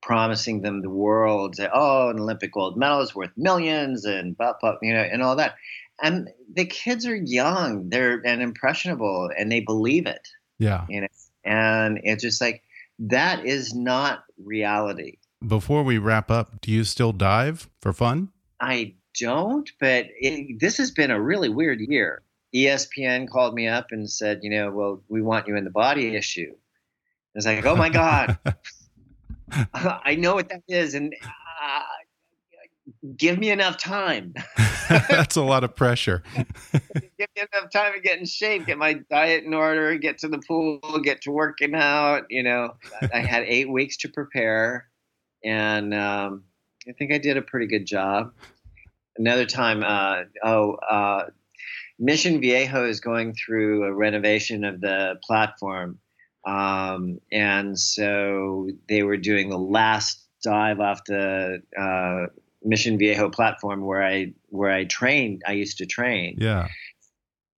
promising 0.00 0.62
them 0.62 0.80
the 0.80 0.88
world 0.88 1.56
say, 1.56 1.68
oh 1.74 2.08
an 2.08 2.20
olympic 2.20 2.52
gold 2.52 2.76
medal 2.76 3.00
is 3.00 3.16
worth 3.16 3.32
millions 3.36 4.04
and 4.04 4.38
blah, 4.38 4.52
blah, 4.60 4.76
you 4.80 4.94
know 4.94 5.02
and 5.02 5.20
all 5.22 5.34
that. 5.34 5.56
And 6.00 6.30
the 6.54 6.64
kids 6.64 7.04
are 7.04 7.16
young. 7.16 7.88
They're 7.88 8.22
and 8.24 8.40
impressionable 8.40 9.30
and 9.36 9.50
they 9.50 9.58
believe 9.58 10.06
it. 10.06 10.28
Yeah. 10.60 10.86
You 10.88 11.00
know 11.00 11.08
and 11.44 12.00
it's 12.04 12.22
just 12.22 12.40
like 12.40 12.62
that 12.98 13.44
is 13.44 13.74
not 13.74 14.24
reality. 14.42 15.18
Before 15.46 15.82
we 15.82 15.98
wrap 15.98 16.30
up 16.30 16.60
do 16.60 16.70
you 16.70 16.84
still 16.84 17.12
dive 17.12 17.68
for 17.80 17.92
fun? 17.92 18.30
I 18.60 18.94
don't 19.20 19.70
but 19.80 20.06
it, 20.20 20.60
this 20.60 20.78
has 20.78 20.90
been 20.90 21.10
a 21.10 21.20
really 21.20 21.48
weird 21.48 21.80
year. 21.80 22.22
Espn 22.54 23.28
called 23.28 23.54
me 23.54 23.68
up 23.68 23.88
and 23.90 24.08
said 24.08 24.40
you 24.42 24.50
know 24.50 24.70
well 24.70 25.02
we 25.08 25.22
want 25.22 25.46
you 25.46 25.56
in 25.56 25.64
the 25.64 25.70
body 25.70 26.16
issue. 26.16 26.52
I 26.52 27.36
was 27.36 27.46
like 27.46 27.66
oh 27.66 27.76
my 27.76 27.88
god. 27.88 28.38
I 29.74 30.14
know 30.16 30.34
what 30.34 30.48
that 30.50 30.62
is 30.68 30.94
and 30.94 31.14
uh, 31.24 31.80
give 33.16 33.38
me 33.38 33.50
enough 33.50 33.78
time. 33.78 34.34
That's 35.08 35.36
a 35.36 35.42
lot 35.42 35.64
of 35.64 35.76
pressure. 35.76 36.22
give 36.72 37.28
me 37.36 37.42
enough 37.52 37.70
time 37.70 37.92
to 37.94 38.00
get 38.00 38.18
in 38.18 38.24
shape, 38.24 38.66
get 38.66 38.78
my 38.78 38.94
diet 39.10 39.44
in 39.44 39.52
order, 39.52 39.96
get 39.98 40.18
to 40.18 40.28
the 40.28 40.40
pool, 40.46 40.80
get 41.02 41.22
to 41.22 41.30
working 41.30 41.74
out. 41.74 42.24
You 42.30 42.42
know, 42.42 42.74
I 43.12 43.20
had 43.20 43.44
eight 43.46 43.70
weeks 43.70 43.98
to 43.98 44.08
prepare, 44.08 44.88
and 45.44 45.92
um, 45.92 46.44
I 46.88 46.92
think 46.92 47.12
I 47.12 47.18
did 47.18 47.36
a 47.36 47.42
pretty 47.42 47.66
good 47.66 47.86
job. 47.86 48.32
Another 49.18 49.44
time, 49.44 49.82
uh, 49.82 50.22
oh, 50.44 50.74
uh, 50.74 51.26
Mission 51.98 52.40
Viejo 52.40 52.88
is 52.88 53.00
going 53.00 53.34
through 53.34 53.84
a 53.84 53.92
renovation 53.92 54.64
of 54.64 54.80
the 54.80 55.16
platform. 55.22 55.98
Um, 56.46 57.18
and 57.30 57.78
so 57.78 58.68
they 58.88 59.02
were 59.02 59.16
doing 59.16 59.50
the 59.50 59.58
last 59.58 60.24
dive 60.42 60.80
off 60.80 61.00
the 61.04 61.62
uh, 61.78 62.32
Mission 62.62 62.98
Viejo 62.98 63.30
platform 63.30 63.84
where 63.84 64.02
I 64.02 64.34
where 64.48 64.70
I 64.70 64.84
trained. 64.84 65.42
I 65.46 65.52
used 65.52 65.78
to 65.78 65.86
train. 65.86 66.38
Yeah. 66.40 66.68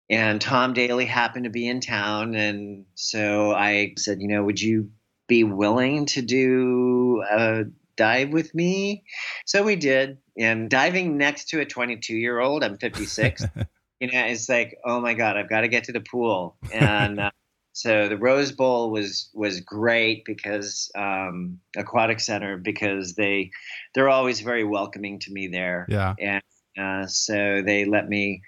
And 0.08 0.40
Tom 0.40 0.72
Daley 0.72 1.04
happened 1.04 1.44
to 1.44 1.50
be 1.50 1.68
in 1.68 1.80
town, 1.80 2.34
and 2.34 2.84
so 2.94 3.52
I 3.52 3.94
said, 3.96 4.20
you 4.20 4.26
know, 4.26 4.42
would 4.42 4.60
you 4.60 4.90
be 5.28 5.44
willing 5.44 6.06
to 6.06 6.22
do 6.22 7.22
a 7.30 7.64
dive 7.96 8.30
with 8.30 8.52
me? 8.52 9.04
So 9.46 9.62
we 9.62 9.76
did. 9.76 10.18
And 10.36 10.68
diving 10.68 11.16
next 11.16 11.50
to 11.50 11.60
a 11.60 11.64
22 11.64 12.16
year 12.16 12.40
old, 12.40 12.64
I'm 12.64 12.78
56. 12.78 13.44
you 14.00 14.10
know, 14.10 14.24
it's 14.24 14.48
like, 14.48 14.78
oh 14.84 15.00
my 15.00 15.14
god, 15.14 15.36
I've 15.36 15.48
got 15.48 15.60
to 15.60 15.68
get 15.68 15.84
to 15.84 15.92
the 15.92 16.00
pool, 16.00 16.56
and 16.72 17.20
uh, 17.20 17.30
so 17.72 18.08
the 18.08 18.16
Rose 18.16 18.52
Bowl 18.52 18.90
was 18.90 19.30
was 19.32 19.60
great 19.60 20.24
because 20.24 20.90
um, 20.96 21.60
Aquatic 21.76 22.20
Center 22.20 22.56
because 22.56 23.14
they 23.14 23.50
they're 23.94 24.08
always 24.08 24.40
very 24.40 24.64
welcoming 24.64 25.20
to 25.20 25.32
me 25.32 25.48
there. 25.48 25.86
Yeah, 25.88 26.14
and 26.18 26.42
uh, 26.78 27.06
so 27.06 27.62
they 27.64 27.84
let 27.84 28.08
me, 28.08 28.42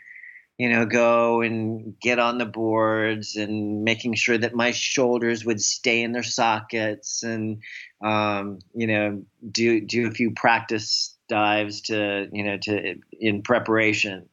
you 0.58 0.68
know, 0.68 0.86
go 0.86 1.40
and 1.40 1.94
get 2.00 2.18
on 2.18 2.38
the 2.38 2.46
boards 2.46 3.36
and 3.36 3.84
making 3.84 4.14
sure 4.14 4.38
that 4.38 4.54
my 4.54 4.72
shoulders 4.72 5.44
would 5.44 5.60
stay 5.60 6.02
in 6.02 6.12
their 6.12 6.24
sockets 6.24 7.22
and 7.22 7.62
um, 8.04 8.58
you 8.74 8.88
know 8.88 9.22
do 9.48 9.80
do 9.80 10.08
a 10.08 10.12
few 10.12 10.32
practice 10.32 11.16
dives 11.28 11.82
to 11.82 12.28
you 12.32 12.42
know 12.42 12.58
to 12.58 12.96
in 13.20 13.42
preparation. 13.42 14.28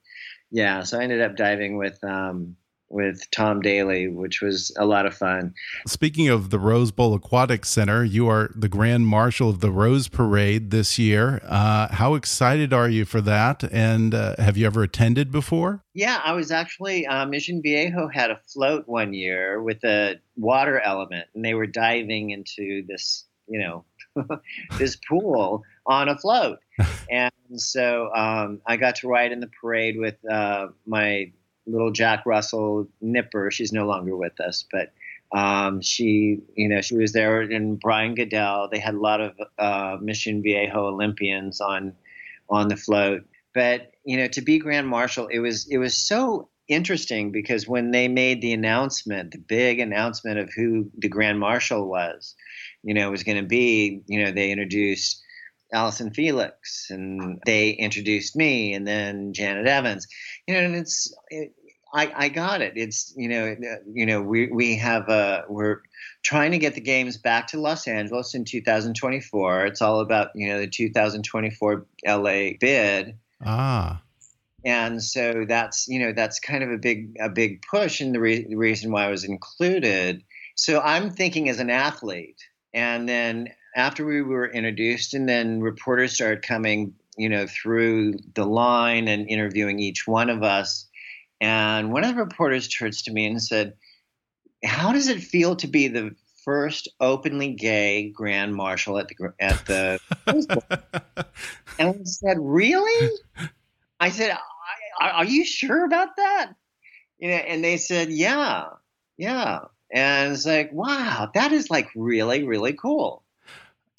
Yeah, 0.52 0.82
so 0.82 1.00
I 1.00 1.04
ended 1.04 1.22
up 1.22 1.36
diving 1.36 1.78
with. 1.78 2.04
Um, 2.04 2.56
with 2.90 3.30
Tom 3.32 3.62
Daley, 3.62 4.08
which 4.08 4.42
was 4.42 4.76
a 4.78 4.86
lot 4.86 5.06
of 5.06 5.16
fun. 5.16 5.54
Speaking 5.88 6.28
of 6.28 6.50
the 6.50 6.60
Rose 6.60 6.92
Bowl 6.92 7.14
Aquatic 7.14 7.66
Center, 7.66 8.04
you 8.04 8.28
are 8.28 8.52
the 8.56 8.70
Grand 8.70 9.08
Marshal 9.08 9.50
of 9.50 9.60
the 9.60 9.72
Rose 9.72 10.08
Parade 10.08 10.72
this 10.72 10.98
year. 10.98 11.42
Uh, 11.46 11.88
how 11.90 12.16
excited 12.16 12.74
are 12.74 12.90
you 12.90 13.06
for 13.06 13.22
that? 13.22 13.64
And 13.72 14.14
uh, 14.14 14.36
have 14.40 14.58
you 14.58 14.66
ever 14.66 14.84
attended 14.84 15.32
before? 15.32 15.84
Yeah, 15.94 16.20
I 16.24 16.34
was 16.34 16.52
actually, 16.52 17.06
uh, 17.06 17.26
Mission 17.26 17.62
Viejo 17.62 18.08
had 18.08 18.32
a 18.32 18.40
float 18.48 18.88
one 18.88 19.14
year 19.14 19.62
with 19.62 19.84
a 19.84 20.20
water 20.36 20.80
element, 20.80 21.28
and 21.36 21.46
they 21.46 21.54
were 21.54 21.68
diving 21.68 22.32
into 22.32 22.84
this, 22.88 23.26
you 23.48 23.60
know, 23.60 23.86
this 24.78 24.96
pool 24.96 25.64
on 25.86 26.10
a 26.10 26.18
float. 26.18 26.60
and 27.10 27.32
so 27.56 28.14
um, 28.16 28.62
I 28.66 28.78
got 28.78 28.96
to 28.98 29.08
ride 29.08 29.32
in 29.32 29.40
the 29.40 29.50
parade 29.62 29.98
with 29.98 30.16
uh, 30.30 30.68
my 30.86 31.32
little 31.70 31.92
Jack 31.92 32.26
Russell 32.26 32.88
Nipper. 33.02 33.52
She's 33.52 33.72
no 33.72 33.86
longer 33.86 34.16
with 34.16 34.40
us, 34.40 34.66
but 34.72 34.92
um, 35.32 35.82
she, 35.82 36.40
you 36.56 36.70
know, 36.70 36.82
she 36.82 36.96
was 36.96 37.14
there. 37.14 37.42
And 37.42 37.80
Brian 37.80 38.16
Goodell. 38.16 38.70
They 38.72 38.80
had 38.80 38.96
a 38.96 39.00
lot 39.00 39.22
of 39.22 39.34
uh, 39.58 39.98
Mission 40.02 40.42
Viejo 40.42 40.88
Olympians 40.88 41.62
on 41.62 41.94
on 42.50 42.68
the 42.68 42.78
float. 42.78 43.26
But 43.54 43.92
you 44.04 44.18
know, 44.18 44.28
to 44.30 44.42
be 44.42 44.60
Grand 44.60 44.88
Marshal, 44.88 45.28
it 45.28 45.40
was 45.40 45.68
it 45.70 45.78
was 45.78 45.96
so 45.96 46.50
interesting 46.68 47.32
because 47.32 47.68
when 47.68 47.92
they 47.92 48.08
made 48.08 48.42
the 48.42 48.54
announcement, 48.54 49.32
the 49.32 49.40
big 49.40 49.80
announcement 49.80 50.40
of 50.40 50.50
who 50.56 50.90
the 50.98 51.10
Grand 51.10 51.40
Marshal 51.40 51.88
was, 51.88 52.36
you 52.84 52.94
know, 52.94 53.12
was 53.12 53.24
going 53.24 53.42
to 53.42 53.48
be, 53.48 54.02
you 54.08 54.24
know, 54.24 54.32
they 54.32 54.52
introduced 54.52 55.22
Allyson 55.74 56.12
Felix 56.12 56.88
and 56.90 57.42
they 57.46 57.72
introduced 57.72 58.36
me 58.36 58.74
and 58.74 58.88
then 58.88 59.34
Janet 59.34 59.68
Evans. 59.68 60.08
You 60.48 60.56
know, 60.56 60.62
and 60.62 60.76
it's 60.76 61.14
it, 61.30 61.54
I, 61.94 62.12
I 62.16 62.30
got 62.30 62.62
it. 62.62 62.74
It's 62.76 63.14
you 63.16 63.28
know 63.28 63.56
you 63.92 64.06
know 64.06 64.22
we 64.22 64.48
we 64.48 64.76
have 64.78 65.10
a 65.10 65.46
we're 65.50 65.82
trying 66.24 66.52
to 66.52 66.58
get 66.58 66.76
the 66.76 66.82
games 66.82 67.18
back 67.18 67.48
to 67.48 67.60
Los 67.60 67.88
Angeles 67.88 68.36
in 68.36 68.46
2024. 68.46 69.66
It's 69.66 69.82
all 69.82 70.00
about 70.00 70.30
you 70.36 70.48
know 70.48 70.60
the 70.60 70.68
2024 70.68 71.86
LA 72.06 72.50
bid. 72.60 73.18
Ah. 73.44 74.02
And 74.66 75.02
so 75.02 75.46
that's 75.48 75.88
you 75.88 76.00
know 76.00 76.14
that's 76.14 76.40
kind 76.40 76.64
of 76.64 76.72
a 76.72 76.78
big 76.78 77.16
a 77.20 77.30
big 77.30 77.64
push, 77.64 78.02
and 78.02 78.14
the, 78.14 78.20
re- 78.20 78.48
the 78.48 78.58
reason 78.58 78.92
why 78.92 79.06
I 79.06 79.10
was 79.10 79.24
included. 79.24 80.24
So 80.56 80.82
I'm 80.82 81.10
thinking 81.10 81.50
as 81.50 81.60
an 81.60 81.70
athlete, 81.70 82.42
and 82.74 83.08
then 83.08 83.50
after 83.76 84.06
we 84.06 84.22
were 84.22 84.48
introduced, 84.48 85.14
and 85.14 85.30
then 85.30 85.62
reporters 85.62 86.14
started 86.14 86.42
coming, 86.42 86.94
you 87.18 87.30
know, 87.30 87.48
through 87.48 88.16
the 88.34 88.46
line 88.46 89.08
and 89.08 89.30
interviewing 89.30 89.80
each 89.80 90.06
one 90.06 90.30
of 90.30 90.44
us 90.44 90.89
and 91.42 91.92
one 91.92 92.04
of 92.04 92.16
the 92.16 92.22
reporters 92.22 92.68
turns 92.68 93.04
to 93.04 93.12
me 93.12 93.26
and 93.26 93.42
said, 93.42 93.74
How 94.64 94.92
does 94.92 95.08
it 95.08 95.22
feel 95.22 95.56
to 95.58 95.68
be 95.68 95.88
the 95.88 96.16
first 96.44 96.88
openly 97.00 97.54
gay 97.54 98.10
grand 98.10 98.56
marshal 98.56 98.98
at 98.98 99.08
the 99.08 99.34
at 99.40 99.66
the 99.66 100.00
and 101.80 101.90
I 101.90 102.04
said, 102.04 102.38
"Really?" 102.40 103.12
I 104.00 104.10
said, 104.10 104.36
"Are 105.00 105.26
you 105.26 105.46
sure 105.46 105.86
about 105.86 106.16
that?" 106.18 106.54
You 107.20 107.30
know, 107.30 107.36
and 107.36 107.64
they 107.64 107.78
said, 107.78 108.10
"Yeah, 108.10 108.66
yeah." 109.18 109.60
And 109.92 110.34
it's 110.34 110.46
like, 110.46 110.72
"Wow, 110.74 111.30
that 111.34 111.52
is 111.52 111.70
like 111.70 111.90
really, 111.96 112.44
really 112.44 112.74
cool." 112.74 113.24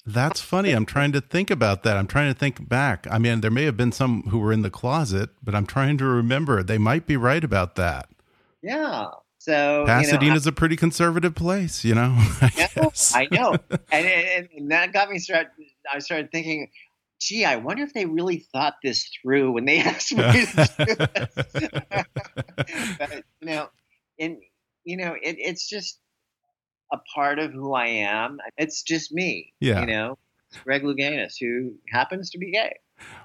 That's 0.05 0.41
funny. 0.41 0.71
I'm 0.71 0.85
trying 0.85 1.11
to 1.11 1.21
think 1.21 1.51
about 1.51 1.83
that. 1.83 1.97
I'm 1.97 2.07
trying 2.07 2.33
to 2.33 2.37
think 2.37 2.67
back. 2.67 3.05
I 3.09 3.19
mean, 3.19 3.41
there 3.41 3.51
may 3.51 3.65
have 3.65 3.77
been 3.77 3.91
some 3.91 4.23
who 4.23 4.39
were 4.39 4.51
in 4.51 4.63
the 4.63 4.71
closet, 4.71 5.29
but 5.43 5.53
I'm 5.53 5.65
trying 5.65 5.97
to 5.99 6.05
remember. 6.05 6.63
They 6.63 6.77
might 6.77 7.05
be 7.05 7.17
right 7.17 7.43
about 7.43 7.75
that. 7.75 8.09
Yeah. 8.63 9.07
So 9.37 9.85
Pasadena's 9.87 10.45
you 10.45 10.49
know, 10.49 10.49
a 10.49 10.51
pretty 10.51 10.75
conservative 10.75 11.33
place, 11.33 11.83
you 11.83 11.95
know. 11.95 12.11
I, 12.41 12.69
know, 12.75 12.91
I 13.13 13.27
know, 13.31 13.55
and, 13.91 14.05
and, 14.05 14.49
and, 14.55 14.71
that 14.71 14.93
got 14.93 15.09
me 15.09 15.17
started. 15.17 15.49
I 15.91 15.97
started 15.97 16.31
thinking, 16.31 16.69
gee, 17.19 17.43
I 17.43 17.55
wonder 17.55 17.81
if 17.81 17.91
they 17.93 18.05
really 18.05 18.45
thought 18.51 18.75
this 18.83 19.09
through 19.21 19.53
when 19.53 19.65
they 19.65 19.79
asked 19.79 20.13
me 20.13 20.21
to 20.21 20.31
do 20.31 20.45
this. 20.45 20.69
but 22.99 23.23
you 23.39 23.47
know, 23.47 23.69
and 24.19 24.37
you 24.83 24.97
know, 24.97 25.13
it, 25.13 25.37
it's 25.39 25.67
just 25.67 25.99
a 26.91 26.97
part 27.13 27.39
of 27.39 27.51
who 27.51 27.73
I 27.73 27.87
am. 27.87 28.39
It's 28.57 28.83
just 28.83 29.11
me. 29.11 29.53
Yeah. 29.59 29.81
You 29.81 29.87
know, 29.87 30.17
Greg 30.63 30.83
Louganis, 30.83 31.35
who 31.39 31.73
happens 31.89 32.29
to 32.31 32.37
be 32.37 32.51
gay. 32.51 32.73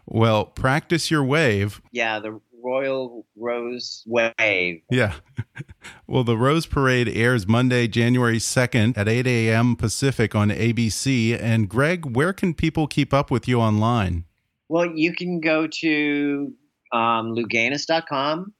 Well, 0.06 0.46
practice 0.46 1.10
your 1.10 1.24
wave. 1.24 1.82
Yeah, 1.92 2.18
the 2.20 2.40
Royal 2.62 3.26
Rose 3.36 4.02
Wave. 4.06 4.82
Yeah. 4.90 5.14
well, 6.06 6.24
the 6.24 6.36
Rose 6.36 6.66
Parade 6.66 7.08
airs 7.08 7.46
Monday, 7.46 7.86
January 7.86 8.38
2nd 8.38 8.96
at 8.96 9.08
8 9.08 9.26
a.m. 9.26 9.76
Pacific 9.76 10.34
on 10.34 10.50
ABC. 10.50 11.38
And 11.40 11.68
Greg, 11.68 12.16
where 12.16 12.32
can 12.32 12.54
people 12.54 12.86
keep 12.86 13.12
up 13.12 13.30
with 13.30 13.46
you 13.46 13.60
online? 13.60 14.24
Well, 14.68 14.86
you 14.86 15.14
can 15.14 15.40
go 15.40 15.66
to 15.66 16.52
um, 16.92 17.34
Louganis.com. 17.34 18.52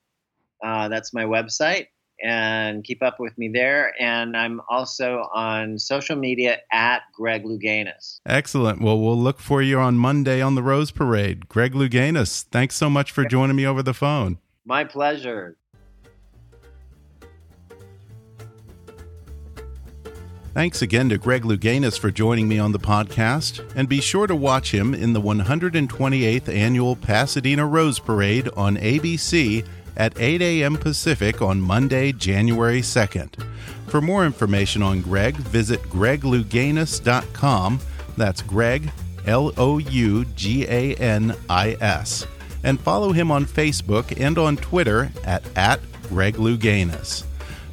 Uh, 0.64 0.88
that's 0.88 1.12
my 1.12 1.24
website 1.24 1.86
and 2.22 2.84
keep 2.84 3.02
up 3.02 3.20
with 3.20 3.36
me 3.38 3.48
there. 3.48 3.92
And 4.00 4.36
I'm 4.36 4.60
also 4.68 5.28
on 5.34 5.78
social 5.78 6.16
media 6.16 6.58
at 6.72 7.02
Greg 7.14 7.44
Louganis. 7.44 8.20
Excellent. 8.26 8.80
Well, 8.80 8.98
we'll 8.98 9.18
look 9.18 9.40
for 9.40 9.62
you 9.62 9.78
on 9.78 9.96
Monday 9.96 10.40
on 10.40 10.54
the 10.54 10.62
Rose 10.62 10.90
Parade. 10.90 11.48
Greg 11.48 11.72
Louganis, 11.72 12.44
thanks 12.44 12.74
so 12.76 12.88
much 12.88 13.12
for 13.12 13.24
joining 13.24 13.56
me 13.56 13.66
over 13.66 13.82
the 13.82 13.94
phone. 13.94 14.38
My 14.64 14.84
pleasure. 14.84 15.56
Thanks 20.56 20.80
again 20.80 21.10
to 21.10 21.18
Greg 21.18 21.42
Louganis 21.42 21.98
for 21.98 22.10
joining 22.10 22.48
me 22.48 22.58
on 22.58 22.72
the 22.72 22.78
podcast, 22.78 23.62
and 23.76 23.90
be 23.90 24.00
sure 24.00 24.26
to 24.26 24.34
watch 24.34 24.72
him 24.72 24.94
in 24.94 25.12
the 25.12 25.20
128th 25.20 26.48
Annual 26.48 26.96
Pasadena 26.96 27.66
Rose 27.66 27.98
Parade 27.98 28.48
on 28.56 28.78
ABC 28.78 29.66
at 29.96 30.18
8 30.20 30.42
a.m. 30.42 30.76
Pacific 30.76 31.42
on 31.42 31.60
Monday, 31.60 32.12
January 32.12 32.80
2nd. 32.80 33.42
For 33.88 34.00
more 34.00 34.26
information 34.26 34.82
on 34.82 35.00
Greg, 35.00 35.36
visit 35.36 35.80
greglouganis.com. 35.84 37.80
That's 38.16 38.42
Greg, 38.42 38.90
L 39.26 39.52
O 39.56 39.78
U 39.78 40.24
G 40.36 40.64
A 40.64 40.94
N 40.96 41.34
I 41.48 41.76
S. 41.80 42.26
And 42.64 42.80
follow 42.80 43.12
him 43.12 43.30
on 43.30 43.44
Facebook 43.44 44.20
and 44.20 44.38
on 44.38 44.56
Twitter 44.56 45.10
at, 45.24 45.44
at 45.56 45.80
Greg. 46.08 46.36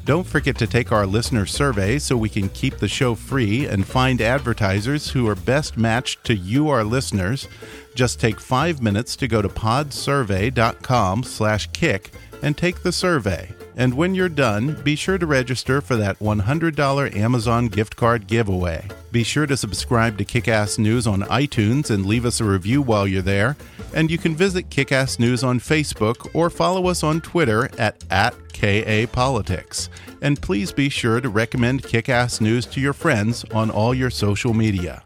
Don't 0.06 0.28
forget 0.28 0.58
to 0.58 0.68
take 0.68 0.92
our 0.92 1.06
listener 1.06 1.46
survey 1.46 1.98
so 1.98 2.18
we 2.18 2.28
can 2.28 2.50
keep 2.50 2.78
the 2.78 2.90
show 2.90 3.16
free 3.16 3.66
and 3.66 3.88
find 3.88 4.20
advertisers 4.20 5.10
who 5.10 5.30
are 5.30 5.36
best 5.36 5.78
matched 5.78 6.26
to 6.26 6.36
you, 6.36 6.68
our 6.68 6.84
listeners. 6.84 7.48
Just 7.96 8.20
take 8.20 8.38
five 8.38 8.82
minutes 8.82 9.16
to 9.16 9.30
go 9.30 9.42
to 9.42 9.48
podsurvey.com 9.48 11.24
slash 11.24 11.68
kick 11.72 12.12
and 12.42 12.58
take 12.58 12.84
the 12.84 12.92
survey. 12.92 13.50
And 13.78 13.94
when 13.94 14.14
you're 14.14 14.28
done, 14.28 14.82
be 14.84 14.98
sure 14.98 15.18
to 15.18 15.26
register 15.26 15.80
for 15.80 15.96
that 15.96 16.20
$100 16.20 17.16
Amazon 17.16 17.68
gift 17.70 17.96
card 17.96 18.28
giveaway. 18.28 18.86
Be 19.14 19.24
sure 19.24 19.46
to 19.46 19.56
subscribe 19.56 20.18
to 20.18 20.26
Kickass 20.26 20.80
News 20.80 21.06
on 21.06 21.22
iTunes 21.22 21.92
and 21.92 22.04
leave 22.04 22.26
us 22.26 22.42
a 22.42 22.46
review 22.46 22.82
while 22.82 23.08
you're 23.08 23.22
there. 23.22 23.56
And 23.94 24.10
you 24.10 24.18
can 24.18 24.36
visit 24.36 24.72
Kickass 24.72 25.20
News 25.20 25.44
on 25.44 25.60
Facebook 25.60 26.34
or 26.34 26.50
follow 26.50 26.88
us 26.88 27.04
on 27.04 27.22
Twitter 27.22 27.70
at, 27.78 28.04
at 28.10 28.34
KAPolitics. 28.54 29.90
And 30.24 30.42
please 30.42 30.72
be 30.72 30.90
sure 30.90 31.22
to 31.22 31.30
recommend 31.30 31.84
Kickass 31.84 32.42
News 32.42 32.66
to 32.66 32.82
your 32.82 32.94
friends 32.94 33.46
on 33.54 33.70
all 33.70 33.94
your 33.94 34.10
social 34.10 34.52
media. 34.52 35.04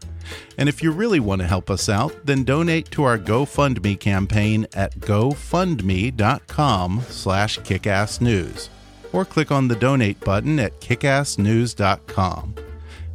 And 0.56 0.70
if 0.70 0.82
you 0.82 0.90
really 0.90 1.20
want 1.20 1.42
to 1.42 1.46
help 1.46 1.68
us 1.68 1.90
out, 1.90 2.16
then 2.24 2.44
donate 2.44 2.90
to 2.92 3.04
our 3.04 3.18
GoFundMe 3.18 4.00
campaign 4.00 4.66
at 4.72 4.98
gofundme.com 5.00 7.02
slash 7.10 7.58
kickassnews 7.58 8.70
or 9.12 9.26
click 9.26 9.52
on 9.52 9.68
the 9.68 9.76
donate 9.76 10.20
button 10.20 10.58
at 10.58 10.80
kickassnews.com. 10.80 12.54